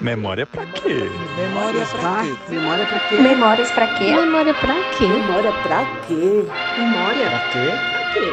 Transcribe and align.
Memória 0.00 0.46
pra 0.46 0.64
quê? 0.64 1.10
Memória 1.36 1.84
pra 1.86 2.22
quê? 2.22 2.36
Memória 2.48 2.86
pra 2.86 2.98
quê? 3.00 3.16
Memórias 3.16 3.70
pra 3.72 3.86
quê? 3.88 4.04
Memória 4.04 4.54
pra 4.54 4.74
quê? 4.96 5.06
Memória 5.08 5.52
pra 5.52 5.84
quê? 6.06 6.44
Memória 6.78 7.30
Pra 7.30 7.38
quê? 7.50 7.70
pra 7.92 8.12
quê? 8.12 8.32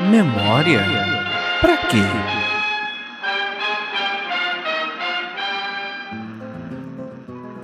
Memória? 0.00 0.80
Pra 1.60 1.76
quê? 1.76 2.41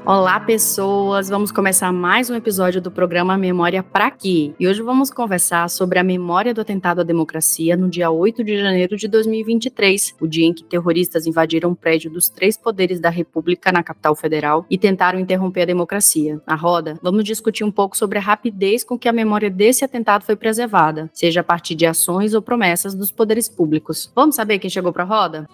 Olá, 0.08 0.40
pessoas! 0.40 1.28
Vamos 1.28 1.52
começar 1.52 1.92
mais 1.92 2.30
um 2.30 2.34
episódio 2.34 2.80
do 2.80 2.90
programa 2.90 3.36
Memória 3.36 3.82
Pra 3.82 4.10
Quê? 4.10 4.54
E 4.58 4.66
hoje 4.66 4.80
vamos 4.80 5.10
conversar 5.10 5.68
sobre 5.68 5.98
a 5.98 6.02
memória 6.02 6.54
do 6.54 6.62
atentado 6.62 7.02
à 7.02 7.04
democracia 7.04 7.76
no 7.76 7.90
dia 7.90 8.10
8 8.10 8.42
de 8.42 8.58
janeiro 8.58 8.96
de 8.96 9.06
2023, 9.06 10.14
o 10.18 10.26
dia 10.26 10.46
em 10.46 10.54
que 10.54 10.64
terroristas 10.64 11.26
invadiram 11.26 11.72
um 11.72 11.74
prédio 11.74 12.10
dos 12.10 12.30
três 12.30 12.56
poderes 12.56 12.98
da 13.00 13.10
República 13.10 13.70
na 13.70 13.82
capital 13.82 14.16
federal 14.16 14.64
e 14.70 14.78
tentaram 14.78 15.20
interromper 15.20 15.64
a 15.64 15.66
democracia. 15.66 16.40
Na 16.46 16.54
roda, 16.54 16.98
vamos 17.02 17.22
discutir 17.22 17.62
um 17.62 17.70
pouco 17.70 17.94
sobre 17.94 18.16
a 18.16 18.22
rapidez 18.22 18.82
com 18.82 18.98
que 18.98 19.10
a 19.10 19.12
memória 19.12 19.50
desse 19.50 19.84
atentado 19.84 20.24
foi 20.24 20.36
preservada, 20.36 21.10
seja 21.12 21.42
a 21.42 21.44
partir 21.44 21.74
de 21.74 21.84
ações 21.84 22.32
ou 22.32 22.40
promessas 22.40 22.94
dos 22.94 23.10
poderes 23.10 23.46
públicos. 23.46 24.10
Vamos 24.16 24.36
saber 24.36 24.58
quem 24.58 24.70
chegou 24.70 24.90
pra 24.90 25.04
roda? 25.04 25.46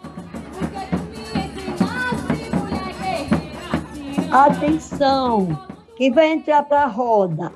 Atenção! 4.35 5.57
Quem 5.97 6.11
vai 6.11 6.33
entrar 6.33 6.65
para 6.65 6.83
a 6.83 6.87
roda? 6.89 7.53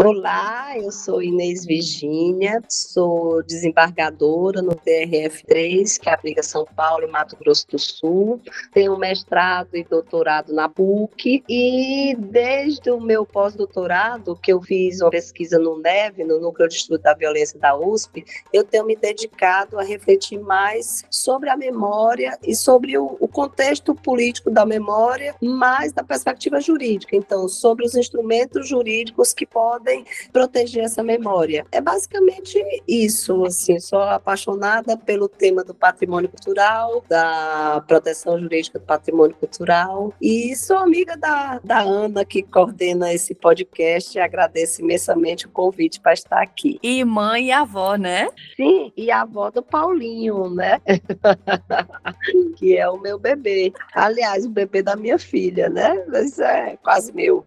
Olá, 0.00 0.78
eu 0.78 0.92
sou 0.92 1.20
Inês 1.20 1.66
Virgínia, 1.66 2.62
sou 2.68 3.42
desembargadora 3.42 4.62
no 4.62 4.76
TRF3, 4.76 5.98
que 5.98 6.08
abriga 6.08 6.40
São 6.40 6.64
Paulo 6.64 7.02
e 7.02 7.10
Mato 7.10 7.36
Grosso 7.36 7.66
do 7.66 7.80
Sul. 7.80 8.40
Tenho 8.72 8.96
mestrado 8.96 9.74
e 9.74 9.82
doutorado 9.82 10.54
na 10.54 10.68
PUC 10.68 11.42
e 11.48 12.14
desde 12.16 12.92
o 12.92 13.00
meu 13.00 13.26
pós-doutorado, 13.26 14.36
que 14.36 14.52
eu 14.52 14.62
fiz 14.62 15.00
uma 15.00 15.10
pesquisa 15.10 15.58
no 15.58 15.76
NEV, 15.80 16.22
no 16.22 16.38
Núcleo 16.38 16.68
de 16.68 16.76
Estudo 16.76 17.02
da 17.02 17.14
Violência 17.14 17.58
da 17.58 17.76
USP, 17.76 18.24
eu 18.52 18.62
tenho 18.62 18.86
me 18.86 18.94
dedicado 18.94 19.80
a 19.80 19.82
refletir 19.82 20.38
mais 20.38 21.04
sobre 21.10 21.50
a 21.50 21.56
memória 21.56 22.38
e 22.46 22.54
sobre 22.54 22.96
o, 22.96 23.16
o 23.18 23.26
contexto 23.26 23.96
político 23.96 24.48
da 24.48 24.64
memória, 24.64 25.34
mais 25.42 25.92
da 25.92 26.04
perspectiva 26.04 26.60
jurídica. 26.60 27.16
Então, 27.16 27.48
sobre 27.48 27.84
os 27.84 27.96
instrumentos 27.96 28.68
jurídicos 28.68 29.34
que 29.34 29.44
podem 29.44 29.87
proteger 30.32 30.84
essa 30.84 31.02
memória. 31.02 31.66
É 31.72 31.80
basicamente 31.80 32.58
isso, 32.86 33.44
assim, 33.44 33.78
sou 33.80 34.00
apaixonada 34.00 34.96
pelo 34.96 35.28
tema 35.28 35.64
do 35.64 35.74
patrimônio 35.74 36.28
cultural, 36.28 37.04
da 37.08 37.82
proteção 37.86 38.38
jurídica 38.38 38.78
do 38.78 38.84
patrimônio 38.84 39.36
cultural 39.36 40.12
e 40.20 40.54
sou 40.56 40.76
amiga 40.76 41.16
da, 41.16 41.60
da 41.62 41.80
Ana 41.80 42.24
que 42.24 42.42
coordena 42.42 43.12
esse 43.12 43.34
podcast 43.34 44.16
e 44.16 44.20
agradeço 44.20 44.82
imensamente 44.82 45.46
o 45.46 45.50
convite 45.50 46.00
para 46.00 46.12
estar 46.12 46.42
aqui. 46.42 46.78
E 46.82 47.04
mãe 47.04 47.46
e 47.46 47.52
avó, 47.52 47.96
né? 47.96 48.28
Sim, 48.56 48.92
e 48.96 49.10
a 49.10 49.22
avó 49.22 49.50
do 49.50 49.62
Paulinho, 49.62 50.50
né? 50.50 50.80
que 52.56 52.76
é 52.76 52.88
o 52.88 52.98
meu 52.98 53.18
bebê. 53.18 53.72
Aliás, 53.94 54.44
o 54.44 54.50
bebê 54.50 54.82
da 54.82 54.96
minha 54.96 55.18
filha, 55.18 55.68
né? 55.68 56.04
Mas 56.08 56.38
é 56.38 56.76
quase 56.82 57.12
meu. 57.12 57.44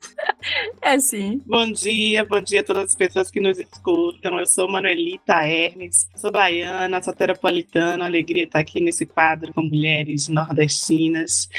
É 0.81 0.99
sim. 0.99 1.41
Bom 1.45 1.71
dia, 1.71 2.25
bom 2.31 2.39
dia 2.39 2.61
a 2.61 2.63
todas 2.63 2.85
as 2.85 2.95
pessoas 2.95 3.29
que 3.29 3.41
nos 3.41 3.59
escutam. 3.59 4.39
Eu 4.39 4.45
sou 4.45 4.65
Manuelita 4.65 5.45
Hermes, 5.45 6.07
sou 6.15 6.31
baiana, 6.31 7.03
sou 7.03 7.13
terapolitana, 7.13 8.05
alegria 8.05 8.45
estar 8.45 8.59
aqui 8.59 8.79
nesse 8.79 9.05
quadro 9.05 9.53
com 9.53 9.61
mulheres 9.61 10.29
nordestinas. 10.29 11.49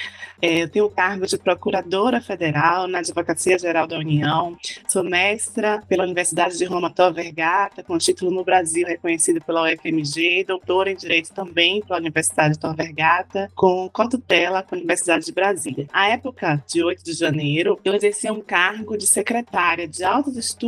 É, 0.40 0.62
eu 0.62 0.68
tenho 0.68 0.86
o 0.86 0.90
cargo 0.90 1.26
de 1.26 1.36
Procuradora 1.36 2.22
Federal 2.22 2.88
na 2.88 2.98
Advocacia 3.00 3.58
Geral 3.58 3.86
da 3.86 3.98
União, 3.98 4.56
sou 4.88 5.04
mestra 5.04 5.82
pela 5.86 6.04
Universidade 6.04 6.56
de 6.56 6.64
Roma 6.64 6.90
Tor 6.90 7.12
Vergata, 7.12 7.84
com 7.84 7.98
título 7.98 8.30
no 8.30 8.42
Brasil 8.42 8.86
reconhecido 8.86 9.40
pela 9.44 9.62
UFMG, 9.62 10.42
doutora 10.44 10.90
em 10.90 10.96
Direito 10.96 11.34
também 11.34 11.82
pela 11.82 12.00
Universidade 12.00 12.58
Tor 12.58 12.74
Vergata, 12.74 13.50
com 13.54 13.90
cotutela 13.90 14.62
com 14.62 14.74
a 14.74 14.78
Universidade 14.78 15.26
de 15.26 15.32
Brasília. 15.32 15.86
À 15.92 16.08
época 16.08 16.64
de 16.66 16.82
8 16.82 17.04
de 17.04 17.12
janeiro, 17.12 17.78
eu 17.84 17.94
exercia 17.94 18.32
um 18.32 18.40
cargo 18.40 18.96
de 18.96 19.06
secretária 19.06 19.86
de 19.86 20.02
altos 20.02 20.36
estudos, 20.36 20.61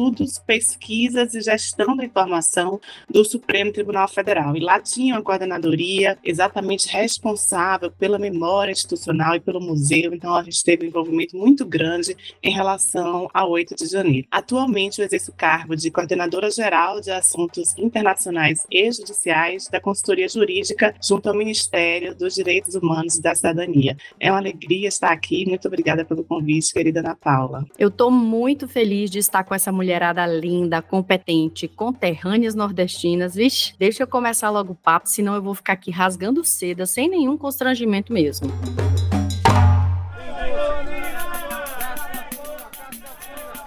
pesquisas 0.46 1.34
e 1.34 1.40
gestão 1.40 1.96
da 1.96 2.04
informação 2.04 2.80
do 3.08 3.24
Supremo 3.24 3.72
Tribunal 3.72 4.08
Federal. 4.08 4.56
E 4.56 4.60
lá 4.60 4.80
tinha 4.80 5.14
uma 5.14 5.22
coordenadoria 5.22 6.18
exatamente 6.22 6.88
responsável 6.88 7.90
pela 7.90 8.18
memória 8.18 8.72
institucional 8.72 9.34
e 9.34 9.40
pelo 9.40 9.60
museu, 9.60 10.14
então 10.14 10.34
a 10.34 10.42
gente 10.42 10.62
teve 10.62 10.84
um 10.84 10.88
envolvimento 10.88 11.36
muito 11.36 11.64
grande 11.64 12.16
em 12.42 12.52
relação 12.52 13.28
a 13.32 13.46
8 13.46 13.74
de 13.74 13.86
janeiro. 13.86 14.26
Atualmente 14.30 15.00
eu 15.00 15.06
exerço 15.06 15.30
o 15.30 15.34
cargo 15.34 15.76
de 15.76 15.90
coordenadora 15.90 16.50
geral 16.50 17.00
de 17.00 17.10
assuntos 17.10 17.76
internacionais 17.78 18.66
e 18.70 18.90
judiciais 18.90 19.68
da 19.68 19.80
consultoria 19.80 20.28
jurídica 20.28 20.94
junto 21.02 21.28
ao 21.28 21.34
Ministério 21.34 22.14
dos 22.14 22.34
Direitos 22.34 22.74
Humanos 22.74 23.16
e 23.16 23.22
da 23.22 23.34
Cidadania. 23.34 23.96
É 24.18 24.30
uma 24.30 24.38
alegria 24.38 24.88
estar 24.88 25.10
aqui, 25.10 25.46
muito 25.46 25.66
obrigada 25.68 26.04
pelo 26.04 26.24
convite, 26.24 26.72
querida 26.72 27.00
Ana 27.00 27.14
Paula. 27.14 27.64
Eu 27.78 27.90
tô 27.90 28.10
muito 28.10 28.68
feliz 28.68 29.10
de 29.10 29.18
estar 29.18 29.44
com 29.44 29.54
essa 29.54 29.72
mulherada 29.84 30.26
linda, 30.26 30.80
competente, 30.80 31.68
conterrâneas 31.68 32.54
nordestinas. 32.54 33.34
Vixe, 33.34 33.74
deixa 33.78 34.02
eu 34.02 34.06
começar 34.06 34.48
logo 34.48 34.72
o 34.72 34.74
papo, 34.74 35.08
senão 35.08 35.34
eu 35.34 35.42
vou 35.42 35.54
ficar 35.54 35.74
aqui 35.74 35.90
rasgando 35.90 36.42
seda, 36.42 36.86
sem 36.86 37.08
nenhum 37.08 37.36
constrangimento 37.36 38.12
mesmo. 38.12 38.50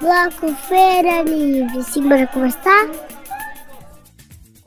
Bloco 0.02 0.54
Feira 0.68 1.22
Livre. 1.22 1.84
Simbora 1.84 2.28
conversar? 2.28 3.17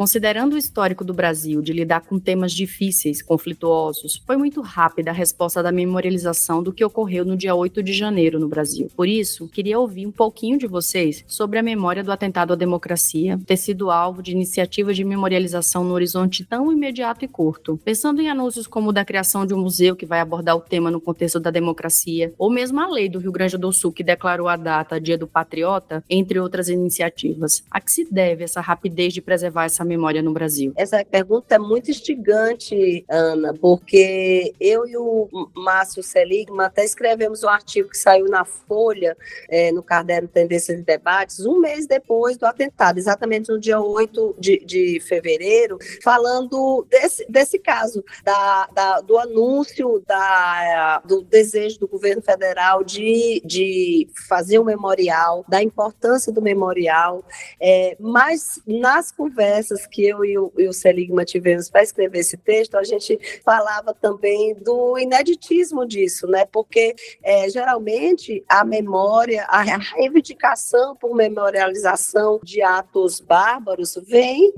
Considerando 0.00 0.54
o 0.54 0.56
histórico 0.56 1.04
do 1.04 1.12
Brasil 1.12 1.60
de 1.60 1.74
lidar 1.74 2.00
com 2.00 2.18
temas 2.18 2.52
difíceis, 2.52 3.20
conflituosos, 3.20 4.22
foi 4.26 4.34
muito 4.34 4.62
rápida 4.62 5.10
a 5.10 5.12
resposta 5.12 5.62
da 5.62 5.70
memorialização 5.70 6.62
do 6.62 6.72
que 6.72 6.82
ocorreu 6.82 7.22
no 7.22 7.36
dia 7.36 7.54
8 7.54 7.82
de 7.82 7.92
janeiro 7.92 8.40
no 8.40 8.48
Brasil. 8.48 8.90
Por 8.96 9.06
isso, 9.06 9.46
queria 9.46 9.78
ouvir 9.78 10.06
um 10.06 10.10
pouquinho 10.10 10.56
de 10.56 10.66
vocês 10.66 11.22
sobre 11.28 11.58
a 11.58 11.62
memória 11.62 12.02
do 12.02 12.10
atentado 12.10 12.54
à 12.54 12.56
democracia, 12.56 13.38
ter 13.44 13.58
sido 13.58 13.90
alvo 13.90 14.22
de 14.22 14.32
iniciativas 14.32 14.96
de 14.96 15.04
memorialização 15.04 15.84
no 15.84 15.92
horizonte 15.92 16.46
tão 16.46 16.72
imediato 16.72 17.22
e 17.26 17.28
curto. 17.28 17.78
Pensando 17.84 18.22
em 18.22 18.30
anúncios 18.30 18.66
como 18.66 18.88
o 18.88 18.92
da 18.94 19.04
criação 19.04 19.44
de 19.44 19.52
um 19.52 19.60
museu 19.60 19.94
que 19.94 20.06
vai 20.06 20.20
abordar 20.20 20.56
o 20.56 20.62
tema 20.62 20.90
no 20.90 20.98
contexto 20.98 21.38
da 21.38 21.50
democracia, 21.50 22.32
ou 22.38 22.48
mesmo 22.48 22.80
a 22.80 22.88
lei 22.88 23.06
do 23.06 23.18
Rio 23.18 23.32
Grande 23.32 23.58
do 23.58 23.70
Sul 23.70 23.92
que 23.92 24.02
declarou 24.02 24.48
a 24.48 24.56
data 24.56 24.98
Dia 24.98 25.18
do 25.18 25.26
Patriota, 25.26 26.02
entre 26.08 26.40
outras 26.40 26.70
iniciativas. 26.70 27.62
A 27.70 27.82
que 27.82 27.92
se 27.92 28.10
deve 28.10 28.44
essa 28.44 28.62
rapidez 28.62 29.12
de 29.12 29.20
preservar 29.20 29.66
essa 29.66 29.89
memória 29.90 30.22
no 30.22 30.32
Brasil? 30.32 30.72
Essa 30.76 31.04
pergunta 31.04 31.56
é 31.56 31.58
muito 31.58 31.90
instigante, 31.90 33.04
Ana, 33.08 33.52
porque 33.54 34.54
eu 34.60 34.86
e 34.86 34.96
o 34.96 35.28
Márcio 35.54 36.02
Seligman 36.02 36.66
até 36.66 36.84
escrevemos 36.84 37.42
um 37.42 37.48
artigo 37.48 37.88
que 37.88 37.98
saiu 37.98 38.26
na 38.26 38.44
Folha, 38.44 39.16
é, 39.48 39.72
no 39.72 39.82
caderno 39.82 40.28
Tendências 40.28 40.78
e 40.78 40.82
Debates, 40.82 41.44
um 41.44 41.58
mês 41.58 41.86
depois 41.86 42.36
do 42.36 42.46
atentado, 42.46 42.98
exatamente 42.98 43.50
no 43.50 43.58
dia 43.58 43.80
8 43.80 44.36
de, 44.38 44.64
de 44.64 45.00
fevereiro, 45.00 45.78
falando 46.02 46.86
desse, 46.88 47.26
desse 47.28 47.58
caso, 47.58 48.04
da, 48.24 48.68
da, 48.72 49.00
do 49.00 49.18
anúncio 49.18 50.02
da, 50.06 51.02
do 51.04 51.22
desejo 51.22 51.80
do 51.80 51.88
governo 51.88 52.22
federal 52.22 52.84
de, 52.84 53.42
de 53.44 54.08
fazer 54.28 54.58
um 54.58 54.64
memorial, 54.64 55.44
da 55.48 55.62
importância 55.62 56.32
do 56.32 56.40
memorial, 56.40 57.24
é, 57.60 57.96
mas 57.98 58.60
nas 58.66 59.10
conversas 59.10 59.79
que 59.88 60.06
eu 60.06 60.24
e 60.24 60.38
o, 60.38 60.52
e 60.58 60.68
o 60.68 60.72
Seligma 60.72 61.24
tivemos 61.24 61.70
para 61.70 61.82
escrever 61.82 62.18
esse 62.18 62.36
texto, 62.36 62.76
a 62.76 62.84
gente 62.84 63.18
falava 63.44 63.94
também 63.94 64.54
do 64.54 64.98
ineditismo 64.98 65.86
disso, 65.86 66.26
né? 66.26 66.44
Porque 66.46 66.94
é, 67.22 67.48
geralmente 67.48 68.44
a 68.48 68.64
memória, 68.64 69.44
a 69.44 69.62
reivindicação 69.62 70.96
por 70.96 71.14
memorialização 71.14 72.40
de 72.42 72.62
atos 72.62 73.20
bárbaros 73.20 73.98
vem 74.06 74.52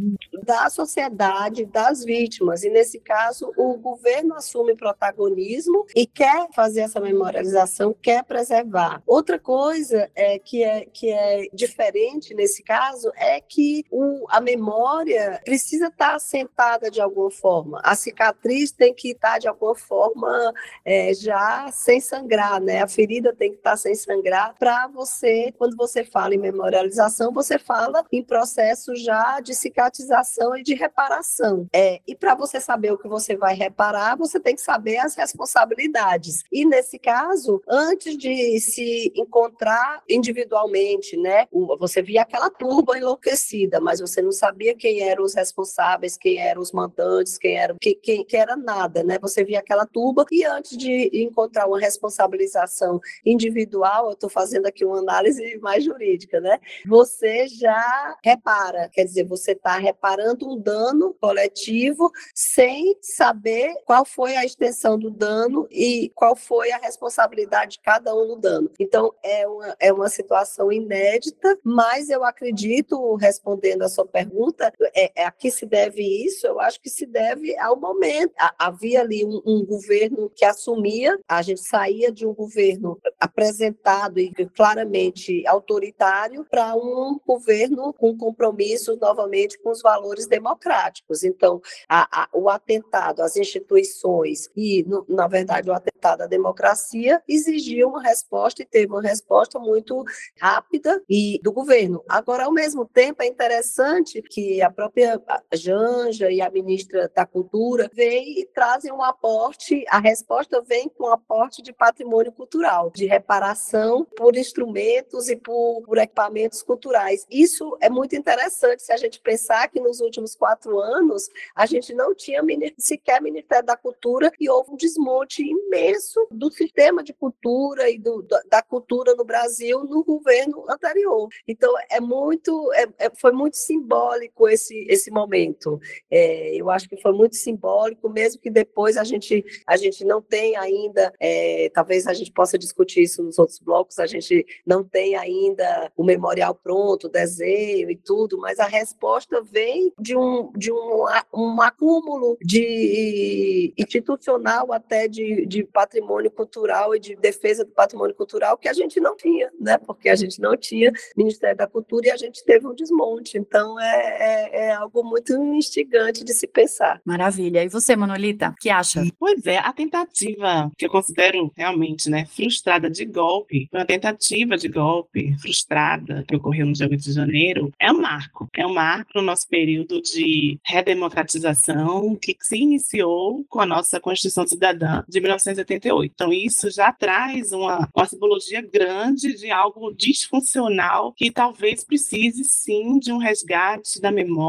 da 0.45 0.69
sociedade, 0.71 1.65
das 1.65 2.05
vítimas. 2.05 2.65
E 2.65 2.71
nesse 2.71 2.99
caso, 2.99 3.53
o 3.57 3.77
governo 3.77 4.35
assume 4.35 4.75
protagonismo 4.75 5.87
e 5.95 6.07
quer 6.07 6.49
fazer 6.55 6.81
essa 6.81 7.01
memorialização, 7.01 7.95
quer 8.01 8.25
preservar. 8.25 9.03
Outra 9.07 9.39
coisa 9.39 10.11
é 10.15 10.39
que 10.39 10.63
é 10.63 10.87
que 10.93 11.11
é 11.11 11.49
diferente 11.53 12.35
nesse 12.35 12.63
caso 12.63 13.11
é 13.17 13.41
que 13.41 13.85
o, 13.91 14.27
a 14.29 14.41
memória 14.41 15.02
memória 15.03 15.41
precisa 15.45 15.89
estar 15.89 16.15
assentada 16.15 16.91
de 16.91 17.01
alguma 17.01 17.31
forma. 17.31 17.81
A 17.83 17.95
cicatriz 17.95 18.71
tem 18.71 18.95
que 18.95 19.11
estar 19.11 19.39
de 19.39 19.49
alguma 19.49 19.75
forma 19.75 20.53
é, 20.85 21.13
já 21.15 21.71
sem 21.73 22.01
sangrar, 22.01 22.61
né? 22.61 22.83
A 22.83 22.89
ferida 22.89 23.35
tem 23.35 23.51
que 23.51 23.59
estar 23.59 23.77
sem 23.77 23.95
sangrar 23.95 24.55
para 24.59 24.87
você, 24.89 25.53
quando 25.59 25.77
você 25.77 26.05
fala 26.05 26.35
em 26.35 26.39
memorialização, 26.39 27.33
você 27.33 27.59
fala 27.59 28.05
em 28.13 28.23
processo 28.23 28.95
já 28.97 29.41
de 29.41 29.55
cicatrização 29.55 30.57
e 30.57 30.63
de 30.63 30.75
reparação. 30.75 31.67
É, 31.73 32.01
e 32.07 32.15
para 32.15 32.35
você 32.35 32.61
saber 32.61 32.93
o 32.93 32.99
que 32.99 33.09
você 33.09 33.37
vai 33.37 33.55
reparar, 33.55 34.17
você 34.17 34.39
tem 34.39 34.55
que 34.55 34.61
saber 34.61 34.99
as 34.99 35.15
responsabilidades. 35.15 36.45
E 36.51 36.65
nesse 36.65 36.99
caso, 36.99 37.63
antes 37.69 38.17
de 38.17 38.61
se 38.61 39.13
encontrar 39.15 40.03
individualmente, 40.09 41.17
né? 41.17 41.47
Você 41.79 42.03
via 42.03 42.23
aquela 42.23 42.51
turba 42.51 42.97
enlouquecida, 42.97 43.81
mas 43.81 44.01
você 44.01 44.23
não 44.23 44.33
sabia 44.33 44.75
quem 44.75 44.92
eram 45.01 45.25
os 45.25 45.35
responsáveis, 45.35 46.17
quem 46.17 46.39
eram 46.39 46.61
os 46.61 46.73
mandantes, 46.73 47.39
quem 47.39 47.57
era, 47.57 47.75
quem, 47.81 47.99
quem, 48.03 48.25
quem 48.25 48.41
era 48.41 48.57
nada, 48.57 49.03
né? 49.03 49.19
Você 49.21 49.45
via 49.45 49.59
aquela 49.61 49.87
turba 49.87 50.25
e 50.31 50.45
antes 50.45 50.77
de 50.77 51.11
encontrar 51.13 51.67
uma 51.67 51.79
responsabilização 51.79 53.01
individual, 53.25 54.07
eu 54.07 54.13
estou 54.13 54.31
fazendo 54.31 54.67
aqui 54.67 54.85
uma 54.85 54.99
análise 54.99 55.59
mais 55.59 55.85
jurídica, 55.85 56.41
né? 56.41 56.59
Você 56.87 57.47
já 57.49 58.17
repara, 58.25 58.89
quer 58.93 59.05
dizer, 59.05 59.25
você 59.25 59.53
está 59.53 59.77
reparando 59.77 60.49
um 60.49 60.59
dano 60.59 61.15
coletivo 61.21 62.11
sem 62.35 62.97
saber 63.01 63.75
qual 63.85 64.05
foi 64.05 64.37
a 64.37 64.45
extensão 64.45 64.99
do 64.99 65.11
dano 65.11 65.67
e 65.71 66.11
qual 66.15 66.37
foi 66.37 66.71
a 66.73 66.79
responsabilidade 66.79 67.73
de 67.73 67.81
cada 67.81 68.15
um 68.15 68.27
no 68.27 68.37
dano. 68.37 68.71
Então, 68.79 69.15
é 69.23 69.47
uma, 69.47 69.77
é 69.79 69.93
uma 69.93 70.09
situação 70.09 70.71
inédita, 70.71 71.59
mas 71.65 72.11
eu 72.11 72.25
acredito, 72.25 73.15
respondendo 73.15 73.83
a 73.83 73.89
sua 73.89 74.07
pergunta, 74.07 74.73
é, 74.95 75.23
é 75.23 75.25
a 75.25 75.31
que 75.31 75.51
se 75.51 75.67
deve 75.67 76.03
isso? 76.03 76.47
Eu 76.47 76.61
acho 76.61 76.81
que 76.81 76.91
se 76.91 77.07
deve 77.07 77.57
ao 77.59 77.79
momento. 77.79 78.33
Havia 78.59 79.01
ali 79.01 79.25
um, 79.25 79.41
um 79.45 79.65
governo 79.65 80.31
que 80.35 80.45
assumia, 80.45 81.19
a 81.29 81.43
gente 81.43 81.61
saía 81.61 82.11
de 82.11 82.27
um 82.27 82.35
governo 82.35 82.99
apresentado 83.19 84.19
e 84.19 84.33
claramente 84.55 85.47
autoritário 85.47 86.45
para 86.51 86.75
um 86.75 87.19
governo 87.27 87.93
com 87.93 88.17
compromissos 88.17 88.99
novamente 88.99 89.59
com 89.59 89.71
os 89.71 89.83
valores 89.83 90.27
democráticos. 90.27 91.23
Então, 91.23 91.61
a, 91.89 92.23
a, 92.23 92.29
o 92.33 92.49
atentado 92.49 93.23
às 93.23 93.37
instituições 93.37 94.51
e, 94.57 94.85
no, 94.85 95.05
na 95.09 95.27
verdade, 95.27 95.71
o 95.71 95.73
atentado 95.73 96.23
à 96.23 96.27
democracia 96.27 97.23
exigia 97.29 97.87
uma 97.87 98.03
resposta 98.03 98.63
e 98.63 98.67
teve 98.67 98.87
uma 98.87 99.03
resposta 99.03 99.59
muito 99.59 100.05
rápida 100.39 101.03
e 101.09 101.41
do 101.43 101.53
governo. 101.53 102.03
Agora, 102.09 102.45
ao 102.45 102.53
mesmo 102.53 102.85
tempo, 102.85 103.23
é 103.23 103.27
interessante 103.27 104.23
que 104.23 104.63
a 104.63 104.71
própria 104.73 105.21
Janja 105.53 106.31
e 106.31 106.41
a 106.41 106.51
ministra 106.51 107.11
da 107.15 107.27
Cultura 107.27 107.91
vêm 107.93 108.41
e 108.41 108.47
trazem 108.47 108.93
um 108.93 109.03
aporte, 109.03 109.85
a 109.89 109.99
resposta 109.99 110.61
vem 110.63 110.89
com 110.89 111.05
um 111.05 111.13
aporte 111.13 111.63
de 111.63 111.73
patrimônio 111.73 112.33
cultural, 112.33 112.91
de 112.91 113.07
reparação 113.07 114.05
por 114.17 114.37
instrumentos 114.37 115.29
e 115.29 115.37
por, 115.37 115.83
por 115.83 115.99
equipamentos 115.99 116.63
culturais. 116.63 117.27
Isso 117.31 117.77
é 117.81 117.89
muito 117.89 118.17
interessante 118.17 118.83
se 118.83 118.93
a 118.93 118.97
gente 118.97 119.21
pensar 119.21 119.69
que 119.69 119.81
nos 119.81 120.01
últimos 120.01 120.35
quatro 120.35 120.79
anos 120.81 121.29
a 121.55 121.67
gente 121.67 121.95
não 121.95 122.15
tinha 122.15 122.43
sequer 122.79 123.21
Ministério 123.21 123.67
da 123.67 123.77
Cultura 123.77 124.33
e 124.39 124.49
houve 124.49 124.73
um 124.73 124.77
desmonte 124.77 125.43
imenso 125.43 126.27
do 126.31 126.51
sistema 126.51 127.03
de 127.03 127.13
cultura 127.13 127.91
e 127.91 127.99
do, 127.99 128.27
da 128.49 128.63
cultura 128.63 129.15
no 129.15 129.25
Brasil 129.25 129.85
no 129.85 130.05
governo 130.05 130.65
anterior. 130.69 131.29
Então 131.47 131.73
é 131.91 132.01
muito, 132.01 132.73
é, 132.75 132.89
é, 132.99 133.11
foi 133.15 133.33
muito 133.33 133.57
simbólico 133.57 134.49
esse 134.49 134.62
esse 134.89 135.11
momento. 135.11 135.81
É, 136.11 136.55
eu 136.55 136.71
acho 136.71 136.89
que 136.89 136.97
foi 136.97 137.13
muito 137.13 137.37
simbólico, 137.37 138.09
mesmo 138.09 138.41
que 138.41 138.51
depois 138.51 138.97
a 138.97 139.05
gente 139.05 139.45
a 139.67 139.77
gente 139.77 140.05
não 140.05 140.21
tem 140.21 140.57
ainda, 140.57 141.13
é, 141.21 141.71
talvez 141.73 142.07
a 142.07 142.13
gente 142.13 142.33
possa 142.33 142.59
discutir 142.59 143.03
isso 143.03 143.23
nos 143.23 143.39
outros 143.39 143.59
blocos, 143.59 143.99
a 143.99 144.07
gente 144.07 144.45
não 144.67 144.85
tem 144.85 145.17
ainda 145.17 145.91
o 145.97 146.05
memorial 146.05 146.55
pronto, 146.55 147.07
o 147.07 147.11
desenho 147.11 147.91
e 147.91 147.97
tudo, 147.97 148.39
mas 148.39 148.59
a 148.59 148.67
resposta 148.67 149.43
vem 149.43 149.93
de 149.99 150.17
um 150.17 150.53
de 150.57 150.73
um, 150.73 151.05
um 151.35 151.61
acúmulo 151.61 152.37
de 152.41 153.73
institucional 153.79 154.73
até 154.73 155.09
de, 155.09 155.47
de 155.47 155.65
patrimônio 155.65 156.31
cultural 156.31 156.95
e 156.95 157.01
de 157.01 157.17
defesa 157.17 157.65
do 157.65 157.73
patrimônio 157.73 158.15
cultural 158.15 158.57
que 158.57 158.69
a 158.69 158.73
gente 158.73 159.01
não 159.01 159.17
tinha, 159.17 159.51
né? 159.61 159.79
Porque 159.79 160.09
a 160.09 160.15
gente 160.15 160.41
não 160.41 160.57
tinha 160.57 160.93
Ministério 161.17 161.57
da 161.57 161.67
Cultura 161.67 162.09
e 162.09 162.11
a 162.11 162.17
gente 162.17 162.45
teve 162.45 162.67
um 162.67 162.75
desmonte. 162.75 163.39
Então 163.39 163.79
é, 163.81 163.87
é, 163.87 164.52
é 164.53 164.73
algo 164.73 165.03
muito 165.03 165.33
instigante 165.55 166.23
de 166.23 166.33
se 166.35 166.47
pensar. 166.47 167.01
Maravilha. 167.05 167.65
E 167.65 167.69
você, 167.69 167.97
Manolita, 167.97 168.51
o 168.51 168.55
que 168.55 168.69
acha? 168.69 169.03
Pois 169.19 169.47
é, 169.47 169.59
a 169.59 169.73
tentativa 169.73 170.71
que 170.77 170.87
eu 170.87 170.91
considero 170.91 171.51
realmente, 171.57 172.11
né, 172.11 172.27
frustrada 172.27 172.91
de 172.91 173.05
golpe, 173.05 173.69
uma 173.73 173.87
tentativa 173.87 174.57
de 174.57 174.69
golpe 174.69 175.35
frustrada 175.39 176.25
que 176.29 176.37
ocorreu 176.37 176.67
no 176.67 176.73
dia 176.73 176.89
8 176.89 177.03
de 177.03 177.13
janeiro, 177.13 177.73
é 177.81 177.91
um 177.91 178.01
marco. 178.01 178.49
É 178.55 178.67
um 178.67 178.75
marco 178.75 179.11
no 179.15 179.23
nosso 179.23 179.49
período 179.49 180.01
de 180.03 180.59
redemocratização 180.65 182.15
que 182.17 182.37
se 182.41 182.57
iniciou 182.57 183.45
com 183.49 183.61
a 183.61 183.67
nossa 183.67 183.99
Constituição 183.99 184.47
Cidadã 184.47 185.03
de 185.09 185.21
1988. 185.21 186.13
Então, 186.15 186.33
isso 186.33 186.71
já 186.71 186.93
traz 186.93 187.53
uma, 187.53 187.89
uma 187.95 188.07
simbologia 188.07 188.61
grande 188.61 189.35
de 189.35 189.51
algo 189.51 189.95
disfuncional 189.95 191.13
que 191.15 191.31
talvez 191.31 191.85
precise 191.85 192.45
sim 192.45 192.99
de 192.99 193.13
um 193.13 193.19
resgate 193.19 194.01
da 194.01 194.11
memória, 194.11 194.42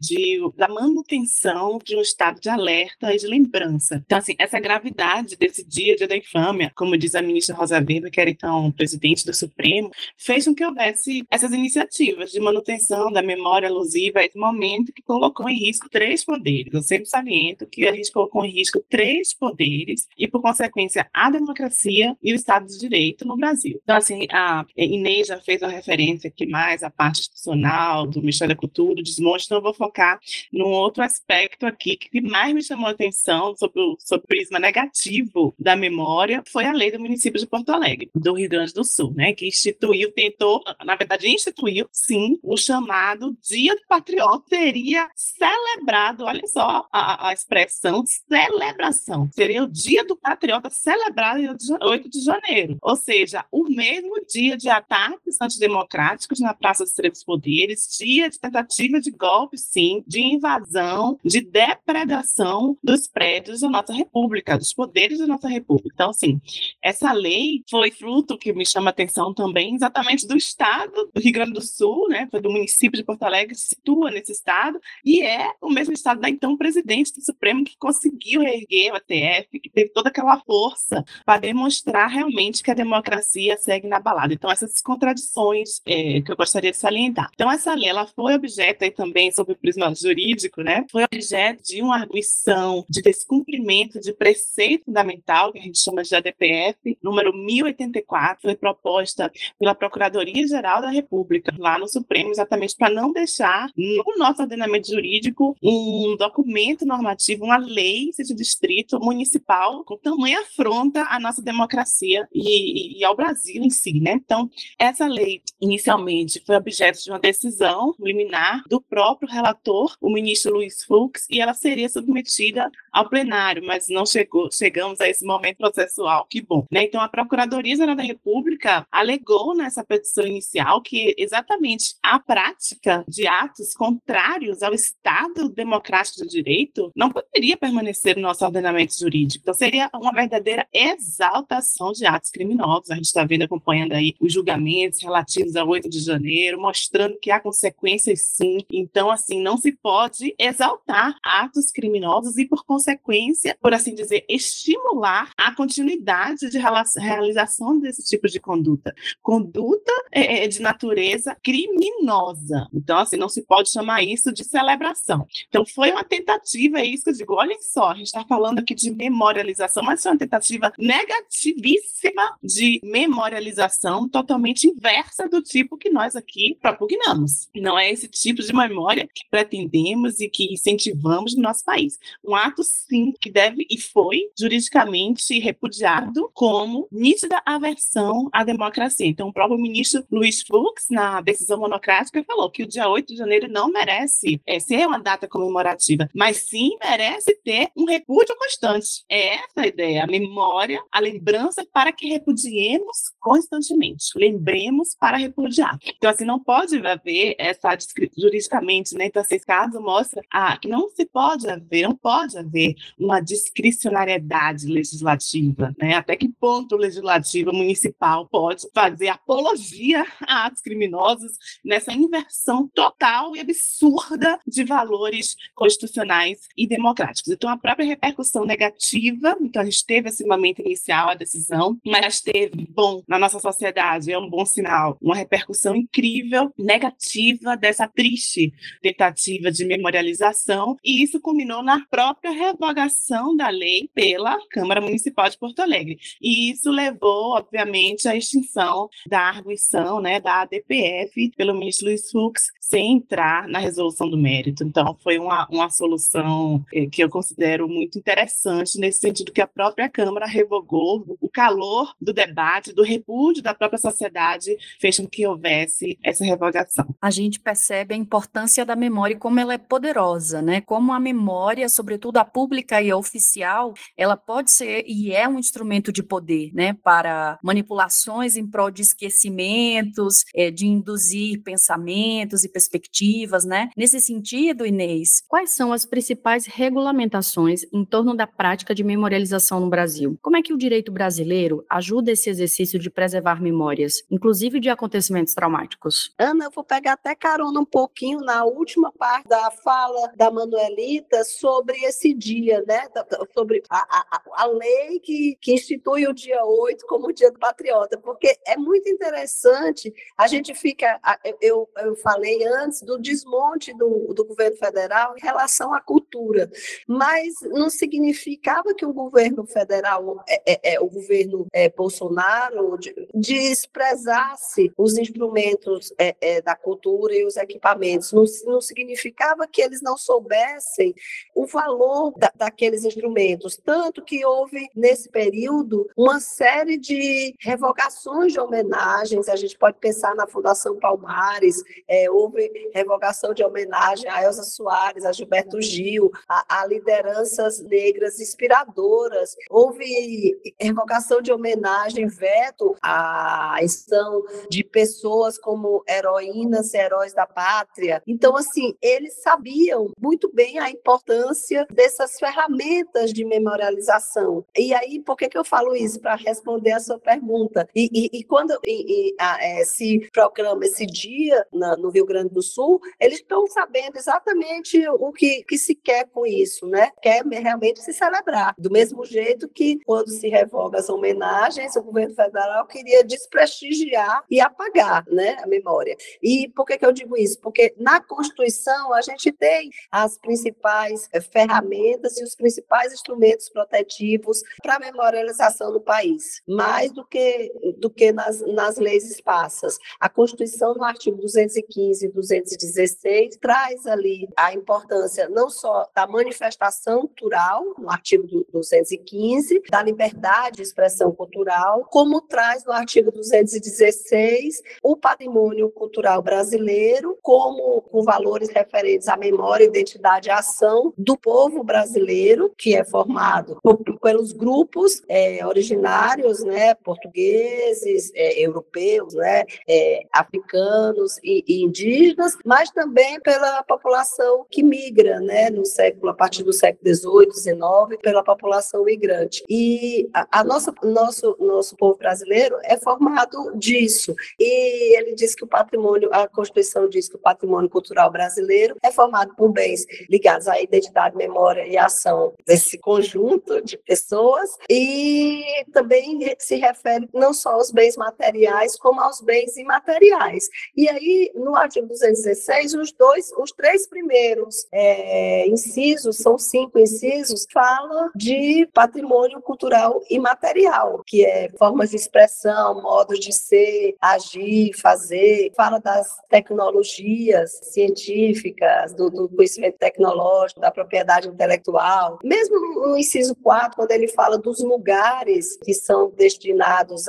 de, 0.00 0.40
da 0.56 0.68
manutenção 0.68 1.78
de 1.84 1.96
um 1.96 2.00
estado 2.00 2.40
de 2.40 2.48
alerta 2.48 3.14
e 3.14 3.18
de 3.18 3.26
lembrança. 3.26 4.02
Então, 4.04 4.18
assim, 4.18 4.34
essa 4.38 4.58
gravidade 4.58 5.36
desse 5.36 5.66
dia, 5.66 5.96
dia 5.96 6.08
da 6.08 6.16
infâmia, 6.16 6.72
como 6.74 6.96
diz 6.96 7.14
a 7.14 7.22
ministra 7.22 7.54
Rosa 7.54 7.76
Weber, 7.76 8.10
que 8.10 8.20
era 8.20 8.30
então 8.30 8.70
presidente 8.72 9.24
do 9.24 9.34
Supremo, 9.34 9.90
fez 10.16 10.44
com 10.44 10.54
que 10.54 10.64
houvesse 10.64 11.24
essas 11.30 11.52
iniciativas 11.52 12.30
de 12.30 12.40
manutenção 12.40 13.10
da 13.10 13.22
memória 13.22 13.68
alusiva 13.68 14.20
a 14.20 14.24
esse 14.24 14.38
momento 14.38 14.92
que 14.92 15.02
colocou 15.02 15.48
em 15.48 15.58
risco 15.58 15.88
três 15.88 16.24
poderes. 16.24 16.72
Eu 16.72 16.82
sempre 16.82 17.06
saliento 17.06 17.66
que 17.66 17.86
a 17.86 17.94
gente 17.94 18.12
colocou 18.12 18.44
em 18.44 18.50
risco 18.50 18.84
três 18.88 19.34
poderes 19.34 20.06
e, 20.18 20.28
por 20.28 20.42
consequência, 20.42 21.08
a 21.12 21.30
democracia 21.30 22.16
e 22.22 22.32
o 22.32 22.36
Estado 22.36 22.66
de 22.66 22.78
Direito 22.78 23.24
no 23.24 23.36
Brasil. 23.36 23.80
Então, 23.82 23.96
assim, 23.96 24.26
a 24.30 24.64
Inês 24.76 25.28
já 25.28 25.40
fez 25.40 25.62
uma 25.62 25.70
referência 25.70 26.28
aqui 26.28 26.46
mais 26.46 26.82
à 26.82 26.90
parte 26.90 27.20
institucional 27.20 28.06
do 28.06 28.20
Ministério 28.20 28.54
da 28.54 28.60
Cultura, 28.60 29.02
do 29.02 29.08
desmonte, 29.34 29.46
então 29.46 29.58
eu 29.58 29.62
vou 29.62 29.74
focar 29.74 30.20
num 30.52 30.68
outro 30.68 31.02
aspecto 31.02 31.66
aqui 31.66 31.96
que 31.96 32.20
mais 32.20 32.54
me 32.54 32.62
chamou 32.62 32.86
a 32.86 32.90
atenção 32.90 33.54
sobre 33.56 33.80
o, 33.80 33.96
sobre 33.98 34.24
o 34.24 34.28
prisma 34.28 34.58
negativo 34.58 35.54
da 35.58 35.76
memória 35.76 36.42
foi 36.46 36.64
a 36.64 36.72
lei 36.72 36.90
do 36.90 37.00
município 37.00 37.40
de 37.40 37.46
Porto 37.46 37.70
Alegre, 37.70 38.10
do 38.14 38.34
Rio 38.34 38.48
Grande 38.48 38.72
do 38.72 38.84
Sul, 38.84 39.12
né, 39.14 39.32
que 39.32 39.46
instituiu, 39.46 40.12
tentou, 40.12 40.62
na 40.84 40.96
verdade, 40.96 41.28
instituiu, 41.28 41.88
sim, 41.92 42.38
o 42.42 42.56
chamado 42.56 43.36
Dia 43.42 43.74
do 43.74 43.82
Patriota 43.88 44.44
seria 44.48 45.08
celebrado, 45.14 46.24
olha 46.24 46.46
só 46.46 46.86
a, 46.92 47.28
a 47.28 47.32
expressão, 47.32 48.04
celebração, 48.06 49.28
seria 49.32 49.64
o 49.64 49.68
Dia 49.68 50.04
do 50.04 50.16
Patriota 50.16 50.70
celebrado 50.70 51.40
em 51.40 51.48
8 51.82 52.08
de 52.08 52.20
janeiro, 52.20 52.78
ou 52.80 52.96
seja, 52.96 53.44
o 53.50 53.64
mesmo 53.64 54.24
dia 54.26 54.56
de 54.56 54.68
ataques 54.68 55.40
antidemocráticos 55.40 56.40
na 56.40 56.54
Praça 56.54 56.84
dos 56.84 56.92
Três 56.92 57.24
Poderes, 57.24 57.88
dia 57.98 58.28
de 58.28 58.38
tentativa 58.38 59.00
de 59.00 59.10
golpe, 59.24 59.56
sim, 59.56 60.04
de 60.06 60.20
invasão, 60.20 61.18
de 61.24 61.40
depredação 61.40 62.76
dos 62.82 63.08
prédios 63.08 63.60
da 63.60 63.70
nossa 63.70 63.94
República, 63.94 64.58
dos 64.58 64.74
poderes 64.74 65.18
da 65.18 65.26
nossa 65.26 65.48
República. 65.48 65.88
Então, 65.94 66.10
assim, 66.10 66.38
essa 66.82 67.10
lei 67.10 67.62
foi 67.70 67.90
fruto 67.90 68.36
que 68.36 68.52
me 68.52 68.66
chama 68.66 68.88
a 68.88 68.90
atenção 68.90 69.32
também, 69.32 69.74
exatamente 69.74 70.26
do 70.26 70.36
Estado 70.36 71.10
do 71.14 71.20
Rio 71.22 71.32
Grande 71.32 71.52
do 71.52 71.62
Sul, 71.62 72.06
né, 72.10 72.28
foi 72.30 72.40
do 72.40 72.50
município 72.50 72.98
de 72.98 73.02
Porto 73.02 73.22
Alegre, 73.22 73.54
se 73.54 73.68
situa 73.68 74.10
nesse 74.10 74.32
Estado, 74.32 74.78
e 75.02 75.22
é 75.22 75.52
o 75.62 75.70
mesmo 75.70 75.94
Estado 75.94 76.20
da 76.20 76.28
então 76.28 76.54
presidente 76.54 77.14
do 77.14 77.24
Supremo 77.24 77.64
que 77.64 77.78
conseguiu 77.78 78.42
reerguer 78.42 78.92
o 78.92 78.96
ATF, 78.96 79.58
que 79.58 79.70
teve 79.70 79.88
toda 79.88 80.10
aquela 80.10 80.38
força 80.40 81.02
para 81.24 81.40
demonstrar 81.40 82.10
realmente 82.10 82.62
que 82.62 82.70
a 82.70 82.74
democracia 82.74 83.56
segue 83.56 83.88
na 83.88 84.00
balada. 84.00 84.34
Então, 84.34 84.50
essas 84.50 84.82
contradições 84.82 85.80
é, 85.86 86.20
que 86.20 86.30
eu 86.30 86.36
gostaria 86.36 86.70
de 86.70 86.76
salientar. 86.76 87.30
Então, 87.32 87.50
essa 87.50 87.74
lei, 87.74 87.88
ela 87.88 88.06
foi 88.06 88.34
objeto 88.34 88.84
aí 88.84 88.90
também, 89.04 89.30
sob 89.30 89.52
o 89.52 89.56
prisma 89.56 89.94
jurídico, 89.94 90.62
né, 90.62 90.84
foi 90.90 91.04
objeto 91.04 91.62
de 91.62 91.82
uma 91.82 91.96
arguição 91.96 92.84
de 92.88 93.02
descumprimento 93.02 94.00
de 94.00 94.12
preceito 94.12 94.86
fundamental, 94.86 95.52
que 95.52 95.58
a 95.58 95.62
gente 95.62 95.78
chama 95.78 96.02
de 96.02 96.14
ADPF, 96.14 96.98
número 97.02 97.32
1084, 97.36 98.42
foi 98.42 98.56
proposta 98.56 99.30
pela 99.58 99.74
Procuradoria-Geral 99.74 100.80
da 100.80 100.90
República, 100.90 101.54
lá 101.58 101.78
no 101.78 101.88
Supremo, 101.88 102.30
exatamente 102.30 102.74
para 102.76 102.92
não 102.92 103.12
deixar 103.12 103.68
no 103.76 104.04
nosso 104.16 104.42
ordenamento 104.42 104.88
jurídico 104.88 105.56
um 105.62 106.16
documento 106.16 106.86
normativo, 106.86 107.44
uma 107.44 107.56
lei, 107.56 108.10
seja 108.12 108.34
distrito 108.34 108.98
municipal, 109.00 109.84
com 109.84 109.96
tamanha 109.96 110.40
afronta 110.40 111.02
à 111.10 111.20
nossa 111.20 111.42
democracia 111.42 112.26
e, 112.32 112.98
e 112.98 113.04
ao 113.04 113.16
Brasil 113.16 113.62
em 113.62 113.70
si, 113.70 114.00
né? 114.00 114.12
Então, 114.12 114.50
essa 114.78 115.06
lei, 115.06 115.42
inicialmente, 115.60 116.42
foi 116.46 116.56
objeto 116.56 117.02
de 117.02 117.10
uma 117.10 117.18
decisão 117.18 117.94
liminar 118.00 118.62
do 118.68 118.80
próprio 118.94 119.28
relator, 119.28 119.96
o 120.00 120.08
ministro 120.08 120.54
Luiz 120.54 120.84
Fux, 120.84 121.26
e 121.28 121.40
ela 121.40 121.52
seria 121.52 121.88
submetida 121.88 122.70
ao 122.92 123.08
plenário, 123.08 123.60
mas 123.66 123.88
não 123.88 124.06
chegou, 124.06 124.48
chegamos 124.52 125.00
a 125.00 125.08
esse 125.08 125.26
momento 125.26 125.56
processual, 125.56 126.28
que 126.30 126.40
bom. 126.40 126.64
Né? 126.70 126.84
Então, 126.84 127.00
a 127.00 127.08
Procuradoria-Geral 127.08 127.96
da 127.96 128.04
República 128.04 128.86
alegou 128.92 129.52
nessa 129.52 129.82
petição 129.82 130.24
inicial 130.24 130.80
que 130.80 131.12
exatamente 131.18 131.96
a 132.00 132.20
prática 132.20 133.04
de 133.08 133.26
atos 133.26 133.74
contrários 133.74 134.62
ao 134.62 134.72
Estado 134.72 135.48
democrático 135.48 136.22
de 136.22 136.28
direito 136.28 136.92
não 136.94 137.10
poderia 137.10 137.56
permanecer 137.56 138.14
no 138.14 138.22
nosso 138.22 138.44
ordenamento 138.44 138.96
jurídico. 138.96 139.42
Então, 139.42 139.54
seria 139.54 139.90
uma 139.92 140.12
verdadeira 140.12 140.68
exaltação 140.72 141.90
de 141.90 142.06
atos 142.06 142.30
criminosos. 142.30 142.92
A 142.92 142.94
gente 142.94 143.06
está 143.06 143.24
vendo, 143.24 143.42
acompanhando 143.42 143.94
aí 143.94 144.14
os 144.20 144.32
julgamentos 144.32 145.02
relativos 145.02 145.56
a 145.56 145.64
8 145.64 145.90
de 145.90 145.98
janeiro, 145.98 146.60
mostrando 146.60 147.18
que 147.18 147.32
há 147.32 147.40
consequências 147.40 148.20
sim. 148.20 148.58
Então, 148.84 149.10
assim, 149.10 149.40
não 149.40 149.56
se 149.56 149.72
pode 149.72 150.34
exaltar 150.38 151.16
atos 151.24 151.70
criminosos 151.70 152.36
e, 152.36 152.46
por 152.46 152.64
consequência, 152.64 153.56
por 153.60 153.72
assim 153.72 153.94
dizer, 153.94 154.24
estimular 154.28 155.32
a 155.36 155.54
continuidade 155.54 156.50
de 156.50 156.58
realização 156.98 157.78
desse 157.80 158.04
tipo 158.04 158.28
de 158.28 158.38
conduta. 158.38 158.94
Conduta 159.22 159.92
é, 160.12 160.44
é, 160.44 160.48
de 160.48 160.60
natureza 160.60 161.34
criminosa. 161.42 162.68
Então, 162.74 162.98
assim, 162.98 163.16
não 163.16 163.28
se 163.28 163.42
pode 163.42 163.70
chamar 163.70 164.02
isso 164.02 164.32
de 164.32 164.44
celebração. 164.44 165.26
Então, 165.48 165.64
foi 165.64 165.90
uma 165.90 166.04
tentativa, 166.04 166.78
é 166.78 166.86
isso 166.86 167.04
que 167.04 167.10
eu 167.10 167.14
digo, 167.14 167.34
olhem 167.34 167.60
só, 167.62 167.90
a 167.90 167.94
gente 167.94 168.06
está 168.06 168.24
falando 168.24 168.58
aqui 168.58 168.74
de 168.74 168.90
memorialização, 168.90 169.82
mas 169.82 170.02
foi 170.02 170.12
uma 170.12 170.18
tentativa 170.18 170.72
negativíssima 170.78 172.36
de 172.42 172.80
memorialização 172.84 174.06
totalmente 174.08 174.68
inversa 174.68 175.28
do 175.28 175.40
tipo 175.40 175.78
que 175.78 175.88
nós 175.88 176.14
aqui 176.14 176.58
propugnamos. 176.60 177.48
Não 177.54 177.78
é 177.78 177.90
esse 177.90 178.08
tipo 178.08 178.42
de 178.42 178.52
memória 178.74 179.08
que 179.14 179.22
pretendemos 179.30 180.20
e 180.20 180.28
que 180.28 180.52
incentivamos 180.52 181.36
no 181.36 181.42
nosso 181.42 181.64
país. 181.64 181.98
Um 182.24 182.34
ato, 182.34 182.62
sim, 182.64 183.12
que 183.20 183.30
deve 183.30 183.66
e 183.70 183.80
foi 183.80 184.30
juridicamente 184.38 185.38
repudiado 185.38 186.30
como 186.34 186.88
nítida 186.90 187.40
aversão 187.46 188.28
à 188.32 188.42
democracia. 188.42 189.06
Então, 189.06 189.28
o 189.28 189.32
próprio 189.32 189.58
ministro 189.58 190.04
Luiz 190.10 190.42
Fux, 190.42 190.86
na 190.90 191.20
decisão 191.20 191.58
monocrática, 191.58 192.24
falou 192.24 192.50
que 192.50 192.64
o 192.64 192.66
dia 192.66 192.88
8 192.88 193.08
de 193.08 193.16
janeiro 193.16 193.48
não 193.48 193.70
merece 193.70 194.40
é, 194.46 194.58
ser 194.58 194.86
uma 194.86 194.98
data 194.98 195.28
comemorativa, 195.28 196.08
mas 196.14 196.48
sim 196.48 196.76
merece 196.82 197.34
ter 197.44 197.68
um 197.76 197.84
repúdio 197.84 198.34
constante. 198.36 199.04
É 199.08 199.36
essa 199.36 199.62
a 199.62 199.66
ideia, 199.66 200.04
a 200.04 200.06
memória, 200.06 200.82
a 200.90 201.00
lembrança 201.00 201.64
para 201.72 201.92
que 201.92 202.08
repudiemos 202.08 203.12
constantemente. 203.20 204.06
Lembremos 204.16 204.96
para 204.98 205.16
repudiar. 205.16 205.78
Então, 205.96 206.10
assim, 206.10 206.24
não 206.24 206.42
pode 206.42 206.76
haver 206.86 207.34
essa 207.38 207.76
juridicamente, 208.16 208.63
né? 208.64 209.06
Então, 209.06 209.22
esse 209.22 209.38
caso 209.40 209.80
mostra 209.80 210.22
ah, 210.30 210.56
que 210.56 210.68
não 210.68 210.88
se 210.88 211.04
pode 211.04 211.48
haver, 211.48 211.82
não 211.82 211.94
pode 211.94 212.36
haver 212.38 212.74
uma 212.98 213.20
discricionariedade 213.20 214.66
legislativa, 214.66 215.74
né? 215.78 215.94
Até 215.94 216.16
que 216.16 216.28
ponto 216.28 216.74
o 216.74 216.78
legislativo 216.78 217.52
municipal 217.52 218.26
pode 218.28 218.66
fazer 218.74 219.08
apologia 219.08 220.04
a 220.26 220.46
atos 220.46 220.60
criminosos 220.60 221.32
nessa 221.64 221.92
inversão 221.92 222.68
total 222.74 223.36
e 223.36 223.40
absurda 223.40 224.38
de 224.46 224.64
valores 224.64 225.36
constitucionais 225.54 226.48
e 226.56 226.66
democráticos. 226.66 227.32
Então, 227.32 227.50
a 227.50 227.56
própria 227.56 227.86
repercussão 227.86 228.44
negativa, 228.44 229.36
então 229.40 229.62
a 229.62 229.64
gente 229.64 229.84
teve 229.84 230.08
esse 230.08 230.24
momento 230.24 230.60
inicial, 230.60 231.10
a 231.10 231.14
decisão, 231.14 231.78
mas 231.84 232.20
teve, 232.20 232.66
bom, 232.70 233.02
na 233.06 233.18
nossa 233.18 233.38
sociedade, 233.38 234.12
é 234.12 234.18
um 234.18 234.28
bom 234.28 234.44
sinal, 234.44 234.96
uma 235.00 235.14
repercussão 235.14 235.74
incrível, 235.74 236.52
negativa 236.58 237.56
dessa 237.56 237.86
triste 237.86 238.52
tentativa 238.82 239.50
de 239.50 239.64
memorialização, 239.64 240.76
e 240.84 241.02
isso 241.02 241.20
culminou 241.20 241.62
na 241.62 241.84
própria 241.86 242.30
revogação 242.30 243.36
da 243.36 243.48
lei 243.48 243.88
pela 243.94 244.38
Câmara 244.50 244.80
Municipal 244.80 245.28
de 245.28 245.38
Porto 245.38 245.60
Alegre. 245.60 245.98
E 246.20 246.50
isso 246.50 246.70
levou, 246.70 247.36
obviamente, 247.36 248.08
à 248.08 248.16
extinção 248.16 248.88
da 249.06 249.20
arguição, 249.20 250.00
né, 250.00 250.20
da 250.20 250.42
ADPF 250.42 251.32
pelo 251.36 251.54
ministro 251.54 251.86
Luiz 251.86 252.10
Fux, 252.10 252.46
sem 252.60 252.96
entrar 252.96 253.48
na 253.48 253.58
resolução 253.58 254.08
do 254.08 254.18
mérito. 254.18 254.64
Então, 254.64 254.96
foi 255.02 255.18
uma, 255.18 255.46
uma 255.50 255.70
solução 255.70 256.64
eh, 256.72 256.86
que 256.86 257.02
eu 257.02 257.08
considero 257.08 257.68
muito 257.68 257.98
interessante, 257.98 258.78
nesse 258.78 259.00
sentido 259.00 259.32
que 259.32 259.40
a 259.40 259.46
própria 259.46 259.88
Câmara 259.88 260.26
revogou 260.26 261.16
o 261.20 261.28
calor 261.28 261.94
do 262.00 262.12
debate, 262.12 262.72
do 262.72 262.82
repúdio 262.82 263.42
da 263.42 263.54
própria 263.54 263.78
sociedade, 263.78 264.56
fez 264.80 264.98
com 264.98 265.06
que 265.06 265.26
houvesse 265.26 265.98
essa 266.02 266.24
revogação. 266.24 266.94
A 267.00 267.10
gente 267.10 267.40
percebe 267.40 267.94
a 267.94 267.98
importância 267.98 268.43
da 268.64 268.76
memória 268.76 269.14
e 269.14 269.18
como 269.18 269.40
ela 269.40 269.54
é 269.54 269.58
poderosa, 269.58 270.42
né? 270.42 270.60
Como 270.60 270.92
a 270.92 271.00
memória, 271.00 271.68
sobretudo 271.68 272.18
a 272.18 272.24
pública 272.24 272.80
e 272.82 272.90
a 272.90 272.96
oficial, 272.96 273.74
ela 273.96 274.16
pode 274.16 274.50
ser 274.50 274.84
e 274.86 275.12
é 275.12 275.28
um 275.28 275.38
instrumento 275.38 275.92
de 275.92 276.02
poder, 276.02 276.50
né? 276.54 276.74
Para 276.82 277.38
manipulações 277.42 278.36
em 278.36 278.46
prol 278.46 278.70
de 278.70 278.82
esquecimentos, 278.82 280.24
é, 280.34 280.50
de 280.50 280.66
induzir 280.66 281.42
pensamentos 281.42 282.44
e 282.44 282.48
perspectivas, 282.48 283.44
né? 283.44 283.70
Nesse 283.76 284.00
sentido, 284.00 284.66
Inês, 284.66 285.22
quais 285.28 285.50
são 285.50 285.72
as 285.72 285.84
principais 285.84 286.46
regulamentações 286.46 287.62
em 287.72 287.84
torno 287.84 288.14
da 288.14 288.26
prática 288.26 288.74
de 288.74 288.84
memorialização 288.84 289.60
no 289.60 289.68
Brasil? 289.68 290.18
Como 290.22 290.36
é 290.36 290.42
que 290.42 290.52
o 290.52 290.58
direito 290.58 290.92
brasileiro 290.92 291.64
ajuda 291.70 292.12
esse 292.12 292.30
exercício 292.30 292.78
de 292.78 292.90
preservar 292.90 293.40
memórias, 293.40 294.02
inclusive 294.10 294.60
de 294.60 294.68
acontecimentos 294.68 295.34
traumáticos? 295.34 296.12
Ana, 296.18 296.44
eu 296.46 296.50
vou 296.50 296.64
pegar 296.64 296.92
até 296.92 297.14
carona 297.14 297.60
um 297.60 297.64
pouquinho 297.64 298.20
na 298.20 298.33
última 298.42 298.90
parte 298.90 299.28
da 299.28 299.50
fala 299.50 300.12
da 300.16 300.30
Manuelita 300.30 301.22
sobre 301.24 301.76
esse 301.84 302.14
dia, 302.14 302.64
né? 302.66 302.88
Sobre 303.34 303.62
a, 303.68 303.78
a, 303.78 304.22
a 304.32 304.46
lei 304.46 304.98
que, 305.00 305.36
que 305.40 305.52
institui 305.52 306.06
o 306.06 306.14
dia 306.14 306.42
8 306.44 306.86
como 306.86 307.08
o 307.08 307.12
dia 307.12 307.30
do 307.30 307.38
patriota, 307.38 307.98
porque 307.98 308.36
é 308.46 308.56
muito 308.56 308.88
interessante, 308.88 309.92
a 310.16 310.26
gente 310.26 310.54
fica, 310.54 310.98
eu, 311.40 311.68
eu 311.78 311.94
falei 311.96 312.44
antes 312.46 312.80
do 312.82 312.98
desmonte 312.98 313.76
do, 313.76 314.14
do 314.14 314.24
governo 314.24 314.56
federal 314.56 315.14
em 315.16 315.20
relação 315.20 315.74
à 315.74 315.80
cultura, 315.80 316.50
mas 316.86 317.34
não 317.42 317.68
significava 317.68 318.74
que 318.74 318.86
o 318.86 318.92
governo 318.92 319.46
federal, 319.46 320.24
é, 320.28 320.42
é, 320.46 320.74
é 320.74 320.80
o 320.80 320.88
governo 320.88 321.46
é, 321.52 321.68
Bolsonaro, 321.68 322.78
desprezasse 323.14 324.72
os 324.76 324.96
instrumentos 324.96 325.92
é, 325.98 326.16
é, 326.20 326.42
da 326.42 326.56
cultura 326.56 327.14
e 327.14 327.24
os 327.24 327.36
equipamentos, 327.36 328.12
não, 328.14 328.24
não 328.46 328.60
significava 328.60 329.46
que 329.46 329.62
eles 329.62 329.82
não 329.82 329.96
soubessem 329.96 330.94
o 331.34 331.46
valor 331.46 332.12
da, 332.16 332.32
daqueles 332.34 332.84
instrumentos, 332.84 333.56
tanto 333.56 334.02
que 334.02 334.24
houve 334.24 334.68
nesse 334.74 335.08
período 335.08 335.88
uma 335.96 336.20
série 336.20 336.76
de 336.76 337.34
revogações 337.40 338.32
de 338.32 338.40
homenagens, 338.40 339.28
a 339.28 339.36
gente 339.36 339.58
pode 339.58 339.78
pensar 339.78 340.14
na 340.14 340.26
Fundação 340.26 340.78
Palmares, 340.78 341.62
é, 341.88 342.10
houve 342.10 342.50
revogação 342.72 343.34
de 343.34 343.42
homenagem 343.42 344.08
a 344.08 344.22
Elza 344.22 344.42
Soares, 344.42 345.04
a 345.04 345.12
Gilberto 345.12 345.60
Gil, 345.60 346.10
a, 346.28 346.60
a 346.60 346.66
lideranças 346.66 347.60
negras 347.60 348.20
inspiradoras. 348.20 349.34
Houve 349.50 350.36
revogação 350.60 351.20
de 351.20 351.32
homenagem, 351.32 352.06
veto 352.06 352.76
à 352.82 353.58
ação 353.62 354.22
de 354.50 354.62
pessoas 354.62 355.38
como 355.38 355.82
heroínas 355.88 356.72
e 356.74 356.78
heróis 356.78 357.12
da 357.12 357.26
pátria. 357.26 358.02
Então, 358.06 358.36
assim, 358.36 358.74
eles 358.82 359.22
sabiam 359.22 359.92
muito 359.98 360.30
bem 360.32 360.58
a 360.58 360.70
importância 360.70 361.66
dessas 361.70 362.18
ferramentas 362.18 363.12
de 363.12 363.24
memorialização. 363.24 364.44
E 364.56 364.74
aí, 364.74 365.00
por 365.00 365.16
que, 365.16 365.28
que 365.28 365.38
eu 365.38 365.44
falo 365.44 365.76
isso? 365.76 366.00
Para 366.00 366.16
responder 366.16 366.72
a 366.72 366.80
sua 366.80 366.98
pergunta. 366.98 367.68
E, 367.74 367.88
e, 367.92 368.18
e 368.18 368.24
quando 368.24 368.58
e, 368.66 369.14
a, 369.20 369.44
é, 369.44 369.64
se 369.64 370.08
proclama 370.12 370.64
esse 370.64 370.86
dia 370.86 371.46
na, 371.52 371.76
no 371.76 371.90
Rio 371.90 372.06
Grande 372.06 372.14
Grande 372.14 372.32
do 372.32 372.42
Sul, 372.42 372.80
eles 373.00 373.18
estão 373.18 373.46
sabendo 373.48 373.96
exatamente 373.96 374.88
o 374.88 375.12
que, 375.12 375.42
que 375.42 375.58
se 375.58 375.74
quer 375.74 376.06
com 376.08 376.24
isso, 376.24 376.66
né? 376.66 376.90
Quer 377.02 377.24
realmente 377.24 377.82
se 377.82 377.92
celebrar. 377.92 378.54
Do 378.56 378.70
mesmo 378.70 379.04
jeito 379.04 379.48
que, 379.48 379.80
quando 379.84 380.10
se 380.10 380.28
revoga 380.28 380.78
as 380.78 380.88
homenagens, 380.88 381.74
o 381.74 381.82
governo 381.82 382.14
federal 382.14 382.66
queria 382.66 383.02
desprestigiar 383.02 384.24
e 384.30 384.40
apagar 384.40 385.04
né, 385.08 385.36
a 385.42 385.46
memória. 385.46 385.96
E 386.22 386.48
por 386.54 386.64
que, 386.64 386.78
que 386.78 386.86
eu 386.86 386.92
digo 386.92 387.16
isso? 387.16 387.40
Porque 387.40 387.74
na 387.76 387.93
Constituição 388.00 388.92
a 388.92 389.00
gente 389.00 389.32
tem 389.32 389.70
as 389.90 390.18
principais 390.18 391.08
eh, 391.12 391.20
ferramentas 391.20 392.18
e 392.18 392.24
os 392.24 392.34
principais 392.34 392.92
instrumentos 392.92 393.48
protetivos 393.48 394.42
para 394.62 394.76
a 394.76 394.78
memorialização 394.78 395.72
no 395.72 395.80
país, 395.80 396.42
mais 396.46 396.92
do 396.92 397.04
que, 397.04 397.52
do 397.78 397.90
que 397.90 398.12
nas, 398.12 398.40
nas 398.54 398.76
leis 398.76 399.10
esparsas. 399.10 399.78
A 400.00 400.08
Constituição, 400.08 400.74
no 400.74 400.84
artigo 400.84 401.18
215 401.18 402.08
216 402.08 403.36
traz 403.36 403.86
ali 403.86 404.28
a 404.36 404.52
importância 404.52 405.28
não 405.28 405.50
só 405.50 405.88
da 405.94 406.06
manifestação 406.06 407.00
cultural, 407.02 407.74
no 407.78 407.90
artigo 407.90 408.26
215, 408.52 409.62
da 409.70 409.82
liberdade 409.82 410.56
de 410.56 410.62
expressão 410.62 411.12
cultural, 411.12 411.84
como 411.90 412.20
traz 412.20 412.64
no 412.64 412.72
artigo 412.72 413.10
216 413.10 414.62
o 414.82 414.96
patrimônio 414.96 415.70
cultural 415.70 416.22
brasileiro 416.22 417.18
como 417.22 417.83
com 417.90 418.02
valores 418.02 418.48
referentes 418.50 419.08
à 419.08 419.16
memória, 419.16 419.64
identidade 419.64 420.28
e 420.28 420.32
ação 420.32 420.92
do 420.96 421.16
povo 421.16 421.62
brasileiro, 421.62 422.52
que 422.56 422.74
é 422.74 422.84
formado 422.84 423.58
pelos 424.00 424.32
grupos 424.32 425.02
é, 425.08 425.44
originários, 425.46 426.42
né, 426.44 426.74
portugueses, 426.74 428.12
é, 428.14 428.44
europeus, 428.44 429.14
né, 429.14 429.44
é, 429.68 430.02
africanos 430.12 431.18
e, 431.22 431.44
e, 431.46 431.64
indígenas, 431.64 432.36
mas 432.44 432.70
também 432.70 433.20
pela 433.20 433.62
população 433.62 434.46
que 434.50 434.62
migra, 434.62 435.20
né, 435.20 435.50
no 435.50 435.64
século 435.64 436.10
a 436.10 436.14
partir 436.14 436.42
do 436.42 436.52
século 436.52 436.94
XVIII, 436.94 437.32
XIX, 437.32 438.00
pela 438.02 438.22
população 438.22 438.84
migrante. 438.84 439.42
E 439.48 440.08
a, 440.12 440.40
a 440.40 440.44
nossa 440.44 440.72
nosso 440.82 441.36
nosso 441.38 441.76
povo 441.76 441.96
brasileiro 441.96 442.56
é 442.62 442.76
formado 442.76 443.56
disso. 443.56 444.14
E 444.38 444.96
ele 444.96 445.14
diz 445.14 445.34
que 445.34 445.44
o 445.44 445.46
patrimônio, 445.46 446.08
a 446.12 446.28
Constituição 446.28 446.88
diz 446.88 447.08
que 447.08 447.16
o 447.16 447.18
patrimônio 447.18 447.68
cultural 447.74 448.08
brasileiro 448.08 448.76
é 448.82 448.92
formado 448.92 449.34
por 449.34 449.50
bens 449.50 449.84
ligados 450.08 450.46
à 450.46 450.60
identidade, 450.60 451.16
memória 451.16 451.66
e 451.66 451.76
ação 451.76 452.32
desse 452.46 452.78
conjunto 452.78 453.60
de 453.62 453.76
pessoas 453.76 454.48
e 454.70 455.42
também 455.72 456.36
se 456.38 456.54
refere 456.54 457.08
não 457.12 457.34
só 457.34 457.54
aos 457.54 457.72
bens 457.72 457.96
materiais, 457.96 458.76
como 458.76 459.00
aos 459.00 459.20
bens 459.20 459.56
imateriais. 459.56 460.48
E 460.76 460.88
aí, 460.88 461.32
no 461.34 461.56
artigo 461.56 461.88
216, 461.88 462.74
os 462.74 462.92
dois, 462.92 463.32
os 463.36 463.50
três 463.50 463.88
primeiros 463.88 464.66
é, 464.72 465.48
incisos, 465.48 466.18
são 466.18 466.38
cinco 466.38 466.78
incisos, 466.78 467.44
fala 467.52 468.10
de 468.14 468.68
patrimônio 468.72 469.40
cultural 469.42 470.00
imaterial, 470.08 471.02
que 471.04 471.24
é 471.24 471.50
formas 471.58 471.90
de 471.90 471.96
expressão, 471.96 472.80
modos 472.80 473.18
de 473.18 473.32
ser, 473.32 473.96
agir, 474.00 474.72
fazer, 474.74 475.52
fala 475.56 475.80
das 475.80 476.08
tecnologias 476.28 477.63
científicas, 477.72 478.94
do, 478.94 479.10
do 479.10 479.28
conhecimento 479.28 479.78
tecnológico, 479.78 480.60
da 480.60 480.70
propriedade 480.70 481.28
intelectual. 481.28 482.18
Mesmo 482.22 482.58
no 482.86 482.96
inciso 482.96 483.34
4, 483.36 483.76
quando 483.76 483.90
ele 483.90 484.08
fala 484.08 484.38
dos 484.38 484.60
lugares 484.60 485.56
que 485.58 485.74
são 485.74 486.10
destinados 486.10 487.06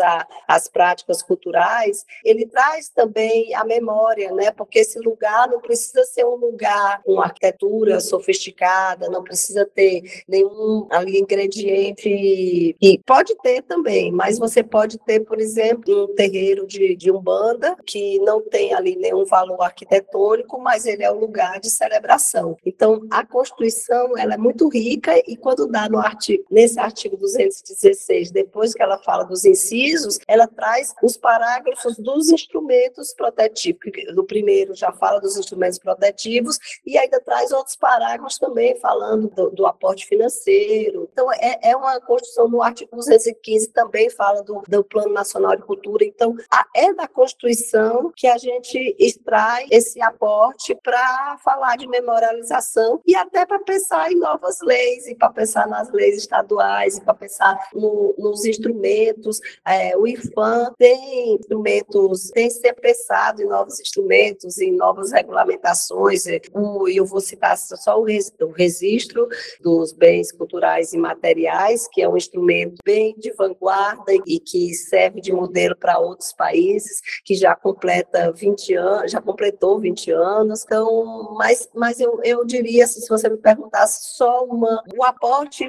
às 0.47 0.67
práticas 0.67 1.21
culturais, 1.21 2.05
ele 2.24 2.45
traz 2.45 2.89
também 2.89 3.53
a 3.55 3.63
memória, 3.63 4.31
né? 4.31 4.51
Porque 4.51 4.79
esse 4.79 5.00
lugar 5.00 5.47
não 5.50 5.59
precisa 5.59 6.03
ser 6.03 6.25
um 6.25 6.35
lugar 6.35 7.01
com 7.03 7.21
arquitetura 7.21 8.00
sofisticada, 8.00 9.09
não 9.09 9.24
precisa 9.24 9.65
ter 9.65 10.24
nenhum 10.27 10.88
ali 10.91 11.19
ingrediente 11.19 12.75
que 12.79 13.01
pode 13.05 13.35
ter 13.41 13.62
também, 13.63 14.12
mas 14.12 14.38
você 14.38 14.63
pode 14.63 14.97
ter, 15.00 15.21
por 15.21 15.39
exemplo, 15.39 16.05
um 16.05 16.15
terreiro 16.15 16.65
de, 16.67 16.95
de 16.95 17.12
umbanda 17.12 17.75
que 17.85 18.19
não 18.19 18.41
tem 18.41 18.74
ali 18.74 18.95
nenhum 18.95 19.25
valor 19.25 19.62
arquitetônico, 19.62 20.44
mas 20.59 20.85
ele 20.85 21.03
é 21.03 21.11
um 21.11 21.19
lugar 21.19 21.59
de 21.59 21.69
celebração. 21.69 22.57
Então, 22.65 23.05
a 23.11 23.25
Constituição 23.25 24.17
ela 24.17 24.35
é 24.35 24.37
muito 24.37 24.67
rica 24.69 25.17
e 25.27 25.35
quando 25.35 25.67
dá 25.67 25.89
no 25.89 25.99
artigo, 25.99 26.43
nesse 26.49 26.79
artigo 26.79 27.17
216, 27.17 28.31
depois 28.31 28.73
que 28.73 28.81
ela 28.81 28.97
fala 28.97 29.23
dos 29.23 29.45
incisos, 29.45 30.19
ela 30.27 30.47
traz 30.47 30.93
os 31.01 31.17
parágrafos 31.17 31.97
dos 31.97 32.29
instrumentos 32.29 33.13
protetivos. 33.13 33.79
No 34.13 34.25
primeiro 34.25 34.75
já 34.75 34.91
fala 34.91 35.19
dos 35.19 35.37
instrumentos 35.37 35.79
protetivos 35.79 36.57
e 36.85 36.97
ainda 36.97 37.19
traz 37.19 37.51
outros 37.51 37.75
parágrafos 37.75 38.37
também 38.37 38.75
falando 38.79 39.29
do, 39.29 39.49
do 39.49 39.65
aporte 39.65 40.05
financeiro. 40.05 41.09
Então, 41.11 41.31
é, 41.33 41.59
é 41.71 41.75
uma 41.75 41.99
Constituição 41.99 42.47
no 42.47 42.61
artigo 42.61 42.95
215 42.95 43.69
também 43.69 44.09
fala 44.09 44.41
do, 44.43 44.61
do 44.67 44.83
Plano 44.83 45.13
Nacional 45.13 45.55
de 45.55 45.63
Cultura. 45.63 46.05
Então, 46.05 46.35
a, 46.51 46.65
é 46.75 46.93
da 46.93 47.07
Constituição 47.07 48.11
que 48.15 48.27
a 48.27 48.37
gente 48.37 48.95
extrai 48.99 49.67
esse 49.71 50.01
aporte 50.01 50.34
para 50.83 51.37
falar 51.43 51.77
de 51.77 51.87
memorialização 51.87 53.01
e 53.05 53.15
até 53.15 53.45
para 53.45 53.59
pensar 53.59 54.11
em 54.11 54.15
novas 54.15 54.59
leis, 54.61 55.07
e 55.07 55.15
para 55.15 55.29
pensar 55.29 55.67
nas 55.67 55.91
leis 55.91 56.17
estaduais, 56.17 56.97
e 56.97 57.01
para 57.01 57.13
pensar 57.13 57.69
no, 57.73 58.13
nos 58.17 58.45
instrumentos. 58.45 59.39
É, 59.65 59.97
o 59.97 60.07
IFAM 60.07 60.73
tem 60.77 61.35
instrumentos, 61.35 62.29
tem 62.31 62.49
sempre 62.49 62.81
pensado 62.81 63.41
em 63.41 63.47
novos 63.47 63.79
instrumentos, 63.79 64.57
em 64.57 64.71
novas 64.71 65.11
regulamentações. 65.11 66.23
O, 66.53 66.87
eu 66.87 67.05
vou 67.05 67.21
citar 67.21 67.57
só 67.57 67.99
o, 67.99 68.05
o 68.05 68.51
registro 68.51 69.27
dos 69.61 69.91
bens 69.91 70.31
culturais 70.31 70.93
e 70.93 70.97
materiais, 70.97 71.87
que 71.91 72.01
é 72.01 72.09
um 72.09 72.17
instrumento 72.17 72.75
bem 72.83 73.15
de 73.17 73.31
vanguarda 73.33 74.13
e 74.25 74.39
que 74.39 74.74
serve 74.74 75.21
de 75.21 75.31
modelo 75.31 75.75
para 75.75 76.00
outros 76.00 76.33
países, 76.33 77.01
que 77.24 77.35
já 77.35 77.55
completa 77.55 78.31
20 78.31 78.74
anos, 78.75 79.11
já 79.11 79.21
completou 79.21 79.79
20 79.79 80.11
anos. 80.15 80.63
Então, 80.63 81.33
mas, 81.37 81.69
mas 81.73 81.99
eu, 81.99 82.19
eu 82.23 82.45
diria, 82.45 82.87
se 82.87 83.07
você 83.07 83.29
me 83.29 83.37
perguntasse, 83.37 84.15
só 84.15 84.43
uma, 84.45 84.83
o 84.97 85.03
aporte, 85.03 85.65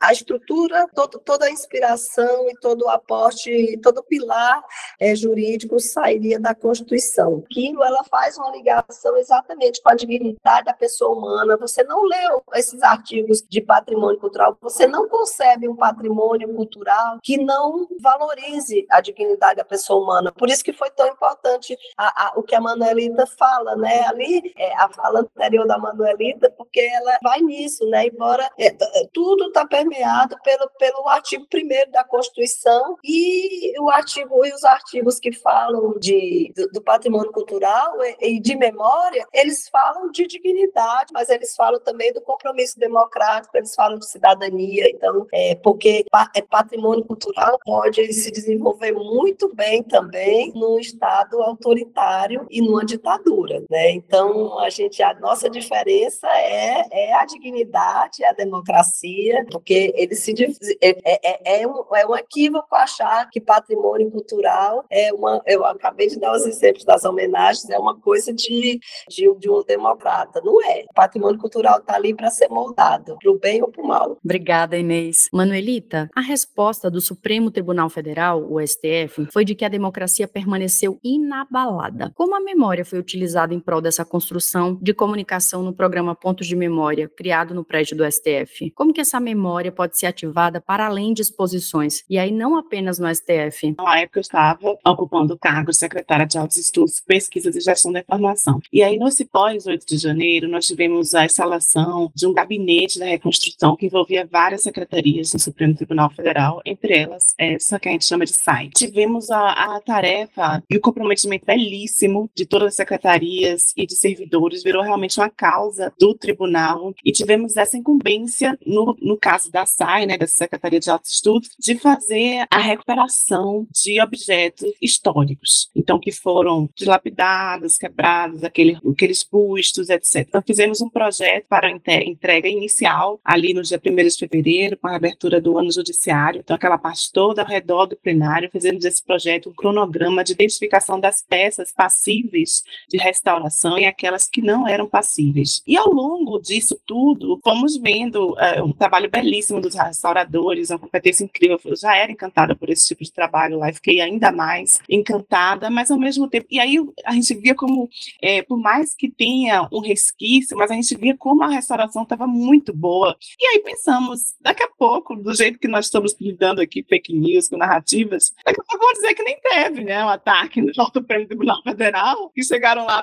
a 0.00 0.12
estrutura, 0.12 0.86
todo, 0.94 1.18
toda 1.18 1.46
a 1.46 1.50
inspiração 1.50 2.48
e 2.48 2.54
todo 2.60 2.82
o 2.82 2.88
aporte, 2.88 3.78
todo 3.82 3.98
o 3.98 4.02
pilar 4.02 4.62
é, 5.00 5.14
jurídico 5.14 5.78
sairia 5.80 6.38
da 6.38 6.54
Constituição. 6.54 7.42
Aquilo, 7.44 7.82
ela 7.82 8.04
faz 8.04 8.36
uma 8.36 8.50
ligação 8.50 9.16
exatamente 9.16 9.82
com 9.82 9.90
a 9.90 9.94
dignidade 9.94 10.66
da 10.66 10.72
pessoa 10.72 11.16
humana. 11.16 11.56
Você 11.56 11.82
não 11.84 12.02
leu 12.02 12.42
esses 12.54 12.82
artigos 12.82 13.42
de 13.42 13.60
patrimônio 13.60 14.18
cultural, 14.18 14.56
você 14.60 14.86
não 14.86 15.08
concebe 15.08 15.68
um 15.68 15.76
patrimônio 15.76 16.54
cultural 16.54 17.18
que 17.22 17.36
não 17.38 17.86
valorize 18.00 18.86
a 18.90 19.00
dignidade 19.00 19.56
da 19.56 19.64
pessoa 19.64 20.02
humana. 20.02 20.32
Por 20.32 20.48
isso 20.48 20.64
que 20.64 20.72
foi 20.72 20.90
tão 20.90 21.06
importante 21.08 21.76
a, 21.96 22.26
a, 22.26 22.32
o 22.36 22.42
que 22.42 22.54
a 22.54 22.60
Manuelita 22.60 23.26
fala, 23.26 23.76
né? 23.76 23.85
Ali, 24.06 24.52
é, 24.56 24.74
a 24.76 24.88
fala 24.88 25.20
anterior 25.20 25.66
da 25.66 25.78
Manuelita, 25.78 26.50
porque 26.56 26.80
ela 26.80 27.18
vai 27.22 27.40
nisso, 27.40 27.88
né? 27.88 28.06
Embora 28.06 28.48
é, 28.58 28.66
é 28.68 29.08
tudo 29.12 29.46
está 29.46 29.66
permeado 29.66 30.36
pelo, 30.42 30.68
pelo 30.78 31.08
artigo 31.08 31.46
1 31.52 31.90
da 31.90 32.04
Constituição 32.04 32.96
e 33.04 33.78
o 33.80 33.88
artigo 33.88 34.44
e 34.44 34.52
os 34.52 34.64
artigos 34.64 35.18
que 35.18 35.32
falam 35.32 35.98
de, 35.98 36.52
do, 36.54 36.68
do 36.68 36.82
patrimônio 36.82 37.32
cultural 37.32 37.94
e, 38.20 38.36
e, 38.36 38.40
de 38.40 38.56
memória, 38.56 39.26
eles 39.32 39.68
falam 39.68 40.10
de 40.10 40.26
dignidade, 40.26 41.12
mas 41.12 41.28
eles 41.28 41.54
falam 41.54 41.80
também 41.80 42.12
do 42.12 42.20
compromisso 42.20 42.78
democrático, 42.78 43.56
eles 43.56 43.74
falam 43.74 43.98
de 43.98 44.06
cidadania, 44.06 44.88
então, 44.90 45.26
é, 45.32 45.54
porque 45.56 46.04
é 46.34 46.42
patrimônio 46.42 47.04
cultural 47.04 47.58
pode 47.64 48.12
se 48.12 48.30
desenvolver 48.30 48.92
muito 48.92 49.54
bem 49.54 49.82
também 49.82 50.52
num 50.54 50.78
Estado 50.78 51.40
autoritário 51.42 52.46
e 52.50 52.60
numa 52.60 52.84
ditadura, 52.84 53.62
né? 53.70 53.75
Então, 53.92 54.58
a 54.58 54.70
gente, 54.70 55.02
a 55.02 55.14
nossa 55.14 55.48
diferença 55.48 56.28
é, 56.28 56.84
é 56.90 57.14
a 57.14 57.24
dignidade, 57.24 58.22
é 58.22 58.28
a 58.28 58.32
democracia, 58.32 59.44
porque 59.50 59.92
ele 59.96 60.14
se 60.14 60.34
é, 60.80 60.88
é, 60.88 61.20
é, 61.22 61.62
é, 61.62 61.66
um, 61.66 61.84
é 61.94 62.06
um 62.06 62.16
equívoco 62.16 62.74
achar 62.74 63.28
que 63.30 63.40
patrimônio 63.40 64.10
cultural 64.10 64.84
é 64.90 65.12
uma, 65.12 65.42
eu 65.46 65.64
acabei 65.64 66.08
de 66.08 66.18
dar 66.18 66.34
os 66.34 66.44
exemplos 66.44 66.84
das 66.84 67.04
homenagens, 67.04 67.68
é 67.70 67.78
uma 67.78 67.98
coisa 67.98 68.32
de, 68.32 68.78
de, 69.08 69.34
de 69.38 69.50
um 69.50 69.62
democrata, 69.64 70.40
não 70.44 70.62
é? 70.62 70.84
O 70.90 70.94
patrimônio 70.94 71.38
cultural 71.38 71.78
está 71.78 71.94
ali 71.94 72.14
para 72.14 72.30
ser 72.30 72.48
moldado, 72.48 73.16
para 73.20 73.30
o 73.30 73.38
bem 73.38 73.62
ou 73.62 73.68
para 73.68 73.82
o 73.82 73.86
mal. 73.86 74.18
Obrigada, 74.24 74.76
Inês. 74.76 75.28
Manuelita, 75.32 76.08
a 76.14 76.20
resposta 76.20 76.90
do 76.90 77.00
Supremo 77.00 77.50
Tribunal 77.50 77.88
Federal, 77.88 78.44
o 78.50 78.60
STF, 78.60 79.26
foi 79.32 79.44
de 79.44 79.54
que 79.54 79.64
a 79.64 79.68
democracia 79.68 80.28
permaneceu 80.28 80.98
inabalada. 81.02 82.12
Como 82.14 82.34
a 82.34 82.40
memória 82.40 82.84
foi 82.84 82.98
utilizada 82.98 83.54
em 83.54 83.60
prol 83.66 83.80
dessa 83.80 84.04
construção 84.04 84.78
de 84.80 84.94
comunicação 84.94 85.60
no 85.60 85.72
programa 85.72 86.14
Pontos 86.14 86.46
de 86.46 86.54
Memória, 86.54 87.08
criado 87.08 87.52
no 87.52 87.64
prédio 87.64 87.96
do 87.96 88.04
STF? 88.10 88.70
Como 88.70 88.92
que 88.92 89.00
essa 89.00 89.18
memória 89.18 89.72
pode 89.72 89.98
ser 89.98 90.06
ativada 90.06 90.60
para 90.60 90.86
além 90.86 91.12
de 91.12 91.22
exposições? 91.22 92.04
E 92.08 92.16
aí 92.16 92.30
não 92.30 92.56
apenas 92.56 93.00
no 93.00 93.12
STF. 93.12 93.74
Na 93.76 93.98
época 93.98 94.20
eu 94.20 94.22
estava 94.22 94.78
ocupando 94.86 95.34
o 95.34 95.38
cargo 95.38 95.72
de 95.72 95.76
secretária 95.76 96.24
de 96.24 96.38
Altos 96.38 96.56
Estudos, 96.56 97.00
Pesquisas 97.00 97.56
e 97.56 97.60
Gestão 97.60 97.90
da 97.90 97.98
Informação. 97.98 98.60
E 98.72 98.84
aí 98.84 98.96
no 98.96 99.06
pós 99.32 99.66
8 99.66 99.84
de 99.84 99.96
janeiro 99.96 100.48
nós 100.48 100.66
tivemos 100.66 101.12
a 101.14 101.24
instalação 101.24 102.12
de 102.14 102.26
um 102.26 102.32
gabinete 102.32 103.00
da 103.00 103.06
reconstrução 103.06 103.74
que 103.74 103.86
envolvia 103.86 104.28
várias 104.30 104.62
secretarias 104.62 105.32
do 105.32 105.40
Supremo 105.40 105.74
Tribunal 105.74 106.10
Federal, 106.10 106.60
entre 106.64 106.96
elas 106.96 107.34
essa 107.36 107.80
que 107.80 107.88
a 107.88 107.92
gente 107.92 108.04
chama 108.04 108.24
de 108.24 108.32
SAI. 108.32 108.70
Tivemos 108.76 109.28
a, 109.30 109.76
a 109.76 109.80
tarefa 109.80 110.62
e 110.70 110.76
o 110.76 110.80
comprometimento 110.80 111.44
belíssimo 111.44 112.30
de 112.34 112.46
todas 112.46 112.68
as 112.68 112.76
secretarias 112.76 113.55
e 113.76 113.86
de 113.86 113.94
servidores, 113.94 114.62
virou 114.62 114.82
realmente 114.82 115.18
uma 115.18 115.30
causa 115.30 115.92
do 115.98 116.14
tribunal. 116.14 116.94
E 117.04 117.12
tivemos 117.12 117.56
essa 117.56 117.76
incumbência, 117.76 118.58
no, 118.66 118.96
no 119.00 119.16
caso 119.16 119.50
da 119.50 119.66
SAI, 119.66 120.06
né, 120.06 120.18
da 120.18 120.26
Secretaria 120.26 120.80
de 120.80 120.90
Altos 120.90 121.12
Estudos, 121.12 121.50
de 121.58 121.76
fazer 121.78 122.46
a 122.50 122.58
recuperação 122.58 123.66
de 123.70 124.00
objetos 124.00 124.70
históricos, 124.80 125.70
então 125.74 125.98
que 125.98 126.12
foram 126.12 126.68
dilapidados, 126.74 127.78
quebrados, 127.78 128.44
aquele, 128.44 128.78
aqueles 128.90 129.22
bustos, 129.22 129.88
etc. 129.88 130.26
Então 130.28 130.42
fizemos 130.46 130.80
um 130.80 130.88
projeto 130.88 131.46
para 131.48 131.70
entrega 131.70 132.48
inicial 132.48 133.20
ali 133.24 133.52
no 133.54 133.62
dia 133.62 133.80
1 133.84 133.94
de 134.08 134.18
fevereiro, 134.18 134.76
com 134.76 134.88
a 134.88 134.96
abertura 134.96 135.40
do 135.40 135.58
ano 135.58 135.70
judiciário, 135.70 136.40
então 136.40 136.56
aquela 136.56 136.78
parte 136.78 137.10
toda 137.12 137.42
ao 137.42 137.48
redor 137.48 137.86
do 137.86 137.96
plenário, 137.96 138.50
fizemos 138.50 138.84
esse 138.84 139.02
projeto, 139.02 139.50
um 139.50 139.54
cronograma 139.54 140.24
de 140.24 140.32
identificação 140.32 140.98
das 140.98 141.22
peças 141.22 141.72
passíveis 141.72 142.62
de 142.88 142.98
restauração 142.98 143.45
e 143.78 143.84
aquelas 143.84 144.28
que 144.28 144.42
não 144.42 144.66
eram 144.66 144.88
passíveis. 144.88 145.62
E 145.66 145.76
ao 145.76 145.92
longo 145.92 146.38
disso 146.38 146.78
tudo, 146.86 147.40
fomos 147.42 147.76
vendo 147.76 148.32
uh, 148.32 148.64
um 148.64 148.72
trabalho 148.72 149.10
belíssimo 149.10 149.60
dos 149.60 149.74
restauradores, 149.74 150.70
uma 150.70 150.78
competência 150.78 151.24
incrível. 151.24 151.58
Eu 151.64 151.76
já 151.76 151.96
era 151.96 152.12
encantada 152.12 152.54
por 152.54 152.70
esse 152.70 152.88
tipo 152.88 153.02
de 153.02 153.12
trabalho 153.12 153.58
lá, 153.58 153.72
fiquei 153.72 154.00
ainda 154.00 154.30
mais 154.32 154.80
encantada, 154.88 155.70
mas 155.70 155.90
ao 155.90 155.98
mesmo 155.98 156.28
tempo. 156.28 156.46
E 156.50 156.60
aí 156.60 156.76
a 157.04 157.12
gente 157.12 157.34
via 157.34 157.54
como, 157.54 157.88
é, 158.22 158.42
por 158.42 158.58
mais 158.58 158.94
que 158.94 159.10
tenha 159.10 159.68
um 159.72 159.80
resquício, 159.80 160.56
mas 160.56 160.70
a 160.70 160.74
gente 160.74 160.96
via 160.96 161.16
como 161.16 161.42
a 161.42 161.48
restauração 161.48 162.02
estava 162.02 162.26
muito 162.26 162.72
boa. 162.72 163.16
E 163.40 163.46
aí 163.46 163.62
pensamos, 163.62 164.34
daqui 164.40 164.62
a 164.62 164.68
pouco, 164.68 165.16
do 165.16 165.34
jeito 165.34 165.58
que 165.58 165.68
nós 165.68 165.86
estamos 165.86 166.16
lidando 166.20 166.60
aqui, 166.60 166.84
fake 166.88 167.12
news, 167.12 167.48
com 167.48 167.56
narrativas, 167.56 168.32
daqui 168.44 168.60
a 168.60 168.64
pouco 168.64 168.84
vão 168.84 168.92
dizer 168.92 169.14
que 169.14 169.22
nem 169.22 169.38
teve, 169.40 169.84
né? 169.84 170.04
Um 170.04 170.08
ataque 170.08 170.60
no 170.60 170.72
Alto 170.78 171.02
Prêmio 171.02 171.26
Tribunal 171.26 171.62
Federal, 171.62 172.30
que 172.30 172.42
chegaram 172.42 172.84
lá, 172.86 173.02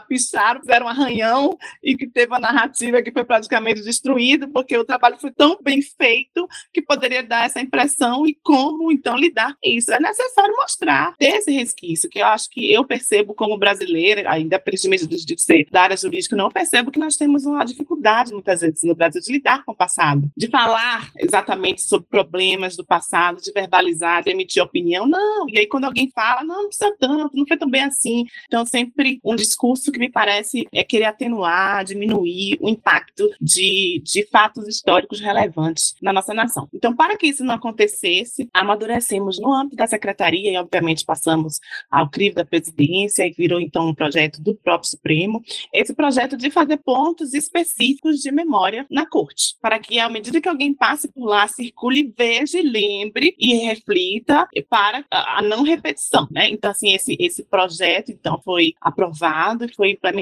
fizeram 0.60 0.86
um 0.86 0.90
arranhão 0.90 1.58
e 1.84 1.96
que 1.96 2.08
teve 2.08 2.34
a 2.34 2.40
narrativa 2.40 3.02
que 3.02 3.12
foi 3.12 3.24
praticamente 3.24 3.82
destruída, 3.82 4.48
porque 4.48 4.78
o 4.78 4.86
trabalho 4.86 5.18
foi 5.20 5.32
tão 5.32 5.58
bem 5.62 5.82
feito 5.82 6.48
que 6.74 6.82
poderia 6.82 7.24
dar 7.24 7.46
essa 7.46 7.62
impressão 7.62 8.26
e 8.26 8.36
como 8.44 8.92
então 8.92 9.16
lidar 9.16 9.54
com 9.54 9.70
isso. 9.70 9.92
É 9.94 10.00
necessário 10.00 10.56
mostrar, 10.56 11.16
esse 11.20 11.52
resquício, 11.52 12.10
que 12.10 12.20
eu 12.20 12.26
acho 12.26 12.50
que 12.50 12.72
eu 12.72 12.86
percebo 12.86 13.34
como 13.34 13.58
brasileira, 13.58 14.30
ainda 14.30 14.60
principalmente 14.60 15.08
de 15.08 15.42
ser 15.42 15.68
da 15.72 15.84
área 15.84 15.98
jurídica, 15.98 16.36
não 16.36 16.50
percebo 16.50 16.92
que 16.92 17.00
nós 17.00 17.16
temos 17.16 17.46
uma 17.46 17.64
dificuldade 17.64 18.34
muitas 18.34 18.62
vezes 18.62 18.84
no 18.84 18.96
Brasil 18.96 19.22
de 19.22 19.32
lidar 19.32 19.64
com 19.64 19.72
o 19.72 19.76
passado, 19.76 20.30
de 20.36 20.48
falar 20.48 21.12
exatamente 21.18 21.82
sobre 21.82 22.08
problemas 22.08 22.76
do 22.76 22.86
passado, 22.86 23.42
de 23.42 23.52
verbalizar, 23.52 24.24
de 24.24 24.32
emitir 24.32 24.64
opinião. 24.64 25.08
Não, 25.08 25.48
e 25.50 25.60
aí 25.60 25.68
quando 25.68 25.86
alguém 25.86 26.10
fala, 26.14 26.44
não, 26.44 26.64
não 26.64 26.68
precisa 26.68 26.96
tanto, 27.00 27.36
não 27.38 27.46
foi 27.46 27.58
tão 27.58 27.70
bem 27.70 27.84
assim. 27.84 28.26
Então, 28.48 28.66
sempre 28.66 29.20
um 29.24 29.36
discurso 29.36 29.92
que 29.92 30.00
me 30.00 30.10
parece 30.10 30.23
é 30.32 30.84
querer 30.84 31.06
atenuar, 31.06 31.84
diminuir 31.84 32.58
o 32.62 32.70
impacto 32.70 33.30
de, 33.40 34.02
de 34.04 34.26
fatos 34.28 34.68
históricos 34.68 35.20
relevantes 35.20 35.96
na 36.02 36.14
nossa 36.14 36.34
nação. 36.34 36.68
Então, 36.74 36.96
para 36.96 37.18
que 37.18 37.28
isso 37.28 37.44
não 37.44 37.56
acontecesse, 37.56 38.50
amadurecemos 38.54 39.40
no 39.40 39.54
âmbito 39.54 39.76
da 39.76 39.88
secretaria 39.88 40.52
e, 40.52 40.58
obviamente, 40.58 41.06
passamos 41.06 41.60
ao 41.90 42.10
crivo 42.10 42.36
da 42.36 42.46
presidência 42.46 43.28
e 43.28 43.32
virou, 43.32 43.60
então, 43.60 43.88
um 43.88 43.94
projeto 43.94 44.42
do 44.42 44.56
próprio 44.56 44.90
Supremo, 44.90 45.42
esse 45.74 45.94
projeto 45.94 46.38
de 46.38 46.50
fazer 46.50 46.78
pontos 46.78 47.34
específicos 47.34 48.20
de 48.20 48.32
memória 48.32 48.86
na 48.90 49.06
corte, 49.06 49.56
para 49.62 49.80
que, 49.80 50.00
à 50.00 50.10
medida 50.10 50.42
que 50.42 50.50
alguém 50.50 50.74
passe 50.74 51.12
por 51.12 51.26
lá, 51.26 51.48
circule, 51.48 52.14
veja, 52.18 52.60
lembre 52.64 53.36
e 53.38 53.56
reflita 53.56 54.48
para 54.70 55.06
a 55.10 55.42
não 55.42 55.64
repetição, 55.64 56.28
né? 56.32 56.50
Então, 56.50 56.72
assim, 56.72 56.94
esse, 56.94 57.16
esse 57.20 57.44
projeto, 57.44 58.12
então, 58.12 58.42
foi 58.44 58.74
aprovado, 58.82 59.68
foi 59.76 59.92
implementado, 59.92 60.13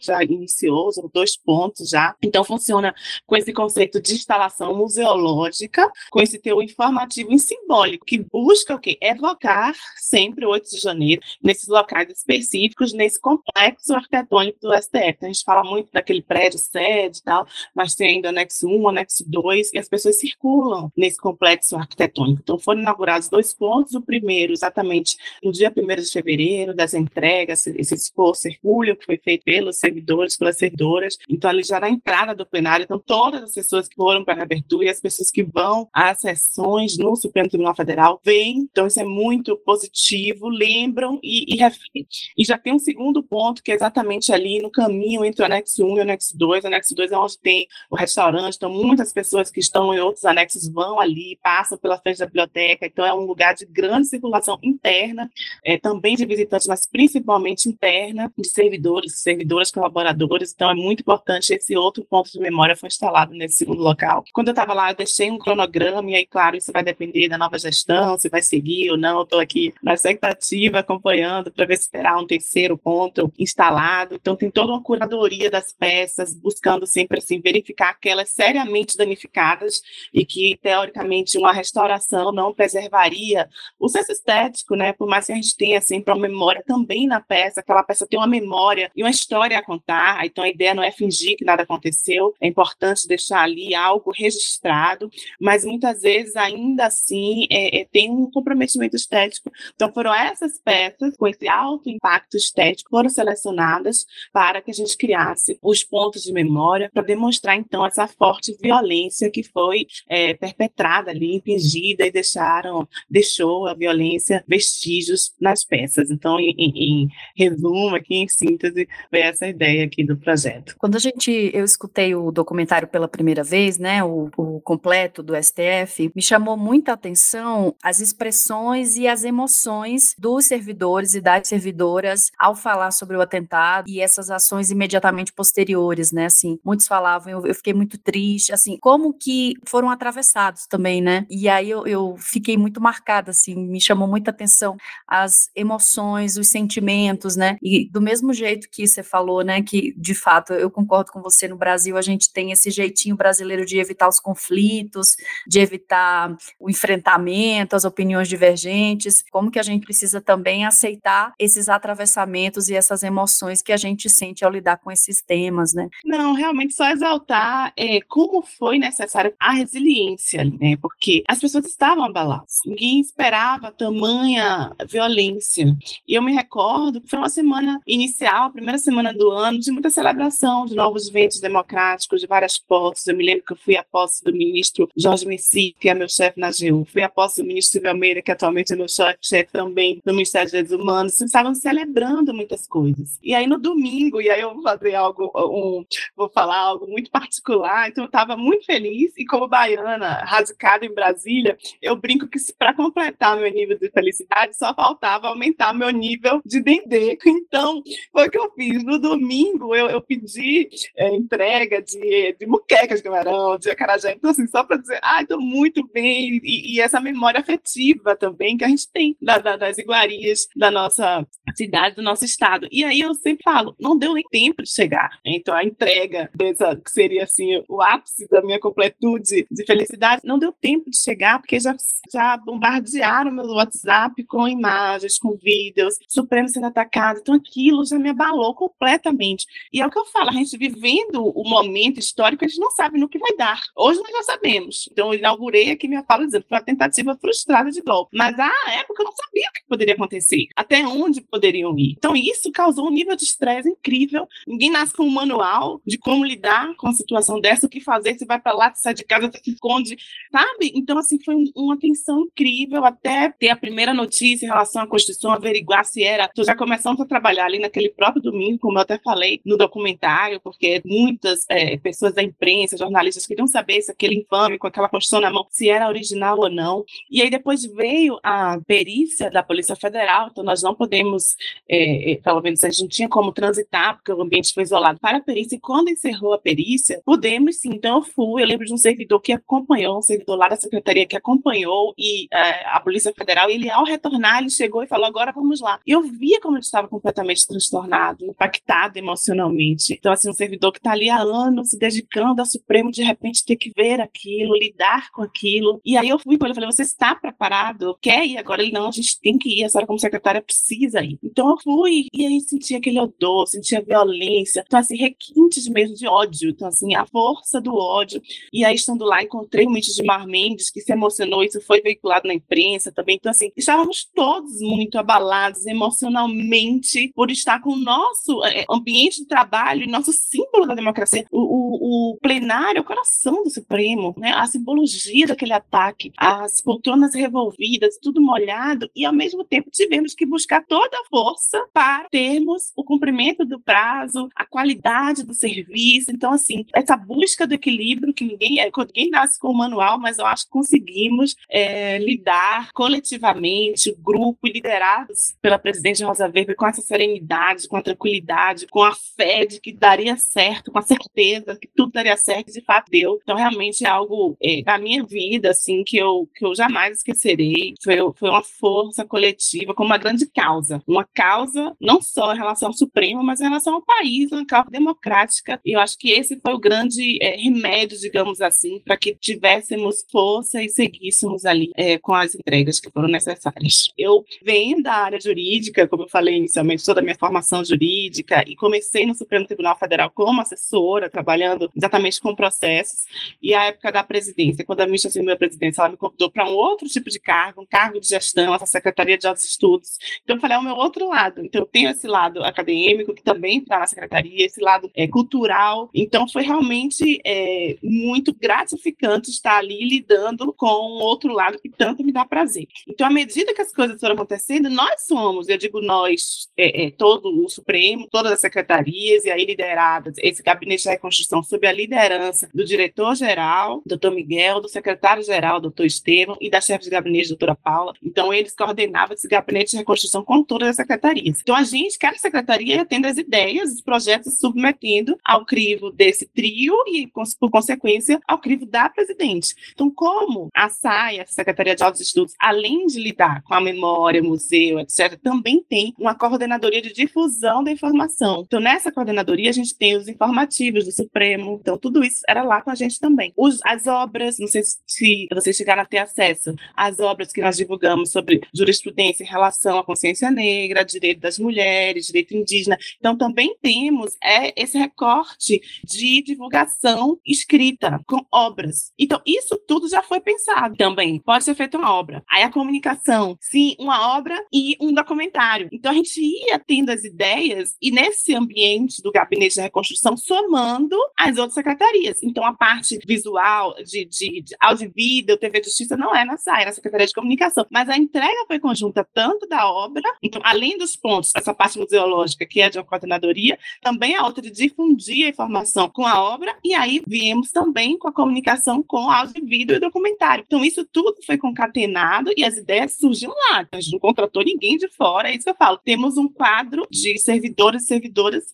já 0.00 0.22
iniciou, 0.22 0.92
são 0.92 1.10
dois 1.12 1.36
pontos 1.36 1.88
já. 1.88 2.14
Então, 2.22 2.44
funciona 2.44 2.94
com 3.26 3.36
esse 3.36 3.52
conceito 3.52 4.00
de 4.00 4.14
instalação 4.14 4.76
museológica, 4.76 5.90
com 6.10 6.20
esse 6.20 6.38
teu 6.38 6.62
informativo 6.62 7.32
e 7.32 7.38
simbólico, 7.38 8.04
que 8.04 8.18
busca 8.18 8.74
o 8.74 8.78
quê? 8.78 8.98
Evocar 9.00 9.74
sempre 9.96 10.44
o 10.46 10.50
8 10.50 10.70
de 10.70 10.78
janeiro, 10.78 11.22
nesses 11.42 11.68
locais 11.68 12.10
específicos, 12.10 12.92
nesse 12.92 13.20
complexo 13.20 13.94
arquitetônico 13.94 14.58
do 14.60 14.74
STF. 14.74 15.14
Então, 15.16 15.28
a 15.28 15.32
gente 15.32 15.44
fala 15.44 15.64
muito 15.64 15.90
daquele 15.92 16.22
prédio 16.22 16.58
sede 16.58 17.18
e 17.18 17.22
tal, 17.22 17.46
mas 17.74 17.94
tem 17.94 18.16
ainda 18.16 18.28
anexo 18.28 18.68
1, 18.68 18.88
anexo 18.88 19.24
2, 19.26 19.72
e 19.72 19.78
as 19.78 19.88
pessoas 19.88 20.18
circulam 20.18 20.90
nesse 20.96 21.18
complexo 21.18 21.76
arquitetônico. 21.76 22.40
Então, 22.42 22.58
foram 22.58 22.80
inaugurados 22.80 23.28
dois 23.28 23.54
pontos, 23.54 23.94
o 23.94 24.00
primeiro 24.00 24.52
exatamente 24.52 25.16
no 25.42 25.52
dia 25.52 25.72
1 25.74 26.02
de 26.02 26.10
fevereiro, 26.10 26.74
das 26.74 26.94
entregas, 26.94 27.66
esse 27.66 27.94
esforço 27.94 28.48
hercúleo 28.48 28.96
que 29.04 29.06
foi 29.06 29.18
feito 29.18 29.44
pelos 29.44 29.78
servidores, 29.78 30.36
pelas 30.36 30.56
servidoras. 30.56 31.16
Então, 31.28 31.50
ali 31.50 31.62
já 31.62 31.78
na 31.78 31.90
entrada 31.90 32.34
do 32.34 32.46
plenário, 32.46 32.84
então 32.84 32.98
todas 32.98 33.42
as 33.42 33.54
pessoas 33.54 33.86
que 33.86 33.94
foram 33.94 34.24
para 34.24 34.40
a 34.40 34.42
abertura 34.42 34.86
e 34.86 34.88
as 34.88 35.00
pessoas 35.00 35.30
que 35.30 35.42
vão 35.42 35.88
às 35.92 36.20
sessões 36.20 36.96
no 36.96 37.14
Supremo 37.16 37.48
Tribunal 37.48 37.74
Federal 37.74 38.20
vêm, 38.24 38.68
então 38.70 38.86
isso 38.86 39.00
é 39.00 39.04
muito 39.04 39.56
positivo, 39.58 40.48
lembram 40.48 41.18
e, 41.22 41.54
e 41.54 41.56
refletem. 41.56 42.06
E 42.36 42.44
já 42.44 42.56
tem 42.56 42.72
um 42.72 42.78
segundo 42.78 43.22
ponto, 43.22 43.62
que 43.62 43.70
é 43.70 43.74
exatamente 43.74 44.32
ali 44.32 44.60
no 44.60 44.70
caminho 44.70 45.24
entre 45.24 45.42
o 45.42 45.44
anexo 45.44 45.84
1 45.84 45.96
e 45.96 45.98
o 45.98 46.02
anexo 46.02 46.36
2. 46.36 46.64
O 46.64 46.66
anexo 46.66 46.94
2 46.94 47.12
é 47.12 47.18
onde 47.18 47.38
tem 47.38 47.68
o 47.90 47.96
restaurante, 47.96 48.56
então 48.56 48.70
muitas 48.70 49.12
pessoas 49.12 49.50
que 49.50 49.60
estão 49.60 49.94
em 49.94 50.00
outros 50.00 50.24
anexos 50.24 50.68
vão 50.68 50.98
ali, 50.98 51.38
passam 51.42 51.76
pela 51.76 51.98
frente 51.98 52.18
da 52.18 52.26
biblioteca, 52.26 52.86
então 52.86 53.04
é 53.04 53.12
um 53.12 53.24
lugar 53.24 53.54
de 53.54 53.66
grande 53.66 54.08
circulação 54.08 54.58
interna, 54.62 55.30
é, 55.64 55.78
também 55.78 56.16
de 56.16 56.24
visitantes, 56.24 56.66
mas 56.66 56.86
principalmente 56.86 57.68
interna, 57.68 58.32
de 58.36 58.48
servidores, 58.94 59.20
servidoras, 59.20 59.70
colaboradores, 59.70 60.52
então 60.54 60.70
é 60.70 60.74
muito 60.74 61.00
importante 61.00 61.52
esse 61.52 61.76
outro 61.76 62.04
ponto 62.04 62.30
de 62.30 62.38
memória 62.38 62.76
foi 62.76 62.86
instalado 62.86 63.32
nesse 63.34 63.56
segundo 63.58 63.82
local. 63.82 64.24
Quando 64.32 64.48
eu 64.48 64.52
estava 64.52 64.72
lá, 64.72 64.90
eu 64.90 64.96
deixei 64.96 65.30
um 65.30 65.38
cronograma, 65.38 66.10
e 66.10 66.14
aí, 66.14 66.26
claro, 66.26 66.56
isso 66.56 66.72
vai 66.72 66.82
depender 66.82 67.28
da 67.28 67.38
nova 67.38 67.58
gestão, 67.58 68.18
se 68.18 68.28
vai 68.28 68.42
seguir 68.42 68.90
ou 68.90 68.96
não, 68.96 69.18
eu 69.18 69.22
estou 69.22 69.40
aqui 69.40 69.74
na 69.82 69.94
expectativa, 69.94 70.78
acompanhando, 70.78 71.50
para 71.50 71.66
ver 71.66 71.76
se 71.76 71.90
terá 71.90 72.16
um 72.18 72.26
terceiro 72.26 72.76
ponto 72.78 73.32
instalado, 73.38 74.14
então 74.14 74.36
tem 74.36 74.50
toda 74.50 74.72
uma 74.72 74.82
curadoria 74.82 75.50
das 75.50 75.72
peças, 75.72 76.34
buscando 76.34 76.86
sempre, 76.86 77.18
assim, 77.18 77.40
verificar 77.40 77.90
aquelas 77.90 78.30
seriamente 78.30 78.96
danificadas 78.96 79.82
e 80.12 80.24
que, 80.24 80.58
teoricamente, 80.62 81.36
uma 81.38 81.52
restauração 81.52 82.32
não 82.32 82.54
preservaria 82.54 83.48
o 83.78 83.88
senso 83.88 84.12
estético, 84.12 84.74
né, 84.74 84.92
por 84.92 85.08
mais 85.08 85.26
que 85.26 85.32
a 85.32 85.36
gente 85.36 85.56
tenha 85.56 85.80
sempre 85.80 86.12
uma 86.12 86.20
memória 86.20 86.62
também 86.66 87.06
na 87.06 87.20
peça, 87.20 87.60
aquela 87.60 87.82
peça 87.82 88.06
tem 88.06 88.18
uma 88.18 88.26
memória 88.26 88.83
e 88.94 89.02
uma 89.02 89.10
história 89.10 89.58
a 89.58 89.64
contar, 89.64 90.24
então 90.24 90.44
a 90.44 90.48
ideia 90.48 90.74
não 90.74 90.82
é 90.82 90.90
fingir 90.90 91.36
que 91.36 91.44
nada 91.44 91.62
aconteceu, 91.62 92.34
é 92.40 92.46
importante 92.46 93.06
deixar 93.06 93.42
ali 93.42 93.74
algo 93.74 94.10
registrado, 94.10 95.10
mas 95.40 95.64
muitas 95.64 96.02
vezes 96.02 96.36
ainda 96.36 96.86
assim 96.86 97.46
é, 97.50 97.80
é, 97.80 97.84
tem 97.84 98.10
um 98.10 98.30
comprometimento 98.30 98.96
estético. 98.96 99.50
Então 99.74 99.92
foram 99.92 100.14
essas 100.14 100.58
peças 100.62 101.16
com 101.16 101.26
esse 101.26 101.48
alto 101.48 101.88
impacto 101.88 102.36
estético 102.36 102.90
foram 102.90 103.08
selecionadas 103.08 104.06
para 104.32 104.60
que 104.60 104.70
a 104.70 104.74
gente 104.74 104.96
criasse 104.96 105.58
os 105.62 105.82
pontos 105.82 106.22
de 106.22 106.32
memória 106.32 106.90
para 106.92 107.02
demonstrar 107.02 107.56
então 107.56 107.84
essa 107.84 108.06
forte 108.06 108.56
violência 108.60 109.30
que 109.30 109.42
foi 109.42 109.86
é, 110.08 110.34
perpetrada 110.34 111.10
ali, 111.10 111.36
impingida 111.36 112.06
e 112.06 112.10
deixaram 112.10 112.88
deixou 113.08 113.66
a 113.66 113.74
violência 113.74 114.44
vestígios 114.46 115.32
nas 115.40 115.64
peças. 115.64 116.10
Então, 116.10 116.38
em, 116.38 116.54
em, 116.58 116.72
em 116.74 117.08
resumo 117.36 117.94
aqui, 117.94 118.16
em 118.16 118.28
síntese, 118.28 118.73
foi 119.10 119.20
essa 119.20 119.46
ideia 119.46 119.84
aqui 119.84 120.04
do 120.04 120.16
projeto. 120.16 120.74
Quando 120.78 120.96
a 120.96 120.98
gente, 120.98 121.50
eu 121.52 121.64
escutei 121.64 122.14
o 122.14 122.30
documentário 122.30 122.88
pela 122.88 123.08
primeira 123.08 123.42
vez, 123.42 123.78
né, 123.78 124.02
o, 124.02 124.30
o 124.36 124.60
completo 124.60 125.22
do 125.22 125.34
STF, 125.36 126.10
me 126.14 126.22
chamou 126.22 126.56
muita 126.56 126.92
atenção 126.92 127.74
as 127.82 128.00
expressões 128.00 128.96
e 128.96 129.06
as 129.06 129.24
emoções 129.24 130.14
dos 130.18 130.46
servidores 130.46 131.14
e 131.14 131.20
das 131.20 131.48
servidoras 131.48 132.30
ao 132.38 132.54
falar 132.54 132.90
sobre 132.90 133.16
o 133.16 133.20
atentado 133.20 133.88
e 133.88 134.00
essas 134.00 134.30
ações 134.30 134.70
imediatamente 134.70 135.32
posteriores, 135.32 136.12
né, 136.12 136.26
assim, 136.26 136.58
muitos 136.64 136.86
falavam, 136.86 137.32
eu, 137.32 137.46
eu 137.46 137.54
fiquei 137.54 137.74
muito 137.74 137.98
triste, 137.98 138.52
assim, 138.52 138.78
como 138.80 139.12
que 139.12 139.54
foram 139.66 139.90
atravessados 139.90 140.66
também, 140.66 141.00
né, 141.00 141.26
e 141.30 141.48
aí 141.48 141.70
eu, 141.70 141.86
eu 141.86 142.16
fiquei 142.18 142.56
muito 142.56 142.80
marcada, 142.80 143.30
assim, 143.30 143.54
me 143.54 143.80
chamou 143.80 144.08
muita 144.08 144.30
atenção 144.30 144.76
as 145.06 145.50
emoções, 145.54 146.36
os 146.36 146.48
sentimentos, 146.48 147.36
né, 147.36 147.56
e 147.62 147.88
do 147.90 148.00
mesmo 148.00 148.32
jeito 148.32 148.63
que 148.68 148.86
você 148.86 149.02
falou, 149.02 149.42
né, 149.42 149.62
que 149.62 149.94
de 149.96 150.14
fato 150.14 150.52
eu 150.52 150.70
concordo 150.70 151.12
com 151.12 151.20
você, 151.20 151.48
no 151.48 151.56
Brasil 151.56 151.96
a 151.96 152.02
gente 152.02 152.32
tem 152.32 152.52
esse 152.52 152.70
jeitinho 152.70 153.16
brasileiro 153.16 153.64
de 153.64 153.78
evitar 153.78 154.08
os 154.08 154.20
conflitos, 154.20 155.16
de 155.46 155.60
evitar 155.60 156.36
o 156.58 156.70
enfrentamento, 156.70 157.76
as 157.76 157.84
opiniões 157.84 158.28
divergentes, 158.28 159.24
como 159.30 159.50
que 159.50 159.58
a 159.58 159.62
gente 159.62 159.84
precisa 159.84 160.20
também 160.20 160.64
aceitar 160.64 161.32
esses 161.38 161.68
atravessamentos 161.68 162.68
e 162.68 162.74
essas 162.74 163.02
emoções 163.02 163.62
que 163.62 163.72
a 163.72 163.76
gente 163.76 164.08
sente 164.08 164.44
ao 164.44 164.50
lidar 164.50 164.78
com 164.78 164.90
esses 164.90 165.22
temas, 165.22 165.74
né? 165.74 165.88
Não, 166.04 166.32
realmente 166.32 166.74
só 166.74 166.88
exaltar 166.90 167.72
é, 167.76 168.00
como 168.08 168.42
foi 168.42 168.78
necessário 168.78 169.34
a 169.38 169.52
resiliência, 169.52 170.44
né? 170.44 170.76
Porque 170.80 171.22
as 171.28 171.40
pessoas 171.40 171.66
estavam 171.66 172.04
abaladas, 172.04 172.58
ninguém 172.66 173.00
esperava 173.00 173.72
tamanha 173.72 174.72
violência. 174.88 175.76
E 176.06 176.14
eu 176.14 176.22
me 176.22 176.32
recordo 176.32 177.00
que 177.00 177.08
foi 177.08 177.18
uma 177.18 177.28
semana 177.28 177.80
inicial, 177.86 178.52
primeira 178.54 178.78
semana 178.78 179.12
do 179.12 179.32
ano, 179.32 179.58
de 179.58 179.72
muita 179.72 179.90
celebração 179.90 180.64
de 180.64 180.76
novos 180.76 181.10
ventos 181.10 181.40
democráticos, 181.40 182.20
de 182.20 182.26
várias 182.26 182.56
posses. 182.56 183.04
Eu 183.04 183.16
me 183.16 183.26
lembro 183.26 183.44
que 183.44 183.52
eu 183.52 183.56
fui 183.56 183.76
à 183.76 183.82
posse 183.82 184.22
do 184.22 184.32
ministro 184.32 184.88
Jorge 184.96 185.26
Messi, 185.26 185.74
que 185.78 185.88
é 185.88 185.94
meu 185.94 186.08
chefe 186.08 186.38
na 186.38 186.48
AGU, 186.48 186.84
fui 186.84 187.02
à 187.02 187.08
posse 187.08 187.42
do 187.42 187.48
ministro 187.48 187.72
Silvio 187.72 187.90
Almeida, 187.90 188.22
que 188.22 188.30
atualmente 188.30 188.72
é 188.72 188.76
meu 188.76 188.86
chefe 188.88 189.50
também 189.52 190.00
no 190.04 190.12
Ministério 190.12 190.46
dos 190.46 190.52
Direitos 190.52 190.72
Humanos. 190.72 191.20
Estavam 191.20 191.52
celebrando 191.52 192.32
muitas 192.32 192.66
coisas. 192.68 193.18
E 193.20 193.34
aí 193.34 193.46
no 193.46 193.58
domingo, 193.58 194.20
e 194.20 194.30
aí 194.30 194.40
eu 194.40 194.54
vou 194.54 194.62
fazer 194.62 194.94
algo, 194.94 195.32
um, 195.34 195.84
vou 196.16 196.30
falar 196.30 196.58
algo 196.58 196.86
muito 196.86 197.10
particular, 197.10 197.88
então 197.88 198.04
eu 198.04 198.06
estava 198.06 198.36
muito 198.36 198.64
feliz 198.66 199.12
e 199.16 199.24
como 199.24 199.48
baiana, 199.48 200.22
radicada 200.24 200.86
em 200.86 200.94
Brasília, 200.94 201.58
eu 201.82 201.96
brinco 201.96 202.28
que 202.28 202.38
para 202.56 202.72
completar 202.72 203.36
meu 203.36 203.50
nível 203.50 203.76
de 203.76 203.90
felicidade, 203.90 204.56
só 204.56 204.72
faltava 204.72 205.26
aumentar 205.26 205.74
meu 205.74 205.90
nível 205.90 206.40
de 206.46 206.60
dendê. 206.60 207.18
Então, 207.26 207.82
foi 208.12 208.28
que 208.28 208.38
eu 208.38 208.43
eu 208.44 208.52
fiz? 208.52 208.84
No 208.84 208.98
domingo, 208.98 209.74
eu, 209.74 209.88
eu 209.88 210.00
pedi 210.00 210.68
é, 210.96 211.14
entrega 211.14 211.82
de, 211.82 212.36
de 212.38 212.46
muquecas 212.46 212.98
de 212.98 213.04
camarão, 213.04 213.58
de 213.58 213.70
acarajé. 213.70 214.12
Então, 214.12 214.30
assim, 214.30 214.46
só 214.46 214.64
para 214.64 214.76
dizer, 214.76 214.98
ai, 215.02 215.22
estou 215.22 215.40
muito 215.40 215.86
bem. 215.92 216.40
E, 216.42 216.74
e, 216.74 216.80
essa 216.80 217.00
memória 217.00 217.40
afetiva 217.40 218.16
também 218.16 218.56
que 218.56 218.64
a 218.64 218.68
gente 218.68 218.88
tem 218.90 219.16
da, 219.20 219.38
da, 219.38 219.56
das 219.56 219.78
iguarias 219.78 220.48
da 220.56 220.70
nossa 220.70 221.26
cidade, 221.56 221.96
do 221.96 222.02
nosso 222.02 222.24
estado. 222.24 222.68
E 222.70 222.84
aí 222.84 223.00
eu 223.00 223.14
sempre 223.14 223.42
falo, 223.42 223.74
não 223.80 223.96
deu 223.96 224.14
nem 224.14 224.24
tempo 224.30 224.62
de 224.62 224.70
chegar. 224.70 225.18
Então, 225.24 225.54
a 225.54 225.64
entrega 225.64 226.30
dessa, 226.34 226.76
que 226.76 226.90
seria 226.90 227.24
assim, 227.24 227.62
o 227.68 227.80
ápice 227.82 228.28
da 228.28 228.42
minha 228.42 228.60
completude 228.60 229.46
de 229.50 229.64
felicidade, 229.64 230.22
não 230.24 230.38
deu 230.38 230.52
tempo 230.52 230.90
de 230.90 230.96
chegar, 230.96 231.38
porque 231.38 231.58
já, 231.58 231.74
já 232.12 232.36
bombardearam 232.36 233.30
meu 233.30 233.46
WhatsApp 233.46 234.22
com 234.24 234.48
imagens, 234.48 235.18
com 235.18 235.36
vídeos, 235.36 235.96
Supremo 236.08 236.48
sendo 236.48 236.66
atacado. 236.66 237.20
Então, 237.20 237.34
aquilo 237.34 237.84
já 237.84 237.98
me 237.98 238.10
abalou 238.10 238.33
completamente. 238.54 239.46
E 239.72 239.80
é 239.80 239.86
o 239.86 239.90
que 239.90 239.98
eu 239.98 240.04
falo, 240.06 240.30
a 240.30 240.32
gente 240.32 240.56
vivendo 240.56 241.26
o 241.26 241.48
momento 241.48 241.98
histórico, 241.98 242.44
a 242.44 242.48
gente 242.48 242.60
não 242.60 242.70
sabe 242.70 242.98
no 242.98 243.08
que 243.08 243.18
vai 243.18 243.36
dar. 243.36 243.60
Hoje 243.76 244.00
nós 244.00 244.10
já 244.10 244.22
sabemos. 244.22 244.88
Então, 244.90 245.12
eu 245.12 245.18
inaugurei 245.18 245.70
aqui 245.70 245.88
minha 245.88 246.04
fala 246.04 246.24
dizendo 246.24 246.42
que 246.42 246.48
foi 246.48 246.58
uma 246.58 246.64
tentativa 246.64 247.16
frustrada 247.20 247.70
de 247.70 247.80
golpe. 247.82 248.16
Mas 248.16 248.36
na 248.36 248.50
época 248.72 249.02
eu 249.02 249.04
não 249.04 249.12
sabia 249.12 249.48
o 249.48 249.52
que 249.52 249.66
poderia 249.68 249.94
acontecer, 249.94 250.46
até 250.56 250.86
onde 250.86 251.20
poderiam 251.20 251.76
ir. 251.78 251.94
Então, 251.96 252.14
isso 252.16 252.50
causou 252.52 252.88
um 252.88 252.90
nível 252.90 253.16
de 253.16 253.24
estresse 253.24 253.68
incrível. 253.68 254.26
Ninguém 254.46 254.70
nasce 254.70 254.94
com 254.94 255.04
um 255.04 255.10
manual 255.10 255.80
de 255.86 255.98
como 255.98 256.24
lidar 256.24 256.74
com 256.76 256.88
a 256.88 256.92
situação 256.92 257.40
dessa, 257.40 257.66
o 257.66 257.68
que 257.68 257.80
fazer, 257.80 258.16
você 258.16 258.24
vai 258.24 258.40
para 258.40 258.52
lá, 258.52 258.74
sai 258.74 258.94
de 258.94 259.04
casa, 259.04 259.30
se 259.30 259.50
esconde, 259.50 259.96
sabe? 260.30 260.72
Então, 260.74 260.98
assim, 260.98 261.18
foi 261.22 261.34
uma 261.54 261.78
tensão 261.78 262.22
incrível 262.22 262.84
até 262.84 263.30
ter 263.30 263.50
a 263.50 263.56
primeira 263.56 263.92
notícia 263.92 264.46
em 264.46 264.48
relação 264.48 264.82
à 264.82 264.86
Constituição, 264.86 265.32
averiguar 265.32 265.84
se 265.84 266.02
era. 266.02 266.28
Então, 266.30 266.44
já 266.44 266.56
começamos 266.56 267.00
a 267.00 267.06
trabalhar 267.06 267.46
ali 267.46 267.58
naquele 267.58 267.90
próprio 267.90 268.13
domingo, 268.20 268.58
como 268.58 268.78
eu 268.78 268.82
até 268.82 268.98
falei 268.98 269.40
no 269.44 269.56
documentário, 269.56 270.40
porque 270.40 270.82
muitas 270.84 271.44
é, 271.48 271.76
pessoas 271.76 272.14
da 272.14 272.22
imprensa, 272.22 272.76
jornalistas, 272.76 273.26
queriam 273.26 273.46
saber 273.46 273.80
se 273.82 273.90
aquele 273.90 274.16
infame 274.16 274.58
com 274.58 274.66
aquela 274.66 274.88
Constituição 274.88 275.20
na 275.20 275.30
mão, 275.30 275.46
se 275.50 275.68
era 275.68 275.88
original 275.88 276.38
ou 276.38 276.50
não. 276.50 276.84
E 277.10 277.22
aí 277.22 277.30
depois 277.30 277.64
veio 277.64 278.18
a 278.22 278.58
perícia 278.66 279.30
da 279.30 279.42
Polícia 279.42 279.76
Federal, 279.76 280.28
então 280.30 280.44
nós 280.44 280.62
não 280.62 280.74
podemos, 280.74 281.36
é, 281.68 282.12
é 282.12 282.16
pelo 282.16 282.40
menos 282.40 282.62
a 282.64 282.68
gente 282.68 282.82
não 282.82 282.88
tinha 282.88 283.08
como 283.08 283.32
transitar, 283.32 283.96
porque 283.96 284.12
o 284.12 284.22
ambiente 284.22 284.52
foi 284.52 284.62
isolado 284.62 284.98
para 285.00 285.18
a 285.18 285.20
perícia, 285.20 285.56
e 285.56 285.60
quando 285.60 285.88
encerrou 285.88 286.32
a 286.32 286.38
perícia, 286.38 287.02
pudemos 287.04 287.56
sim. 287.56 287.70
Então 287.74 287.96
eu 287.96 288.02
fui, 288.02 288.42
eu 288.42 288.46
lembro 288.46 288.66
de 288.66 288.72
um 288.72 288.78
servidor 288.78 289.20
que 289.20 289.32
acompanhou, 289.32 289.98
um 289.98 290.02
servidor 290.02 290.36
lá 290.36 290.48
da 290.48 290.56
secretaria 290.56 291.06
que 291.06 291.16
acompanhou 291.16 291.94
e 291.98 292.26
é, 292.32 292.68
a 292.68 292.80
Polícia 292.80 293.12
Federal, 293.16 293.50
e 293.50 293.54
ele 293.54 293.70
ao 293.70 293.84
retornar, 293.84 294.40
ele 294.40 294.50
chegou 294.50 294.82
e 294.82 294.86
falou, 294.86 295.06
agora 295.06 295.32
vamos 295.32 295.60
lá. 295.60 295.80
E 295.86 295.92
eu 295.92 296.02
via 296.02 296.40
como 296.40 296.56
ele 296.56 296.64
estava 296.64 296.88
completamente 296.88 297.46
transtornado, 297.46 298.03
impactado 298.20 298.98
emocionalmente. 298.98 299.94
Então, 299.94 300.12
assim, 300.12 300.28
um 300.28 300.32
servidor 300.32 300.72
que 300.72 300.78
está 300.78 300.92
ali 300.92 301.08
há 301.08 301.18
anos 301.18 301.70
se 301.70 301.78
dedicando 301.78 302.40
ao 302.40 302.46
Supremo, 302.46 302.90
de 302.90 303.02
repente 303.02 303.44
ter 303.44 303.56
que 303.56 303.70
ver 303.76 304.00
aquilo, 304.00 304.56
lidar 304.56 305.10
com 305.10 305.22
aquilo. 305.22 305.80
E 305.84 305.96
aí 305.96 306.08
eu 306.08 306.18
fui 306.18 306.36
com 306.36 306.44
ele 306.44 306.54
falei, 306.54 306.70
você 306.70 306.82
está 306.82 307.14
preparado? 307.14 307.96
Quer 308.00 308.26
ir 308.26 308.38
agora? 308.38 308.62
Ele, 308.62 308.72
não, 308.72 308.88
a 308.88 308.90
gente 308.90 309.20
tem 309.20 309.36
que 309.38 309.60
ir, 309.60 309.64
a 309.64 309.68
senhora 309.68 309.86
como 309.86 309.98
secretária 309.98 310.42
precisa 310.42 311.02
ir. 311.02 311.18
Então 311.22 311.50
eu 311.50 311.58
fui, 311.58 312.06
e 312.12 312.26
aí 312.26 312.40
senti 312.40 312.74
aquele 312.74 313.00
odor, 313.00 313.46
senti 313.46 313.76
a 313.76 313.80
violência, 313.80 314.64
então 314.66 314.78
assim, 314.78 314.96
requintes 314.96 315.68
mesmo 315.68 315.96
de 315.96 316.06
ódio, 316.06 316.50
então 316.50 316.68
assim, 316.68 316.94
a 316.94 317.06
força 317.06 317.60
do 317.60 317.74
ódio. 317.74 318.20
E 318.52 318.64
aí 318.64 318.74
estando 318.74 319.04
lá, 319.04 319.22
encontrei 319.22 319.66
o 319.66 319.70
Mitch 319.70 319.94
de 319.94 320.02
Mar 320.02 320.26
Mendes, 320.26 320.70
que 320.70 320.80
se 320.80 320.92
emocionou, 320.92 321.42
isso 321.42 321.60
foi 321.60 321.80
veiculado 321.80 322.28
na 322.28 322.34
imprensa 322.34 322.92
também, 322.92 323.16
então 323.16 323.30
assim, 323.30 323.50
estávamos 323.56 324.08
todos 324.14 324.60
muito 324.60 324.98
abalados 324.98 325.66
emocionalmente 325.66 327.12
por 327.14 327.30
estar 327.30 327.60
com 327.60 327.70
o 327.70 327.76
nosso 327.94 328.44
é, 328.44 328.64
ambiente 328.68 329.20
de 329.20 329.26
trabalho, 329.26 329.88
nosso 329.88 330.12
símbolo 330.12 330.66
da 330.66 330.74
democracia, 330.74 331.24
o, 331.30 331.38
o, 331.38 332.12
o 332.12 332.16
plenário, 332.16 332.80
o 332.80 332.84
coração 332.84 333.44
do 333.44 333.50
Supremo, 333.50 334.14
né? 334.16 334.32
a 334.32 334.46
simbologia 334.46 335.26
daquele 335.26 335.52
ataque, 335.52 336.12
as 336.16 336.60
poltronas 336.60 337.14
revolvidas, 337.14 337.98
tudo 338.02 338.20
molhado, 338.20 338.90
e 338.94 339.04
ao 339.04 339.12
mesmo 339.12 339.44
tempo 339.44 339.70
tivemos 339.70 340.14
que 340.14 340.26
buscar 340.26 340.64
toda 340.66 340.96
a 340.96 341.04
força 341.08 341.64
para 341.72 342.08
termos 342.10 342.72
o 342.76 342.82
cumprimento 342.82 343.44
do 343.44 343.60
prazo, 343.60 344.28
a 344.34 344.44
qualidade 344.44 345.22
do 345.22 345.34
serviço. 345.34 346.10
Então, 346.10 346.32
assim, 346.32 346.64
essa 346.74 346.96
busca 346.96 347.46
do 347.46 347.54
equilíbrio 347.54 348.12
que 348.12 348.24
ninguém, 348.24 348.60
é, 348.60 348.70
ninguém 348.76 349.10
nasce 349.10 349.38
com 349.38 349.48
o 349.48 349.56
manual, 349.56 350.00
mas 350.00 350.18
eu 350.18 350.26
acho 350.26 350.46
que 350.46 350.50
conseguimos 350.50 351.36
é, 351.48 351.98
lidar 351.98 352.72
coletivamente, 352.72 353.90
o 353.90 353.96
grupo, 353.96 354.46
liderados 354.46 355.34
pela 355.40 355.58
presidente 355.58 356.02
Rosa 356.02 356.26
Weber, 356.26 356.56
com 356.56 356.66
essa 356.66 356.80
serenidade, 356.80 357.68
com 357.68 357.76
tranquilidade, 357.84 358.66
com 358.66 358.82
a 358.82 358.94
fé 359.16 359.44
de 359.44 359.60
que 359.60 359.72
daria 359.72 360.16
certo, 360.16 360.72
com 360.72 360.78
a 360.78 360.82
certeza 360.82 361.56
que 361.60 361.68
tudo 361.68 361.92
daria 361.92 362.16
certo, 362.16 362.52
de 362.52 362.60
fato 362.60 362.90
deu. 362.90 363.18
Então, 363.22 363.36
realmente 363.36 363.84
é 363.84 363.88
algo 363.88 364.36
é, 364.42 364.62
da 364.62 364.78
minha 364.78 365.04
vida, 365.04 365.50
assim, 365.50 365.84
que 365.84 365.96
eu, 365.96 366.28
que 366.34 366.44
eu 366.44 366.54
jamais 366.54 366.98
esquecerei. 366.98 367.74
Foi, 367.82 367.96
foi 368.16 368.30
uma 368.30 368.42
força 368.42 369.04
coletiva, 369.04 369.74
com 369.74 369.84
uma 369.84 369.98
grande 369.98 370.26
causa. 370.26 370.82
Uma 370.86 371.04
causa 371.04 371.76
não 371.80 372.00
só 372.00 372.34
em 372.34 372.38
relação 372.38 372.68
ao 372.68 372.74
Supremo, 372.74 373.22
mas 373.22 373.40
em 373.40 373.44
relação 373.44 373.74
ao 373.74 373.82
país, 373.82 374.32
uma 374.32 374.46
causa 374.46 374.70
democrática. 374.70 375.60
E 375.64 375.72
eu 375.72 375.80
acho 375.80 375.98
que 375.98 376.10
esse 376.10 376.40
foi 376.40 376.54
o 376.54 376.58
grande 376.58 377.18
é, 377.20 377.36
remédio, 377.36 377.98
digamos 377.98 378.40
assim, 378.40 378.80
para 378.80 378.96
que 378.96 379.14
tivéssemos 379.14 380.04
força 380.10 380.62
e 380.62 380.68
seguíssemos 380.68 381.44
ali 381.44 381.70
é, 381.76 381.98
com 381.98 382.14
as 382.14 382.34
entregas 382.34 382.80
que 382.80 382.90
foram 382.90 383.08
necessárias. 383.08 383.88
Eu 383.96 384.24
venho 384.42 384.82
da 384.82 384.94
área 384.94 385.20
jurídica, 385.20 385.86
como 385.86 386.04
eu 386.04 386.08
falei 386.08 386.36
inicialmente, 386.36 386.84
toda 386.84 387.00
a 387.00 387.02
minha 387.02 387.16
formação 387.16 387.64
jurídica, 387.74 388.44
e 388.46 388.56
comecei 388.56 389.04
no 389.04 389.14
Supremo 389.14 389.46
Tribunal 389.46 389.78
Federal 389.78 390.10
como 390.10 390.40
assessora, 390.40 391.10
trabalhando 391.10 391.70
exatamente 391.76 392.20
com 392.20 392.34
processos. 392.34 393.06
E 393.42 393.54
a 393.54 393.64
época 393.64 393.90
da 393.92 394.02
presidência, 394.02 394.64
quando 394.64 394.80
a 394.80 394.86
ministra 394.86 395.10
assumiu 395.10 395.34
a 395.34 395.36
presidência, 395.36 395.82
ela 395.82 395.90
me 395.90 395.96
convidou 395.96 396.30
para 396.30 396.48
um 396.48 396.54
outro 396.54 396.88
tipo 396.88 397.10
de 397.10 397.18
cargo, 397.18 397.62
um 397.62 397.66
cargo 397.66 398.00
de 398.00 398.08
gestão, 398.08 398.54
essa 398.54 398.66
Secretaria 398.66 399.18
de 399.18 399.26
Altos 399.26 399.44
Estudos. 399.44 399.98
Então, 400.22 400.36
eu 400.36 400.40
falei, 400.40 400.56
é 400.56 400.60
o 400.60 400.62
meu 400.62 400.76
outro 400.76 401.08
lado. 401.08 401.44
Então, 401.44 401.62
eu 401.62 401.66
tenho 401.66 401.90
esse 401.90 402.06
lado 402.06 402.42
acadêmico, 402.44 403.14
que 403.14 403.22
também 403.22 403.58
está 403.58 403.78
na 403.78 403.86
secretaria, 403.86 404.46
esse 404.46 404.60
lado 404.60 404.90
é, 404.94 405.06
cultural. 405.08 405.90
Então, 405.94 406.28
foi 406.28 406.42
realmente 406.42 407.20
é, 407.24 407.76
muito 407.82 408.34
gratificante 408.34 409.30
estar 409.30 409.58
ali 409.58 409.84
lidando 409.84 410.52
com 410.52 410.66
o 410.66 411.00
outro 411.00 411.32
lado 411.32 411.58
que 411.58 411.68
tanto 411.68 412.04
me 412.04 412.12
dá 412.12 412.24
prazer. 412.24 412.66
Então, 412.88 413.06
à 413.06 413.10
medida 413.10 413.54
que 413.54 413.62
as 413.62 413.72
coisas 413.72 414.00
foram 414.00 414.14
acontecendo, 414.14 414.68
nós 414.70 415.06
somos, 415.06 415.48
eu 415.48 415.56
digo 415.56 415.80
nós, 415.80 416.48
é, 416.56 416.86
é, 416.86 416.90
todo 416.90 417.28
o 417.28 417.48
Supremo, 417.64 418.06
todas 418.10 418.32
as 418.32 418.40
secretarias, 418.40 419.24
e 419.24 419.30
aí 419.30 419.42
lideradas, 419.42 420.16
esse 420.18 420.42
gabinete 420.42 420.82
de 420.82 420.90
reconstrução 420.90 421.42
sob 421.42 421.66
a 421.66 421.72
liderança 421.72 422.46
do 422.52 422.62
diretor-geral, 422.62 423.80
doutor 423.86 424.14
Miguel, 424.14 424.60
do 424.60 424.68
secretário-geral, 424.68 425.62
doutor 425.62 425.86
Estevam, 425.86 426.36
e 426.42 426.50
da 426.50 426.60
chefe 426.60 426.84
de 426.84 426.90
gabinete, 426.90 427.28
doutora 427.28 427.54
Paula. 427.54 427.94
Então, 428.02 428.34
eles 428.34 428.54
coordenavam 428.54 429.14
esse 429.14 429.26
gabinete 429.26 429.70
de 429.70 429.78
reconstrução 429.78 430.22
com 430.22 430.44
todas 430.44 430.68
as 430.68 430.76
secretarias. 430.76 431.40
Então, 431.40 431.56
a 431.56 431.62
gente, 431.62 431.98
cada 431.98 432.18
secretaria, 432.18 432.76
ia 432.76 432.84
tendo 432.84 433.06
as 433.06 433.16
ideias, 433.16 433.72
os 433.72 433.80
projetos 433.80 434.38
submetendo 434.38 435.18
ao 435.24 435.46
crivo 435.46 435.90
desse 435.90 436.26
trio 436.26 436.74
e, 436.86 437.06
por 437.40 437.50
consequência, 437.50 438.20
ao 438.28 438.38
crivo 438.38 438.66
da 438.66 438.90
presidente. 438.90 439.54
Então, 439.72 439.90
como 439.90 440.50
a 440.54 440.68
SAI, 440.68 441.20
a 441.20 441.26
Secretaria 441.26 441.74
de 441.74 441.82
Altos 441.82 442.02
Estudos, 442.02 442.34
além 442.38 442.86
de 442.86 443.00
lidar 443.00 443.42
com 443.42 443.54
a 443.54 443.60
memória, 443.60 444.22
museu, 444.22 444.78
etc., 444.80 445.18
também 445.22 445.64
tem 445.66 445.94
uma 445.98 446.14
coordenadoria 446.14 446.82
de 446.82 446.92
difusão 446.92 447.53
da 447.62 447.70
informação. 447.70 448.42
Então, 448.46 448.60
nessa 448.60 448.90
coordenadoria, 448.90 449.50
a 449.50 449.52
gente 449.52 449.76
tem 449.76 449.96
os 449.96 450.08
informativos 450.08 450.84
do 450.84 450.92
Supremo. 450.92 451.58
Então, 451.60 451.76
tudo 451.78 452.04
isso 452.04 452.22
era 452.28 452.42
lá 452.42 452.60
com 452.62 452.70
a 452.70 452.74
gente 452.74 452.98
também. 452.98 453.32
Os, 453.36 453.60
as 453.64 453.86
obras, 453.86 454.38
não 454.38 454.48
sei 454.48 454.62
se 454.86 455.26
vocês 455.32 455.56
chegaram 455.56 455.82
a 455.82 455.86
ter 455.86 455.98
acesso, 455.98 456.54
às 456.74 456.98
obras 456.98 457.32
que 457.32 457.40
nós 457.40 457.56
divulgamos 457.56 458.10
sobre 458.10 458.40
jurisprudência 458.54 459.24
em 459.24 459.26
relação 459.26 459.78
à 459.78 459.84
consciência 459.84 460.30
negra, 460.30 460.84
direito 460.84 461.20
das 461.20 461.38
mulheres, 461.38 462.06
direito 462.06 462.34
indígena. 462.34 462.78
Então, 462.98 463.16
também 463.16 463.56
temos 463.60 464.16
é, 464.22 464.60
esse 464.60 464.78
recorte 464.78 465.60
de 465.84 466.22
divulgação 466.22 467.18
escrita 467.26 468.00
com 468.06 468.24
obras. 468.32 468.92
Então, 468.98 469.20
isso 469.26 469.56
tudo 469.66 469.88
já 469.88 470.02
foi 470.02 470.20
pensado 470.20 470.76
também. 470.76 471.20
Pode 471.20 471.44
ser 471.44 471.54
feita 471.54 471.76
uma 471.76 471.92
obra. 471.92 472.22
Aí 472.30 472.42
a 472.42 472.50
comunicação, 472.50 473.36
sim, 473.40 473.76
uma 473.78 474.16
obra 474.16 474.42
e 474.52 474.76
um 474.80 474.92
documentário. 474.92 475.68
Então, 475.72 475.90
a 475.90 475.94
gente 475.94 476.20
ia 476.20 476.58
tendo 476.58 476.90
as 476.90 477.04
ideias 477.04 477.43
e 477.80 477.90
nesse 477.90 478.34
ambiente 478.34 479.02
do 479.02 479.12
gabinete 479.12 479.54
de 479.54 479.60
reconstrução, 479.60 480.16
somando 480.16 480.96
as 481.18 481.36
outras 481.36 481.54
secretarias. 481.54 482.22
Então, 482.22 482.44
a 482.44 482.52
parte 482.52 482.98
visual, 483.06 483.74
de, 483.84 484.04
de, 484.04 484.42
de 484.42 484.56
áudio 484.60 484.86
e 484.86 484.92
vídeo, 484.94 485.36
TV 485.36 485.62
Justiça, 485.62 485.96
não 485.96 486.14
é 486.14 486.24
na 486.24 486.36
SAI, 486.36 486.62
é 486.62 486.66
na 486.66 486.72
Secretaria 486.72 487.06
de 487.06 487.12
Comunicação. 487.12 487.66
Mas 487.70 487.88
a 487.88 487.96
entrega 487.96 488.44
foi 488.46 488.58
conjunta 488.58 489.06
tanto 489.12 489.46
da 489.46 489.68
obra, 489.68 490.02
então, 490.22 490.40
além 490.44 490.78
dos 490.78 490.96
pontos, 490.96 491.30
essa 491.36 491.54
parte 491.54 491.78
museológica, 491.78 492.46
que 492.46 492.60
é 492.60 492.70
de 492.70 492.78
uma 492.78 492.84
coordenadoria, 492.84 493.58
também 493.82 494.16
a 494.16 494.24
outra 494.24 494.42
de 494.42 494.50
difundir 494.50 495.26
a 495.26 495.30
informação 495.30 495.88
com 495.88 496.06
a 496.06 496.22
obra, 496.22 496.56
e 496.64 496.74
aí 496.74 497.02
viemos 497.06 497.50
também 497.50 497.98
com 497.98 498.08
a 498.08 498.12
comunicação 498.12 498.82
com 498.82 499.10
áudio, 499.10 499.44
vídeo 499.44 499.76
e 499.76 499.80
documentário. 499.80 500.44
Então, 500.46 500.64
isso 500.64 500.84
tudo 500.90 501.16
foi 501.24 501.36
concatenado 501.36 502.32
e 502.36 502.44
as 502.44 502.56
ideias 502.56 502.96
surgiram 502.96 503.34
lá. 503.50 503.66
A 503.72 503.80
gente 503.80 503.92
não 503.92 503.98
contratou 503.98 504.42
ninguém 504.44 504.76
de 504.76 504.88
fora, 504.88 505.30
é 505.30 505.34
isso 505.34 505.44
que 505.44 505.50
eu 505.50 505.54
falo. 505.54 505.78
Temos 505.78 506.16
um 506.16 506.28
quadro 506.28 506.86
de 506.90 507.18
servidores 507.24 507.84
e 507.84 507.86
servidoras, 507.86 508.44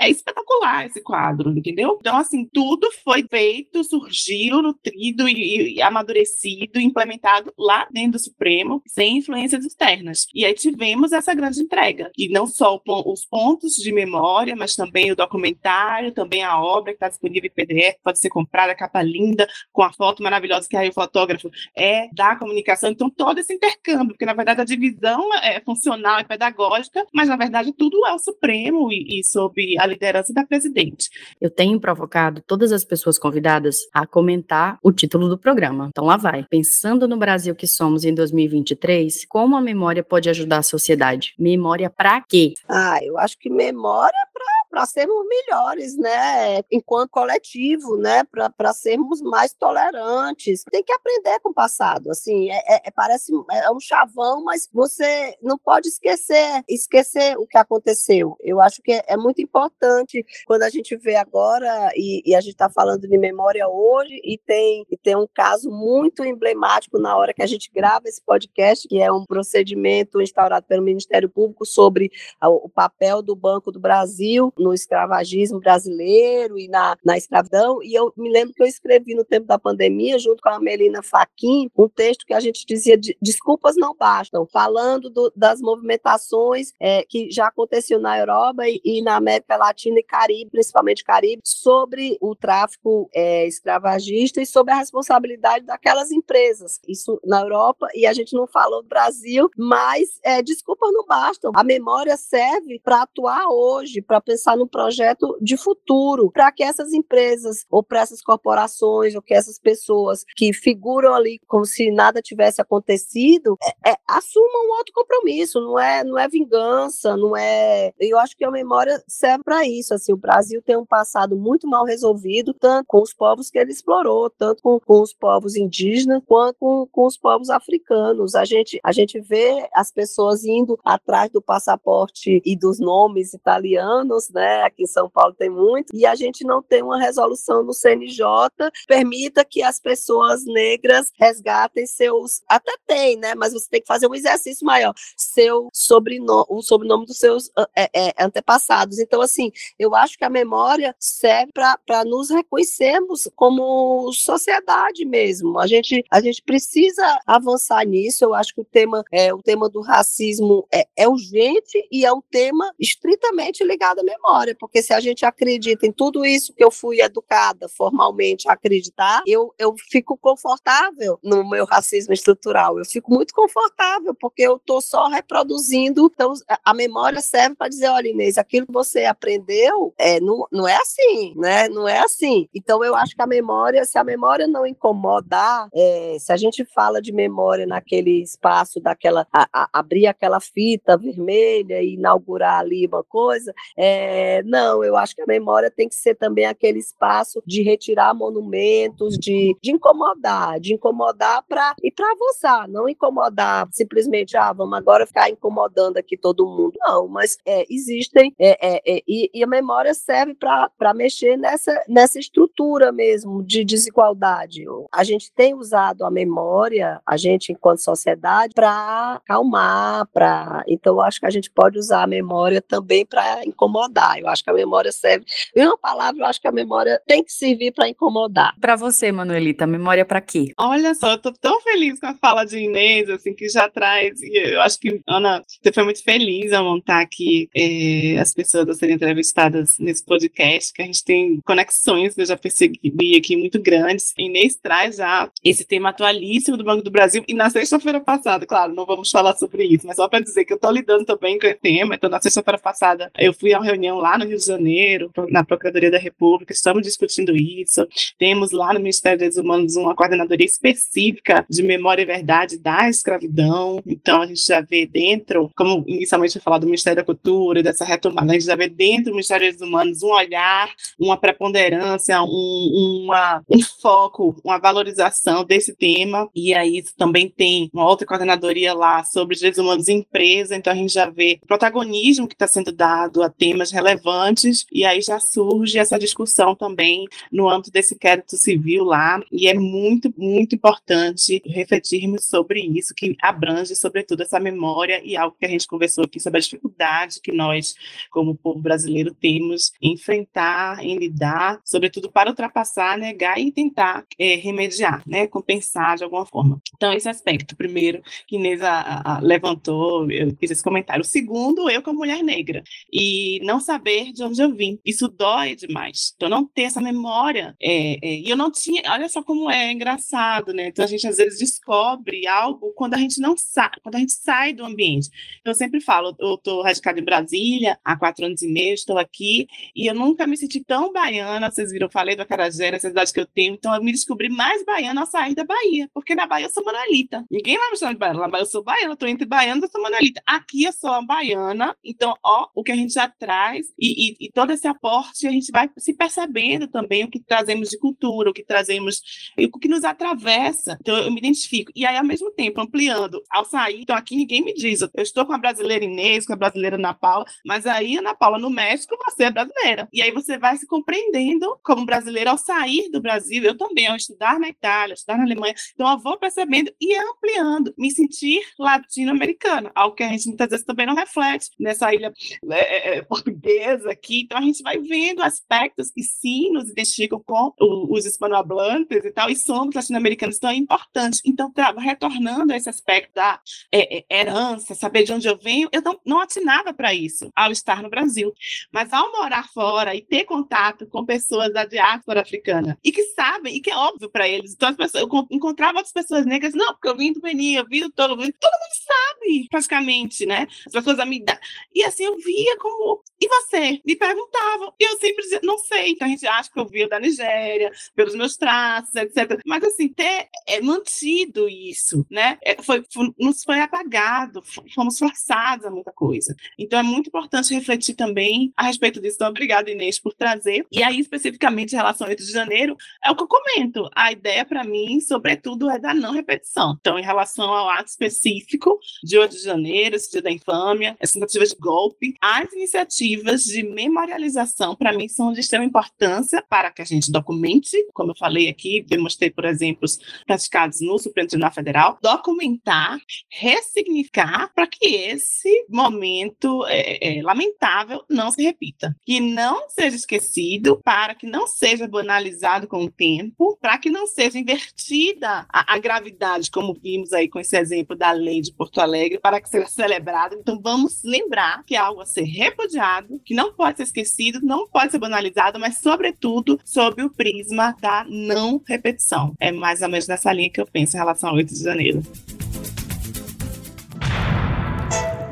é 0.00 0.08
espetacular 0.08 0.86
esse 0.86 1.02
quadro, 1.02 1.50
entendeu? 1.50 1.98
Então, 2.00 2.16
assim, 2.16 2.48
tudo 2.52 2.90
foi 3.04 3.24
feito, 3.28 3.82
surgiu, 3.84 4.62
nutrido 4.62 5.28
e, 5.28 5.76
e 5.76 5.82
amadurecido, 5.82 6.80
implementado 6.80 7.52
lá 7.58 7.86
dentro 7.90 8.12
do 8.12 8.18
Supremo, 8.18 8.82
sem 8.86 9.18
influências 9.18 9.64
externas. 9.64 10.26
E 10.34 10.44
aí 10.44 10.54
tivemos 10.54 11.12
essa 11.12 11.34
grande 11.34 11.60
entrega. 11.60 12.10
E 12.16 12.28
não 12.28 12.46
só 12.46 12.80
os 12.86 13.24
pontos 13.24 13.74
de 13.74 13.92
memória, 13.92 14.54
mas 14.56 14.76
também 14.76 15.10
o 15.10 15.16
documentário, 15.16 16.12
também 16.12 16.42
a 16.42 16.60
obra 16.60 16.92
que 16.92 16.96
está 16.96 17.08
disponível 17.08 17.50
em 17.50 17.54
PDF, 17.54 17.96
pode 18.02 18.18
ser 18.18 18.28
comprada, 18.28 18.74
capa 18.74 19.02
linda, 19.02 19.48
com 19.72 19.82
a 19.82 19.92
foto 19.92 20.22
maravilhosa 20.22 20.68
que 20.68 20.76
aí 20.76 20.88
o 20.88 20.92
fotógrafo 20.92 21.50
é 21.76 22.08
da 22.12 22.36
comunicação. 22.36 22.90
Então, 22.90 23.10
todo 23.10 23.38
esse 23.38 23.52
intercâmbio, 23.52 24.14
porque 24.14 24.26
na 24.26 24.34
verdade 24.34 24.60
a 24.60 24.64
divisão 24.64 25.34
é 25.42 25.60
funcional 25.60 26.20
e 26.20 26.24
pedagógica, 26.24 27.06
mas 27.12 27.28
na 27.28 27.36
verdade 27.36 27.72
tudo 27.72 28.04
é 28.10 28.14
o 28.14 28.18
Supremo 28.18 28.92
e, 28.92 29.20
e 29.20 29.24
sob 29.24 29.78
a 29.78 29.86
liderança 29.86 30.32
da 30.32 30.44
presidente. 30.44 31.08
Eu 31.40 31.50
tenho 31.50 31.80
provocado 31.80 32.42
todas 32.46 32.72
as 32.72 32.84
pessoas 32.84 33.18
convidadas 33.18 33.78
a 33.92 34.06
comentar 34.06 34.78
o 34.82 34.92
título 34.92 35.28
do 35.28 35.38
programa. 35.38 35.88
Então 35.88 36.04
lá 36.04 36.16
vai. 36.16 36.44
Pensando 36.50 37.06
no 37.06 37.16
Brasil 37.16 37.54
que 37.54 37.66
somos 37.66 38.04
em 38.04 38.14
2023, 38.14 39.24
como 39.28 39.56
a 39.56 39.60
memória 39.60 40.02
pode 40.02 40.28
ajudar 40.28 40.58
a 40.58 40.62
sociedade? 40.62 41.34
Memória 41.38 41.88
para 41.88 42.20
quê? 42.22 42.54
Ah, 42.68 42.98
eu 43.02 43.16
acho 43.18 43.38
que 43.38 43.48
memória 43.48 44.18
para 44.32 44.59
sermos 44.86 45.26
melhores, 45.26 45.96
né? 45.96 46.60
Enquanto 46.70 47.10
coletivo, 47.10 47.96
né? 47.96 48.24
Para 48.24 48.72
sermos 48.72 49.20
mais 49.20 49.52
tolerantes. 49.52 50.64
Tem 50.70 50.82
que 50.82 50.92
aprender 50.92 51.40
com 51.40 51.50
o 51.50 51.54
passado. 51.54 52.10
Assim, 52.10 52.50
é, 52.50 52.58
é, 52.66 52.82
é 52.86 52.90
parece 52.90 53.32
é 53.50 53.70
um 53.70 53.80
chavão, 53.80 54.42
mas 54.44 54.68
você 54.72 55.36
não 55.42 55.58
pode 55.58 55.88
esquecer, 55.88 56.62
esquecer 56.68 57.36
o 57.38 57.46
que 57.46 57.58
aconteceu. 57.58 58.36
Eu 58.40 58.60
acho 58.60 58.82
que 58.82 58.92
é, 58.92 59.04
é 59.08 59.16
muito 59.16 59.42
importante 59.42 60.24
quando 60.46 60.62
a 60.62 60.70
gente 60.70 60.96
vê 60.96 61.16
agora 61.16 61.90
e, 61.94 62.22
e 62.24 62.34
a 62.34 62.40
gente 62.40 62.52
está 62.52 62.70
falando 62.70 63.08
de 63.08 63.18
memória 63.18 63.68
hoje 63.68 64.20
e 64.24 64.38
tem 64.38 64.86
e 64.90 64.96
tem 64.96 65.16
um 65.16 65.26
caso 65.32 65.70
muito 65.70 66.24
emblemático 66.24 66.98
na 66.98 67.16
hora 67.16 67.34
que 67.34 67.42
a 67.42 67.46
gente 67.46 67.70
grava 67.72 68.08
esse 68.08 68.22
podcast, 68.22 68.86
que 68.88 69.00
é 69.00 69.10
um 69.10 69.24
procedimento 69.24 70.20
instaurado 70.20 70.66
pelo 70.66 70.82
Ministério 70.82 71.28
Público 71.28 71.64
sobre 71.64 72.10
o 72.42 72.68
papel 72.68 73.22
do 73.22 73.34
Banco 73.34 73.70
do 73.72 73.80
Brasil 73.80 74.52
no 74.60 74.74
escravagismo 74.74 75.58
brasileiro 75.58 76.58
e 76.58 76.68
na, 76.68 76.96
na 77.04 77.16
escravidão. 77.16 77.82
E 77.82 77.94
eu 77.94 78.12
me 78.16 78.30
lembro 78.30 78.54
que 78.54 78.62
eu 78.62 78.66
escrevi 78.66 79.14
no 79.14 79.24
tempo 79.24 79.46
da 79.46 79.58
pandemia, 79.58 80.18
junto 80.18 80.42
com 80.42 80.50
a 80.50 80.60
Melina 80.60 81.02
Faquin, 81.02 81.70
um 81.76 81.88
texto 81.88 82.26
que 82.26 82.34
a 82.34 82.40
gente 82.40 82.64
dizia: 82.66 82.96
de, 82.96 83.16
desculpas 83.20 83.76
não 83.76 83.94
bastam, 83.94 84.46
falando 84.46 85.10
do, 85.10 85.32
das 85.34 85.60
movimentações 85.60 86.72
é, 86.78 87.04
que 87.04 87.30
já 87.30 87.48
aconteciam 87.48 88.00
na 88.00 88.18
Europa 88.18 88.68
e, 88.68 88.80
e, 88.84 89.02
na 89.02 89.16
América 89.16 89.56
Latina 89.56 89.98
e 89.98 90.02
Caribe, 90.02 90.50
principalmente 90.50 91.04
Caribe, 91.04 91.40
sobre 91.44 92.18
o 92.20 92.34
tráfico 92.34 93.08
é, 93.14 93.46
escravagista 93.46 94.40
e 94.40 94.46
sobre 94.46 94.72
a 94.72 94.76
responsabilidade 94.76 95.64
daquelas 95.64 96.10
empresas. 96.10 96.80
Isso 96.86 97.20
na 97.24 97.40
Europa, 97.40 97.88
e 97.94 98.06
a 98.06 98.12
gente 98.12 98.34
não 98.34 98.46
falou 98.46 98.82
do 98.82 98.88
Brasil, 98.88 99.48
mas 99.56 100.20
é, 100.22 100.42
desculpas 100.42 100.92
não 100.92 101.04
bastam. 101.04 101.52
A 101.54 101.64
memória 101.64 102.16
serve 102.16 102.80
para 102.82 103.02
atuar 103.02 103.48
hoje, 103.48 104.02
para 104.02 104.20
pensar 104.20 104.49
pensar 104.50 104.56
no 104.56 104.68
projeto 104.68 105.38
de 105.40 105.56
futuro, 105.56 106.30
para 106.30 106.50
que 106.52 106.62
essas 106.62 106.92
empresas, 106.92 107.64
ou 107.70 107.82
para 107.82 108.00
essas 108.00 108.22
corporações, 108.22 109.14
ou 109.14 109.22
que 109.22 109.34
essas 109.34 109.58
pessoas 109.58 110.24
que 110.36 110.52
figuram 110.52 111.14
ali 111.14 111.40
como 111.46 111.64
se 111.64 111.90
nada 111.90 112.22
tivesse 112.22 112.60
acontecido, 112.60 113.56
é, 113.62 113.90
é, 113.90 113.96
assumam 114.06 114.66
um 114.66 114.76
outro 114.78 114.92
compromisso, 114.94 115.60
não 115.60 115.78
é, 115.78 116.04
não 116.04 116.18
é 116.18 116.28
vingança, 116.28 117.16
não 117.16 117.36
é. 117.36 117.92
Eu 117.98 118.18
acho 118.18 118.36
que 118.36 118.44
a 118.44 118.50
memória 118.50 119.02
serve 119.06 119.44
para 119.44 119.66
isso. 119.66 119.94
Assim, 119.94 120.12
o 120.12 120.16
Brasil 120.16 120.62
tem 120.62 120.76
um 120.76 120.86
passado 120.86 121.36
muito 121.36 121.68
mal 121.68 121.84
resolvido, 121.84 122.54
tanto 122.54 122.86
com 122.86 123.02
os 123.02 123.12
povos 123.12 123.50
que 123.50 123.58
ele 123.58 123.72
explorou, 123.72 124.30
tanto 124.30 124.62
com, 124.62 124.78
com 124.80 125.00
os 125.00 125.12
povos 125.12 125.56
indígenas, 125.56 126.22
quanto 126.26 126.56
com, 126.58 126.86
com 126.90 127.06
os 127.06 127.16
povos 127.16 127.50
africanos. 127.50 128.34
A 128.34 128.44
gente, 128.44 128.80
a 128.82 128.92
gente 128.92 129.20
vê 129.20 129.68
as 129.74 129.90
pessoas 129.90 130.44
indo 130.44 130.78
atrás 130.84 131.30
do 131.30 131.42
passaporte 131.42 132.42
e 132.44 132.56
dos 132.56 132.78
nomes 132.78 133.34
italianos, 133.34 134.30
né? 134.30 134.39
Né? 134.40 134.62
Aqui 134.62 134.84
em 134.84 134.86
São 134.86 135.08
Paulo 135.08 135.34
tem 135.34 135.50
muito, 135.50 135.94
e 135.94 136.06
a 136.06 136.14
gente 136.14 136.44
não 136.44 136.62
tem 136.62 136.82
uma 136.82 136.98
resolução 136.98 137.62
no 137.62 137.74
CNJ 137.74 138.24
que 138.72 138.86
permita 138.88 139.44
que 139.44 139.62
as 139.62 139.78
pessoas 139.78 140.44
negras 140.44 141.12
resgatem 141.18 141.86
seus. 141.86 142.42
Até 142.48 142.72
tem, 142.86 143.16
né? 143.16 143.34
Mas 143.34 143.52
você 143.52 143.68
tem 143.68 143.80
que 143.80 143.86
fazer 143.86 144.06
um 144.08 144.14
exercício 144.14 144.66
maior. 144.66 144.94
Seu 145.16 145.68
sobrenome, 145.72 146.46
o 146.48 146.62
sobrenome 146.62 147.06
dos 147.06 147.18
seus 147.18 147.50
é, 147.76 147.90
é, 147.94 148.14
antepassados. 148.18 148.98
Então, 148.98 149.20
assim, 149.20 149.52
eu 149.78 149.94
acho 149.94 150.16
que 150.16 150.24
a 150.24 150.30
memória 150.30 150.94
serve 150.98 151.52
para 151.52 152.04
nos 152.04 152.30
reconhecermos 152.30 153.28
como 153.36 154.10
sociedade 154.12 155.04
mesmo. 155.04 155.58
A 155.58 155.66
gente, 155.66 156.04
a 156.10 156.20
gente 156.20 156.42
precisa 156.42 157.20
avançar 157.26 157.84
nisso. 157.84 158.24
Eu 158.24 158.34
acho 158.34 158.54
que 158.54 158.60
o 158.60 158.64
tema, 158.64 159.04
é, 159.12 159.32
o 159.34 159.42
tema 159.42 159.68
do 159.68 159.80
racismo 159.80 160.66
é, 160.72 160.86
é 160.96 161.08
urgente 161.08 161.86
e 161.92 162.06
é 162.06 162.12
um 162.12 162.22
tema 162.30 162.72
estritamente 162.78 163.62
ligado 163.64 164.00
à 164.00 164.02
memória 164.02 164.29
porque 164.58 164.82
se 164.82 164.92
a 164.92 165.00
gente 165.00 165.24
acredita 165.24 165.86
em 165.86 165.92
tudo 165.92 166.24
isso 166.24 166.52
que 166.54 166.64
eu 166.64 166.70
fui 166.70 167.00
educada 167.00 167.68
formalmente 167.68 168.48
a 168.48 168.52
acreditar, 168.52 169.22
eu, 169.26 169.54
eu 169.58 169.74
fico 169.90 170.16
confortável 170.16 171.18
no 171.22 171.48
meu 171.48 171.64
racismo 171.64 172.12
estrutural. 172.12 172.78
Eu 172.78 172.84
fico 172.84 173.12
muito 173.12 173.34
confortável, 173.34 174.14
porque 174.14 174.42
eu 174.42 174.56
estou 174.56 174.80
só 174.80 175.08
reproduzindo. 175.08 176.10
Então, 176.12 176.32
a 176.64 176.74
memória 176.74 177.20
serve 177.20 177.56
para 177.56 177.68
dizer: 177.68 177.88
olha, 177.88 178.08
Inês, 178.08 178.38
aquilo 178.38 178.66
que 178.66 178.72
você 178.72 179.04
aprendeu 179.04 179.94
é, 179.98 180.20
não, 180.20 180.46
não 180.52 180.68
é 180.68 180.76
assim, 180.76 181.34
né? 181.36 181.68
Não 181.68 181.88
é 181.88 181.98
assim. 182.00 182.48
Então, 182.54 182.84
eu 182.84 182.94
acho 182.94 183.14
que 183.14 183.22
a 183.22 183.26
memória, 183.26 183.84
se 183.84 183.98
a 183.98 184.04
memória 184.04 184.46
não 184.46 184.66
incomodar, 184.66 185.68
é, 185.74 186.16
se 186.18 186.32
a 186.32 186.36
gente 186.36 186.64
fala 186.64 187.00
de 187.00 187.12
memória 187.12 187.66
naquele 187.66 188.22
espaço 188.22 188.80
daquela, 188.80 189.26
a, 189.32 189.48
a, 189.52 189.68
abrir 189.72 190.06
aquela 190.06 190.40
fita 190.40 190.96
vermelha 190.96 191.82
e 191.82 191.94
inaugurar 191.94 192.60
ali 192.60 192.86
uma 192.86 193.02
coisa, 193.02 193.52
é, 193.76 194.19
é, 194.20 194.42
não, 194.42 194.84
eu 194.84 194.96
acho 194.96 195.14
que 195.14 195.22
a 195.22 195.26
memória 195.26 195.70
tem 195.70 195.88
que 195.88 195.94
ser 195.94 196.14
também 196.14 196.44
aquele 196.44 196.78
espaço 196.78 197.42
de 197.46 197.62
retirar 197.62 198.14
monumentos, 198.14 199.18
de, 199.18 199.56
de 199.62 199.72
incomodar, 199.72 200.60
de 200.60 200.74
incomodar 200.74 201.42
para 201.48 201.74
e 201.82 201.90
para 201.90 202.10
avançar, 202.12 202.68
não 202.68 202.86
incomodar 202.88 203.66
simplesmente, 203.72 204.36
ah, 204.36 204.52
vamos 204.52 204.76
agora 204.76 205.06
ficar 205.06 205.30
incomodando 205.30 205.96
aqui 205.96 206.16
todo 206.16 206.46
mundo. 206.46 206.72
Não, 206.80 207.08
mas 207.08 207.38
é, 207.46 207.64
existem, 207.70 208.34
é, 208.38 208.74
é, 208.74 208.82
é 208.86 209.02
e, 209.08 209.30
e, 209.32 209.42
a 209.42 209.46
memória 209.46 209.94
serve 209.94 210.34
para 210.34 210.94
mexer 210.94 211.36
nessa, 211.36 211.72
nessa 211.88 212.18
estrutura 212.18 212.92
mesmo 212.92 213.42
de 213.42 213.64
desigualdade. 213.64 214.64
A 214.92 215.02
gente 215.02 215.32
tem 215.32 215.54
usado 215.54 216.04
a 216.04 216.10
memória, 216.10 217.00
a 217.06 217.16
gente, 217.16 217.52
enquanto 217.52 217.78
sociedade, 217.78 218.52
para 218.54 219.14
acalmar, 219.14 220.06
para. 220.12 220.62
Então, 220.66 221.00
acho 221.00 221.20
que 221.20 221.26
a 221.26 221.30
gente 221.30 221.50
pode 221.50 221.78
usar 221.78 222.02
a 222.02 222.06
memória 222.06 222.60
também 222.60 223.06
para 223.06 223.44
incomodar. 223.46 224.09
Eu 224.18 224.28
acho 224.28 224.42
que 224.42 224.50
a 224.50 224.54
memória 224.54 224.92
serve. 224.92 225.24
Em 225.54 225.64
uma 225.64 225.78
palavra, 225.78 226.22
eu 226.22 226.26
acho 226.26 226.40
que 226.40 226.48
a 226.48 226.52
memória 226.52 227.00
tem 227.06 227.22
que 227.22 227.32
servir 227.32 227.72
para 227.72 227.88
incomodar. 227.88 228.54
Para 228.60 228.76
você, 228.76 229.12
Manuelita, 229.12 229.66
memória 229.66 230.04
para 230.04 230.20
quê? 230.20 230.52
Olha 230.58 230.94
só, 230.94 231.12
eu 231.12 231.18
tô 231.18 231.32
tão 231.32 231.60
feliz 231.60 232.00
com 232.00 232.06
a 232.06 232.14
fala 232.14 232.44
de 232.44 232.58
Inês, 232.58 233.08
assim, 233.10 233.34
que 233.34 233.48
já 233.48 233.68
traz. 233.68 234.20
Eu 234.22 234.60
acho 234.62 234.78
que, 234.78 235.00
Ana, 235.06 235.42
você 235.62 235.72
foi 235.72 235.84
muito 235.84 236.02
feliz 236.02 236.52
ao 236.52 236.64
montar 236.64 237.00
aqui 237.00 237.48
é, 237.54 238.18
as 238.18 238.32
pessoas 238.32 238.68
a 238.68 238.74
serem 238.74 238.96
entrevistadas 238.96 239.78
nesse 239.78 240.04
podcast, 240.04 240.72
que 240.72 240.82
a 240.82 240.86
gente 240.86 241.04
tem 241.04 241.40
conexões 241.44 242.14
que 242.14 242.20
eu 242.20 242.26
já 242.26 242.36
percebi 242.36 243.16
aqui 243.16 243.36
muito 243.36 243.60
grandes. 243.60 244.12
Inês 244.18 244.56
traz 244.56 244.96
já 244.96 245.30
esse 245.44 245.64
tema 245.64 245.90
atualíssimo 245.90 246.56
do 246.56 246.64
Banco 246.64 246.82
do 246.82 246.90
Brasil. 246.90 247.24
E 247.26 247.34
na 247.34 247.50
sexta-feira 247.50 248.00
passada, 248.00 248.46
claro, 248.46 248.74
não 248.74 248.86
vamos 248.86 249.10
falar 249.10 249.36
sobre 249.36 249.64
isso, 249.64 249.86
mas 249.86 249.96
só 249.96 250.08
para 250.08 250.20
dizer 250.20 250.44
que 250.44 250.52
eu 250.52 250.58
tô 250.58 250.70
lidando 250.70 251.04
também 251.04 251.38
com 251.38 251.46
o 251.46 251.54
tema. 251.54 251.94
Então, 251.94 252.10
na 252.10 252.20
sexta-feira 252.20 252.58
passada, 252.58 253.10
eu 253.18 253.32
fui 253.32 253.52
a 253.52 253.58
uma 253.58 253.64
reunião 253.64 253.98
lá 254.00 254.18
no 254.18 254.24
Rio 254.24 254.38
de 254.38 254.44
Janeiro, 254.44 255.10
na 255.28 255.44
Procuradoria 255.44 255.90
da 255.90 255.98
República, 255.98 256.52
estamos 256.52 256.82
discutindo 256.82 257.36
isso. 257.36 257.86
Temos 258.18 258.50
lá 258.50 258.72
no 258.72 258.80
Ministério 258.80 259.28
dos 259.28 259.36
Humanos 259.36 259.76
uma 259.76 259.94
coordenadoria 259.94 260.46
específica 260.46 261.44
de 261.48 261.62
memória 261.62 262.02
e 262.02 262.06
verdade 262.06 262.58
da 262.58 262.88
escravidão. 262.88 263.82
Então, 263.86 264.22
a 264.22 264.26
gente 264.26 264.46
já 264.46 264.60
vê 264.60 264.86
dentro, 264.86 265.50
como 265.56 265.84
inicialmente 265.86 266.32
foi 266.32 266.42
falado 266.42 266.62
do 266.62 266.66
Ministério 266.66 266.96
da 266.96 267.04
Cultura, 267.04 267.62
dessa 267.62 267.84
retomada, 267.84 268.30
a 268.30 268.34
gente 268.34 268.46
já 268.46 268.56
vê 268.56 268.68
dentro 268.68 269.06
do 269.06 269.10
Ministério 269.12 269.52
dos 269.52 269.60
Humanos 269.60 270.02
um 270.02 270.10
olhar, 270.10 270.70
uma 270.98 271.16
preponderância, 271.16 272.22
um, 272.22 273.02
uma, 273.04 273.42
um 273.48 273.60
foco, 273.60 274.36
uma 274.44 274.58
valorização 274.58 275.44
desse 275.44 275.74
tema. 275.74 276.28
E 276.34 276.54
aí 276.54 276.82
também 276.96 277.28
tem 277.28 277.70
uma 277.72 277.86
outra 277.86 278.06
coordenadoria 278.06 278.72
lá 278.72 279.04
sobre 279.04 279.36
direitos 279.36 279.58
humanos 279.58 279.88
em 279.88 279.98
empresa. 279.98 280.56
Então, 280.56 280.72
a 280.72 280.76
gente 280.76 280.92
já 280.92 281.08
vê 281.08 281.38
o 281.42 281.46
protagonismo 281.46 282.26
que 282.26 282.34
está 282.34 282.46
sendo 282.46 282.72
dado 282.72 283.22
a 283.22 283.28
temas 283.28 283.70
relevantes, 283.80 284.66
e 284.70 284.84
aí 284.84 285.00
já 285.00 285.18
surge 285.18 285.78
essa 285.78 285.98
discussão 285.98 286.54
também 286.54 287.06
no 287.30 287.48
âmbito 287.48 287.70
desse 287.70 287.94
inquérito 287.94 288.36
civil 288.36 288.84
lá, 288.84 289.20
e 289.30 289.48
é 289.48 289.54
muito, 289.54 290.12
muito 290.16 290.54
importante 290.54 291.42
refletirmos 291.44 292.24
sobre 292.24 292.60
isso, 292.60 292.94
que 292.94 293.16
abrange, 293.20 293.74
sobretudo, 293.74 294.22
essa 294.22 294.40
memória 294.40 295.00
e 295.04 295.16
algo 295.16 295.36
que 295.38 295.46
a 295.46 295.48
gente 295.48 295.66
conversou 295.66 296.04
aqui 296.04 296.20
sobre 296.20 296.38
a 296.38 296.42
dificuldade 296.42 297.20
que 297.20 297.32
nós, 297.32 297.74
como 298.10 298.34
povo 298.34 298.60
brasileiro, 298.60 299.14
temos 299.14 299.72
em 299.80 299.94
enfrentar, 300.00 300.84
em 300.84 300.96
lidar, 300.96 301.60
sobretudo 301.64 302.10
para 302.10 302.30
ultrapassar, 302.30 302.96
negar 302.96 303.38
e 303.38 303.52
tentar 303.52 304.04
é, 304.18 304.36
remediar, 304.36 305.02
né, 305.06 305.26
compensar 305.26 305.96
de 305.96 306.04
alguma 306.04 306.24
forma. 306.24 306.60
Então, 306.74 306.92
esse 306.92 307.08
aspecto, 307.08 307.56
primeiro, 307.56 308.02
que 308.26 308.36
Inês 308.36 308.62
a, 308.62 309.02
a, 309.04 309.20
levantou, 309.20 310.10
eu 310.10 310.34
fiz 310.36 310.50
esse 310.50 310.62
comentário. 310.62 311.02
O 311.02 311.04
segundo, 311.04 311.68
eu 311.68 311.82
como 311.82 312.00
mulher 312.00 312.22
negra, 312.22 312.62
e 312.90 313.40
não 313.42 313.60
saber 313.70 314.12
de 314.12 314.24
onde 314.24 314.42
eu 314.42 314.52
vim. 314.52 314.80
Isso 314.84 315.06
dói 315.06 315.54
demais. 315.54 316.12
Então, 316.16 316.28
não 316.28 316.44
ter 316.44 316.62
essa 316.62 316.80
memória. 316.80 317.54
É, 317.62 317.98
é, 318.02 318.14
e 318.20 318.28
eu 318.28 318.36
não 318.36 318.50
tinha, 318.50 318.82
olha 318.90 319.08
só 319.08 319.22
como 319.22 319.48
é 319.48 319.70
engraçado, 319.70 320.52
né? 320.52 320.68
Então, 320.68 320.84
a 320.84 320.88
gente 320.88 321.06
às 321.06 321.18
vezes 321.18 321.38
descobre 321.38 322.26
algo 322.26 322.72
quando 322.74 322.94
a 322.94 322.98
gente 322.98 323.20
não 323.20 323.36
sai, 323.36 323.70
quando 323.82 323.94
a 323.94 323.98
gente 323.98 324.12
sai 324.12 324.52
do 324.52 324.64
ambiente. 324.64 325.08
Eu 325.44 325.54
sempre 325.54 325.80
falo, 325.80 326.16
eu 326.18 326.34
estou 326.34 326.62
radicada 326.62 326.98
em 326.98 327.04
Brasília 327.04 327.78
há 327.84 327.96
quatro 327.96 328.26
anos 328.26 328.42
e 328.42 328.48
meio, 328.48 328.74
estou 328.74 328.98
aqui, 328.98 329.46
e 329.74 329.86
eu 329.86 329.94
nunca 329.94 330.26
me 330.26 330.36
senti 330.36 330.62
tão 330.64 330.92
baiana. 330.92 331.50
Vocês 331.50 331.70
viram, 331.70 331.86
eu 331.86 331.92
falei 331.92 332.16
do 332.16 332.22
Acarajé, 332.22 332.74
essa 332.74 332.88
cidade 332.88 333.12
que 333.12 333.20
eu 333.20 333.26
tenho, 333.26 333.54
então 333.54 333.74
eu 333.74 333.82
me 333.82 333.92
descobri 333.92 334.28
mais 334.28 334.64
baiana 334.64 335.02
ao 335.02 335.06
sair 335.06 335.34
da 335.34 335.44
Bahia, 335.44 335.88
porque 335.94 336.14
na 336.14 336.26
Bahia 336.26 336.46
eu 336.46 336.50
sou 336.50 336.64
manuelita. 336.64 337.24
Ninguém 337.30 337.56
vai 337.56 337.70
me 337.70 337.76
chamar 337.76 337.92
de 337.92 337.98
baiana, 337.98 338.28
mas 338.28 338.40
eu 338.40 338.46
sou 338.46 338.64
baiana, 338.64 338.96
tô 338.96 339.06
entre 339.06 339.26
baiana 339.26 339.64
e 339.64 339.70
sou 339.70 339.80
manuelita. 339.80 340.22
Aqui 340.26 340.64
eu 340.64 340.72
sou 340.72 340.90
a 340.90 341.02
baiana, 341.02 341.76
então, 341.84 342.16
ó, 342.24 342.48
o 342.54 342.64
que 342.64 342.72
a 342.72 342.76
gente 342.76 342.92
já 342.92 343.08
traz 343.08 343.59
e, 343.78 344.10
e, 344.10 344.26
e, 344.26 344.32
todo 344.32 344.52
esse 344.52 344.66
aporte, 344.66 345.26
a 345.26 345.30
gente 345.30 345.50
vai 345.50 345.70
se 345.78 345.94
percebendo 345.94 346.68
também 346.68 347.04
o 347.04 347.10
que 347.10 347.20
trazemos 347.20 347.68
de 347.68 347.78
cultura, 347.78 348.30
o 348.30 348.32
que 348.32 348.44
trazemos, 348.44 349.00
o 349.38 349.58
que 349.58 349.68
nos 349.68 349.84
atravessa. 349.84 350.76
Então, 350.80 350.96
eu 350.96 351.10
me 351.10 351.18
identifico. 351.18 351.72
E 351.74 351.86
aí, 351.86 351.96
ao 351.96 352.04
mesmo 352.04 352.30
tempo, 352.32 352.60
ampliando, 352.60 353.22
ao 353.30 353.44
sair, 353.44 353.82
então 353.82 353.96
aqui 353.96 354.16
ninguém 354.16 354.42
me 354.42 354.54
diz, 354.54 354.80
eu 354.80 354.90
estou 354.96 355.24
com 355.26 355.32
a 355.32 355.38
brasileira 355.38 355.84
Inês, 355.84 356.26
com 356.26 356.32
a 356.32 356.36
brasileira 356.36 356.76
Ana 356.76 356.94
Paula, 356.94 357.24
mas 357.44 357.66
aí, 357.66 357.96
Ana 357.96 358.14
Paula, 358.14 358.38
no 358.38 358.50
México, 358.50 358.96
você 359.04 359.24
é 359.24 359.30
brasileira. 359.30 359.88
E 359.92 360.02
aí 360.02 360.10
você 360.10 360.38
vai 360.38 360.56
se 360.56 360.66
compreendendo 360.66 361.58
como 361.62 361.84
brasileira 361.84 362.30
ao 362.30 362.38
sair 362.38 362.90
do 362.90 363.00
Brasil. 363.00 363.42
Eu 363.44 363.56
também, 363.56 363.86
ao 363.86 363.96
estudar 363.96 364.38
na 364.38 364.48
Itália, 364.48 364.94
estudar 364.94 365.18
na 365.18 365.24
Alemanha. 365.24 365.54
Então, 365.74 365.90
eu 365.90 365.98
vou 365.98 366.18
percebendo 366.18 366.72
e 366.80 366.94
ampliando, 366.96 367.74
me 367.76 367.90
sentir 367.90 368.40
latino-americana, 368.58 369.70
algo 369.74 369.94
que 369.94 370.02
a 370.02 370.08
gente 370.08 370.28
muitas 370.28 370.50
vezes 370.50 370.64
também 370.64 370.86
não 370.86 370.94
reflete 370.94 371.50
nessa 371.58 371.92
ilha 371.94 372.12
é, 372.50 372.98
é, 372.98 373.02
portuguesa 373.02 373.49
aqui. 373.90 374.22
Então, 374.22 374.38
a 374.38 374.42
gente 374.42 374.62
vai 374.62 374.78
vendo 374.78 375.22
aspectos 375.22 375.90
que 375.90 376.02
sim 376.02 376.50
nos 376.52 376.70
identificam 376.70 377.22
com 377.24 377.52
os 377.58 378.06
hispanohablantes 378.06 379.04
e 379.04 379.10
tal, 379.10 379.28
e 379.28 379.36
somos 379.36 379.74
latino-americanos, 379.74 380.36
então 380.36 380.50
é 380.50 380.54
importante. 380.54 381.20
Então, 381.24 381.52
retornando 381.78 382.52
a 382.52 382.56
esse 382.56 382.68
aspecto 382.68 383.14
da 383.14 383.40
é, 383.72 383.98
é, 383.98 384.04
herança, 384.10 384.74
saber 384.74 385.04
de 385.04 385.12
onde 385.12 385.28
eu 385.28 385.38
venho, 385.38 385.68
eu 385.72 385.82
não, 385.82 386.00
não 386.04 386.20
atinava 386.20 386.72
para 386.72 386.94
isso 386.94 387.30
ao 387.34 387.50
estar 387.50 387.82
no 387.82 387.90
Brasil. 387.90 388.32
Mas 388.72 388.92
ao 388.92 389.12
morar 389.12 389.48
fora 389.52 389.94
e 389.94 390.00
ter 390.00 390.24
contato 390.24 390.86
com 390.86 391.04
pessoas 391.04 391.52
da 391.52 391.64
diáspora 391.64 392.20
africana, 392.20 392.78
e 392.84 392.92
que 392.92 393.02
sabem, 393.14 393.56
e 393.56 393.60
que 393.60 393.70
é 393.70 393.76
óbvio 393.76 394.10
para 394.10 394.28
eles, 394.28 394.52
então 394.52 394.68
as 394.68 394.76
pessoas, 394.76 395.02
eu 395.02 395.26
encontrava 395.30 395.78
outras 395.78 395.92
pessoas 395.92 396.24
negras, 396.24 396.54
não, 396.54 396.72
porque 396.72 396.88
eu 396.88 396.96
vim 396.96 397.12
do 397.12 397.20
Benin, 397.20 397.54
eu 397.54 397.66
vim 397.66 397.80
do 397.80 397.90
todo, 397.90 398.16
todo 398.16 398.20
mundo 398.20 398.32
sabe, 398.32 399.48
praticamente, 399.50 400.26
né? 400.26 400.46
As 400.66 400.72
pessoas 400.72 400.98
me 401.04 401.20
dar. 401.20 401.38
E 401.74 401.82
assim, 401.84 402.04
eu 402.04 402.16
via 402.18 402.56
como. 402.58 403.02
E 403.20 403.28
você? 403.42 403.80
Me 403.84 403.96
perguntavam. 403.96 404.72
E 404.78 404.84
eu 404.84 404.98
sempre 404.98 405.22
dizia, 405.22 405.40
não 405.42 405.58
sei. 405.58 405.90
Então 405.90 406.06
a 406.06 406.10
gente 406.10 406.26
acha 406.26 406.50
que 406.50 406.58
eu 406.58 406.66
via 406.66 406.88
da 406.88 406.98
Nigéria, 406.98 407.70
pelos 407.94 408.14
meus 408.14 408.36
traços, 408.36 408.94
etc. 408.94 409.40
Mas 409.46 409.64
assim, 409.64 409.88
ter 409.88 410.28
é, 410.46 410.60
mantido 410.60 411.48
isso, 411.48 412.06
né? 412.10 412.38
É, 412.42 412.62
foi, 412.62 412.84
foi, 412.92 413.12
nos 413.18 413.42
foi 413.42 413.60
apagado, 413.60 414.42
fomos 414.74 414.98
forçados 414.98 415.66
a 415.66 415.70
muita 415.70 415.92
coisa. 415.92 416.34
Então 416.58 416.78
é 416.78 416.82
muito 416.82 417.08
importante 417.08 417.54
refletir 417.54 417.94
também 417.94 418.52
a 418.56 418.64
respeito 418.64 419.00
disso. 419.00 419.16
Então, 419.16 419.28
obrigada, 419.28 419.70
Inês, 419.70 419.98
por 419.98 420.14
trazer. 420.14 420.66
E 420.70 420.82
aí, 420.82 421.00
especificamente 421.00 421.72
em 421.72 421.76
relação 421.76 422.06
ao 422.06 422.10
8 422.10 422.24
de 422.24 422.32
janeiro, 422.32 422.76
é 423.04 423.10
o 423.10 423.16
que 423.16 423.22
eu 423.22 423.28
comento. 423.28 423.88
A 423.94 424.12
ideia, 424.12 424.44
para 424.44 424.64
mim, 424.64 425.00
sobretudo, 425.00 425.70
é 425.70 425.78
da 425.78 425.94
não 425.94 426.12
repetição. 426.12 426.76
Então, 426.80 426.98
em 426.98 427.04
relação 427.04 427.52
ao 427.52 427.68
ato 427.68 427.88
específico 427.88 428.78
de 429.02 429.18
8 429.18 429.36
de 429.36 429.42
janeiro, 429.42 429.96
esse 429.96 430.10
dia 430.10 430.22
da 430.22 430.30
infâmia, 430.30 430.96
essa 431.00 431.14
tentativa 431.14 431.44
de 431.44 431.54
golpe, 431.56 432.14
as 432.20 432.52
iniciativas 432.52 433.29
de 433.38 433.62
memorialização, 433.62 434.74
para 434.74 434.92
mim, 434.92 435.08
são 435.08 435.32
de 435.32 435.40
extrema 435.40 435.64
importância 435.64 436.42
para 436.48 436.70
que 436.70 436.82
a 436.82 436.84
gente 436.84 437.10
documente, 437.10 437.76
como 437.92 438.12
eu 438.12 438.16
falei 438.16 438.48
aqui, 438.48 438.84
demonstrei 438.86 439.30
por 439.30 439.44
exemplos 439.44 439.98
praticados 440.26 440.80
no 440.80 440.98
Supremo 440.98 441.28
Tribunal 441.28 441.52
Federal, 441.52 441.98
documentar, 442.02 442.98
ressignificar 443.28 444.50
para 444.54 444.66
que 444.66 444.86
esse 444.86 445.66
momento 445.68 446.64
é, 446.66 447.18
é, 447.18 447.22
lamentável 447.22 448.04
não 448.08 448.30
se 448.30 448.42
repita. 448.42 448.96
Que 449.02 449.20
não 449.20 449.68
seja 449.68 449.96
esquecido, 449.96 450.80
para 450.84 451.14
que 451.14 451.26
não 451.26 451.46
seja 451.46 451.86
banalizado 451.86 452.66
com 452.66 452.84
o 452.84 452.90
tempo, 452.90 453.56
para 453.60 453.78
que 453.78 453.90
não 453.90 454.06
seja 454.06 454.38
invertida 454.38 455.46
a, 455.48 455.74
a 455.74 455.78
gravidade, 455.78 456.50
como 456.50 456.74
vimos 456.74 457.12
aí 457.12 457.28
com 457.28 457.38
esse 457.38 457.56
exemplo 457.56 457.96
da 457.96 458.12
lei 458.12 458.40
de 458.40 458.52
Porto 458.52 458.80
Alegre, 458.80 459.18
para 459.18 459.40
que 459.40 459.48
seja 459.48 459.66
celebrado. 459.66 460.36
Então, 460.36 460.60
vamos 460.60 461.02
lembrar 461.04 461.62
que 461.64 461.74
é 461.74 461.78
algo 461.78 462.00
a 462.00 462.06
ser 462.06 462.24
repudiado, 462.24 463.19
que 463.24 463.34
não 463.34 463.52
pode 463.52 463.78
ser 463.78 463.84
esquecido, 463.84 464.40
não 464.42 464.68
pode 464.68 464.92
ser 464.92 464.98
banalizado, 464.98 465.58
mas, 465.58 465.78
sobretudo, 465.78 466.58
sob 466.64 467.02
o 467.02 467.10
prisma 467.10 467.76
da 467.80 468.04
não 468.08 468.60
repetição. 468.66 469.34
É 469.38 469.52
mais 469.52 469.82
ou 469.82 469.88
menos 469.88 470.06
nessa 470.06 470.32
linha 470.32 470.50
que 470.50 470.60
eu 470.60 470.66
penso 470.66 470.96
em 470.96 471.00
relação 471.00 471.30
ao 471.30 471.36
8 471.36 471.54
de 471.54 471.62
janeiro. 471.62 472.02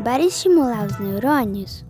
Para 0.05 0.23
estimular 0.23 0.87
os 0.87 0.99
neurônios, 0.99 1.85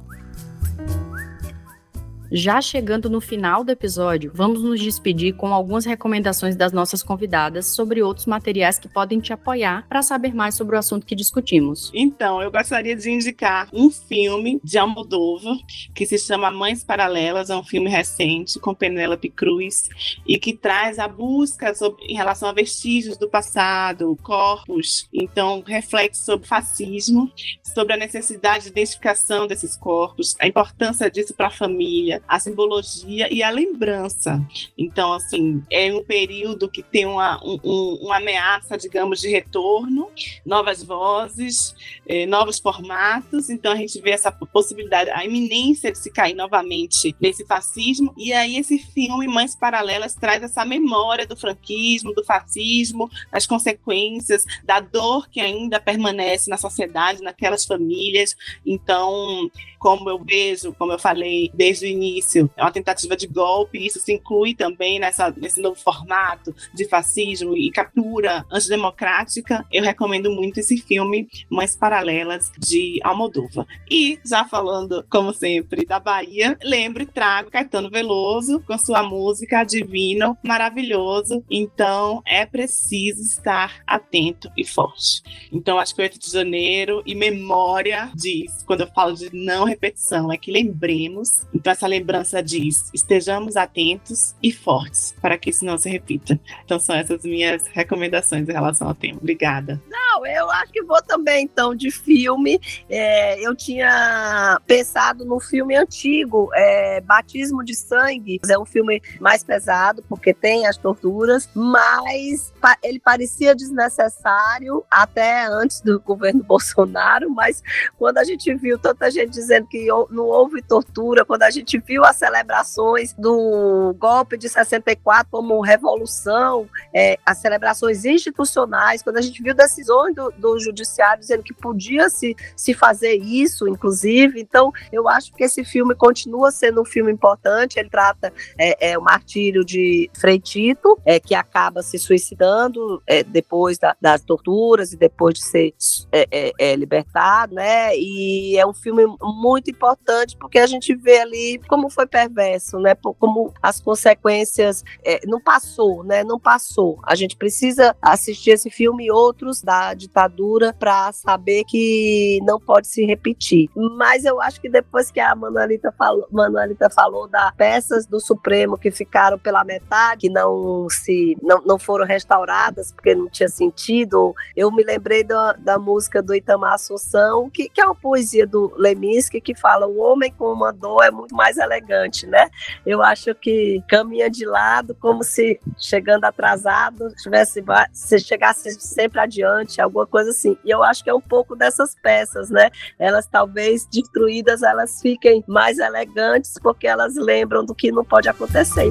já 2.31 2.61
chegando 2.61 3.09
no 3.09 3.21
final 3.21 3.65
do 3.65 3.73
episódio, 3.73 4.31
vamos 4.35 4.63
nos 4.63 4.81
despedir 4.81 5.35
com 5.35 5.53
algumas 5.55 5.85
recomendações 5.85 6.57
das 6.57 6.73
nossas 6.73 7.03
convidadas 7.03 7.67
sobre 7.67 8.03
outros 8.03 8.27
materiais 8.27 8.79
que 8.79 8.89
podem 8.89 9.19
te 9.19 9.33
apoiar 9.33 9.87
para 9.89 10.03
saber 10.03 10.35
mais 10.35 10.55
sobre 10.55 10.77
o 10.77 10.79
assunto 10.79 11.07
que 11.07 11.15
discutimos. 11.15 11.91
Então, 11.95 12.43
eu 12.43 12.51
gostaria 12.51 12.95
de 12.95 13.11
indicar 13.11 13.69
um 13.73 13.91
filme 13.91 14.61
de 14.63 14.77
Almodóvar 14.79 15.57
que 15.95 16.05
se 16.05 16.19
chama 16.19 16.51
Mães 16.51 16.85
Paralelas, 16.85 17.51
é 17.51 17.57
um 17.57 17.65
filme 17.65 17.89
recente 17.89 18.59
com 18.59 18.75
Penélope 18.75 19.31
Cruz 19.31 19.89
e 20.27 20.39
que 20.39 20.55
traz 20.55 20.99
a 20.99 21.09
busca 21.09 21.75
sobre, 21.75 22.05
em 22.05 22.15
relação 22.15 22.49
a 22.49 22.53
vestígios 22.53 23.17
do 23.17 23.29
passado, 23.29 24.17
corpos. 24.23 25.09
Então, 25.13 25.63
reflete 25.67 26.17
sobre 26.17 26.47
fascismo, 26.47 27.31
sobre 27.63 27.95
a 27.95 27.97
necessidade 27.97 28.65
de 28.65 28.71
identificação 28.71 29.47
desses 29.47 29.77
corpos, 29.77 30.37
a 30.39 30.47
importância 30.47 31.11
disso 31.11 31.35
para 31.35 31.47
a 31.47 31.51
família 31.51 32.18
a 32.27 32.39
simbologia 32.39 33.33
e 33.33 33.43
a 33.43 33.51
lembrança. 33.51 34.43
Então, 34.77 35.13
assim, 35.13 35.63
é 35.71 35.93
um 35.93 36.03
período 36.03 36.69
que 36.69 36.83
tem 36.83 37.07
uma, 37.07 37.43
um, 37.45 37.99
uma 38.03 38.17
ameaça, 38.17 38.77
digamos, 38.77 39.21
de 39.21 39.29
retorno, 39.29 40.11
novas 40.45 40.83
vozes, 40.83 41.75
eh, 42.07 42.27
novos 42.27 42.59
formatos. 42.59 43.51
Então, 43.51 43.73
a 43.73 43.77
gente 43.77 44.01
vê 44.01 44.11
essa 44.11 44.33
possibilidade, 44.33 45.11
a 45.11 45.25
iminência 45.25 45.93
de 45.93 45.99
se 45.99 46.11
cair 46.11 46.35
novamente 46.35 47.15
nesse 47.21 47.45
fascismo. 47.45 48.13
E 48.17 48.33
aí, 48.33 48.57
esse 48.57 48.79
filme, 48.79 49.27
Mães 49.27 49.55
Paralelas, 49.55 50.15
traz 50.15 50.43
essa 50.43 50.65
memória 50.65 51.27
do 51.27 51.37
franquismo, 51.37 52.15
do 52.15 52.25
fascismo, 52.25 53.11
das 53.31 53.47
consequências, 53.47 54.45
da 54.65 54.81
dor 54.81 55.29
que 55.29 55.41
ainda 55.41 55.81
permanece 55.81 56.51
na 56.51 56.57
sociedade, 56.57 57.23
naquelas 57.23 57.65
famílias. 57.65 58.37
Então, 58.65 59.51
como 59.79 60.11
eu 60.11 60.19
vejo, 60.19 60.75
como 60.75 60.93
eu 60.93 60.99
falei 60.99 61.51
desde 61.55 61.87
o 61.87 61.89
início, 61.89 62.08
é 62.57 62.63
uma 62.63 62.73
tentativa 62.73 63.17
de 63.17 63.27
golpe, 63.27 63.85
isso 63.85 64.01
se 64.01 64.13
inclui 64.13 64.55
também 64.55 64.99
nessa, 64.99 65.31
nesse 65.37 65.61
novo 65.61 65.79
formato 65.79 66.55
de 66.73 66.87
fascismo 66.87 67.57
e 67.57 67.71
captura 67.71 68.45
antidemocrática. 68.51 69.65
Eu 69.73 69.83
recomendo 69.83 70.31
muito 70.31 70.59
esse 70.59 70.79
filme, 70.79 71.29
Mães 71.51 71.77
Paralelas, 71.77 72.51
de 72.59 72.99
Almodóvar. 73.03 73.67
E, 73.91 74.19
já 74.25 74.45
falando, 74.45 75.05
como 75.11 75.33
sempre, 75.33 75.85
da 75.85 76.01
Bahia, 76.01 76.57
lembro 76.63 77.03
e 77.03 77.07
trago 77.07 77.51
Caetano 77.51 77.91
Veloso 77.91 78.61
com 78.67 78.79
sua 78.79 79.03
música 79.03 79.65
Divino, 79.65 80.37
maravilhoso. 80.43 81.45
Então, 81.51 82.23
é 82.25 82.45
preciso 82.47 83.23
estar 83.23 83.83
atento 83.87 84.51
e 84.57 84.65
forte. 84.65 85.23
Então, 85.53 85.79
acho 85.79 85.95
que 85.95 86.03
8 86.03 86.19
de 86.19 86.31
janeiro 86.31 87.03
e 87.05 87.15
memória 87.15 88.11
diz, 88.15 88.63
quando 88.65 88.83
eu 88.83 88.89
falo 88.89 89.15
de 89.15 89.35
não 89.35 89.65
repetição, 89.65 90.33
é 90.33 90.37
que 90.37 90.51
lembremos. 90.51 91.43
Então, 91.55 91.73
essa 91.73 91.87
lembrança 91.87 91.98
diz: 92.45 92.91
estejamos 92.93 93.57
atentos 93.57 94.35
e 94.43 94.53
fortes 94.53 95.15
para 95.21 95.37
que 95.39 95.51
isso 95.51 95.65
não 95.65 95.79
se 95.79 95.89
repita. 95.89 96.39
Então, 96.65 96.79
são 96.79 96.95
essas 96.95 97.23
minhas 97.23 97.67
recomendações 97.67 98.49
em 98.49 98.53
relação 98.53 98.89
ao 98.89 98.95
tema. 98.95 99.19
Obrigada. 99.19 99.81
Não, 99.89 100.27
eu 100.27 100.51
acho 100.51 100.73
que 100.73 100.83
vou 100.83 101.03
também, 101.03 101.45
então, 101.45 101.75
de 101.75 101.91
filme. 101.91 102.61
É, 102.89 103.41
eu 103.41 103.55
tinha 103.55 104.61
pensado 104.67 105.25
no 105.25 105.41
filme 105.41 105.77
antigo, 105.77 106.51
é, 106.55 107.01
Batismo 107.01 107.65
de 107.65 107.75
Sangue. 107.75 108.41
É 108.49 108.59
um 108.59 108.65
filme 108.65 109.03
mais 109.21 109.43
pesado, 109.45 110.03
porque 110.09 110.35
tem 110.35 110.67
as 110.67 110.77
torturas, 110.77 111.49
mas 111.55 112.53
ele 112.83 112.99
parecia 112.99 113.55
desnecessário 113.55 114.85
até 114.91 115.47
antes 115.47 115.81
do 115.81 116.01
governo 116.01 116.43
Bolsonaro, 116.45 117.31
mas 117.31 117.63
quando 117.97 118.19
a 118.19 118.25
gente 118.25 118.53
viu 118.55 118.79
tanta 118.79 119.11
gente 119.11 119.31
dizendo 119.31 119.67
que 119.67 119.87
não 120.11 120.25
houve 120.25 120.63
tortura, 120.63 121.25
quando 121.25 121.43
a 121.43 121.51
gente 121.51 121.81
viu 121.89 122.05
as 122.05 122.17
celebrações 122.17 123.15
do 123.15 123.95
golpe 123.99 124.37
de 124.37 124.49
64 124.49 125.27
como 125.31 125.61
revolução, 125.61 126.69
é, 126.95 127.19
as 127.25 127.39
celebrações 127.39 128.05
institucionais, 128.05 129.03
quando 129.03 129.17
a 129.17 129.23
gente 129.23 129.43
viu 129.43 129.55
decisões 129.55 130.15
do, 130.15 130.31
do 130.37 130.61
judiciário 130.61 131.21
dizendo 131.21 131.43
que 131.43 131.55
podia 131.55 132.11
se, 132.11 132.37
se 132.55 132.75
fazer 132.75 133.15
isso, 133.15 133.67
inclusive, 133.67 134.39
então 134.41 134.71
eu 134.93 135.09
acho 135.09 135.33
que 135.33 135.43
esse 135.43 135.65
filme 135.65 135.95
continua 135.95 136.51
sendo 136.51 136.83
um 136.83 136.85
filme 136.85 137.11
importante, 137.11 137.79
ele 137.79 137.89
trata 137.89 138.33
é, 138.59 138.91
é 138.91 138.99
o 138.99 139.03
martírio 139.03 139.65
de 139.65 140.11
Frei 140.13 140.39
Tito, 140.39 140.99
é, 141.07 141.19
que 141.19 141.35
acaba 141.35 141.83
se 141.83 141.99
suicidando 141.99 143.03
é, 143.07 143.23
depois 143.23 143.79
da, 143.79 143.97
das 144.01 144.21
torturas 144.21 144.93
e 144.93 144.97
depois 144.97 145.35
de 145.35 145.43
ser 145.43 145.75
é, 146.13 146.27
é, 146.31 146.53
é, 146.59 146.77
libertado, 146.77 147.55
né? 147.55 147.97
E 147.97 148.59
é 148.59 148.67
um 148.67 148.75
filme 148.75 149.05
muito 149.23 149.71
importante 149.71 150.37
porque 150.37 150.59
a 150.59 150.67
gente 150.67 150.95
vê 150.95 151.21
ali 151.21 151.61
como 151.69 151.78
foi 151.91 152.07
perverso, 152.07 152.79
né? 152.79 152.95
Como 152.95 153.53
as 153.63 153.81
consequências 153.81 154.83
é, 155.05 155.21
não 155.27 155.41
passou, 155.41 156.03
né? 156.03 156.25
Não 156.25 156.41
passou. 156.41 156.99
A 157.03 157.15
gente 157.15 157.37
precisa 157.37 157.95
assistir 158.01 158.53
esse 158.53 158.71
filme 158.71 159.07
e 159.07 159.11
outros 159.11 159.61
da 159.61 159.93
ditadura 159.93 160.73
para 160.73 161.13
saber 161.13 161.65
que 161.65 162.39
não 162.43 162.59
pode 162.59 162.87
se 162.87 163.05
repetir. 163.05 163.69
Mas 163.75 164.25
eu 164.25 164.41
acho 164.41 164.61
que 164.61 164.69
depois 164.69 165.11
que 165.11 165.21
a 165.21 165.35
Manuelita 165.35 165.93
falou, 165.93 166.27
Manuelita 166.31 166.89
falou 166.89 167.29
das 167.29 167.55
peças 167.55 168.07
do 168.07 168.21
Supremo 168.21 168.79
que 168.79 168.91
ficaram 168.91 169.39
pela 169.39 169.65
metade, 169.65 170.23
que 170.23 170.31
não 170.31 170.89
se 170.89 171.37
não, 171.43 171.61
não 171.65 171.79
foram 171.79 172.07
restauradas 172.07 172.93
porque 172.93 173.15
não 173.15 173.29
tinha 173.29 173.49
sentido, 173.49 174.35
eu 174.57 174.71
me 174.71 174.85
lembrei 174.85 175.25
da, 175.25 175.53
da 175.53 175.79
música 175.79 176.23
do 176.23 176.35
Itamar 176.35 176.75
Assunção, 176.75 177.51
que, 177.51 177.69
que 177.69 177.81
é 177.81 177.85
uma 177.85 177.95
poesia 177.95 178.47
do 178.47 178.73
Leminski 178.77 179.41
que 179.41 179.55
fala 179.55 179.87
o 179.87 179.99
homem 179.99 180.33
com 180.33 180.53
uma 180.53 180.73
dor 180.73 181.03
é 181.03 181.11
muito 181.11 181.35
mais 181.35 181.59
elegante, 181.69 182.27
né? 182.27 182.49
Eu 182.85 183.03
acho 183.03 183.35
que 183.35 183.83
caminha 183.89 184.31
de 184.31 184.45
lado 184.47 184.95
como 184.95 185.23
se 185.23 185.61
chegando 185.79 186.25
atrasado 186.25 187.13
tivesse 187.23 187.63
se 187.93 188.19
chegasse 188.19 188.71
sempre 188.81 189.21
adiante, 189.21 189.81
alguma 189.81 190.07
coisa 190.07 190.31
assim. 190.31 190.57
E 190.65 190.71
eu 190.71 190.83
acho 190.83 191.05
que 191.05 191.11
é 191.11 191.15
um 191.15 191.21
pouco 191.21 191.55
dessas 191.55 191.95
peças, 191.95 192.51
né? 192.51 192.71
Elas 192.99 193.27
talvez 193.27 193.87
destruídas, 193.87 194.63
elas 194.63 195.01
fiquem 195.01 195.45
mais 195.47 195.79
elegantes 195.79 196.55
porque 196.63 196.87
elas 196.87 197.15
lembram 197.17 197.65
do 197.65 197.75
que 197.75 197.93
não 197.93 198.05
pode 198.05 198.29
acontecer. 198.29 198.91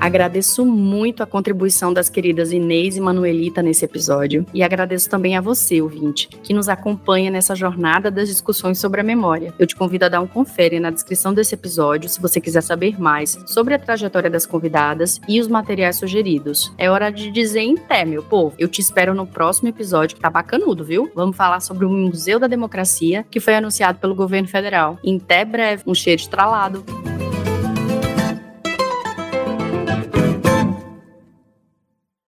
Agradeço 0.00 0.64
muito 0.64 1.22
a 1.22 1.26
contribuição 1.26 1.92
das 1.92 2.08
queridas 2.08 2.52
Inês 2.52 2.96
e 2.96 3.00
Manuelita 3.00 3.60
nesse 3.60 3.84
episódio 3.84 4.46
e 4.54 4.62
agradeço 4.62 5.10
também 5.10 5.36
a 5.36 5.40
você, 5.40 5.82
ouvinte, 5.82 6.28
que 6.28 6.54
nos 6.54 6.68
acompanha 6.68 7.30
nessa 7.30 7.54
jornada 7.54 8.10
das 8.10 8.28
discussões 8.28 8.78
sobre 8.78 9.00
a 9.00 9.04
memória. 9.04 9.52
Eu 9.58 9.66
te 9.66 9.74
convido 9.74 10.04
a 10.04 10.08
dar 10.08 10.20
um 10.20 10.26
confere 10.26 10.78
na 10.78 10.90
descrição 10.90 11.34
desse 11.34 11.54
episódio 11.54 12.08
se 12.08 12.20
você 12.20 12.40
quiser 12.40 12.62
saber 12.62 12.98
mais 13.00 13.36
sobre 13.46 13.74
a 13.74 13.78
trajetória 13.78 14.30
das 14.30 14.46
convidadas 14.46 15.20
e 15.28 15.40
os 15.40 15.48
materiais 15.48 15.96
sugeridos. 15.96 16.72
É 16.78 16.88
hora 16.88 17.10
de 17.10 17.30
dizer 17.30 17.60
em 17.60 17.76
té, 17.76 18.04
meu 18.04 18.22
povo. 18.22 18.54
Eu 18.56 18.68
te 18.68 18.80
espero 18.80 19.14
no 19.14 19.26
próximo 19.26 19.68
episódio 19.68 20.16
que 20.16 20.22
tá 20.22 20.30
bacanudo, 20.30 20.84
viu? 20.84 21.10
Vamos 21.14 21.36
falar 21.36 21.60
sobre 21.60 21.84
o 21.84 21.90
Museu 21.90 22.38
da 22.38 22.46
Democracia 22.46 23.26
que 23.28 23.40
foi 23.40 23.56
anunciado 23.56 23.98
pelo 23.98 24.14
governo 24.14 24.48
federal. 24.48 24.96
Em 25.02 25.18
té 25.18 25.44
breve, 25.44 25.82
um 25.86 25.94
cheiro 25.94 26.20
estralado. 26.20 26.84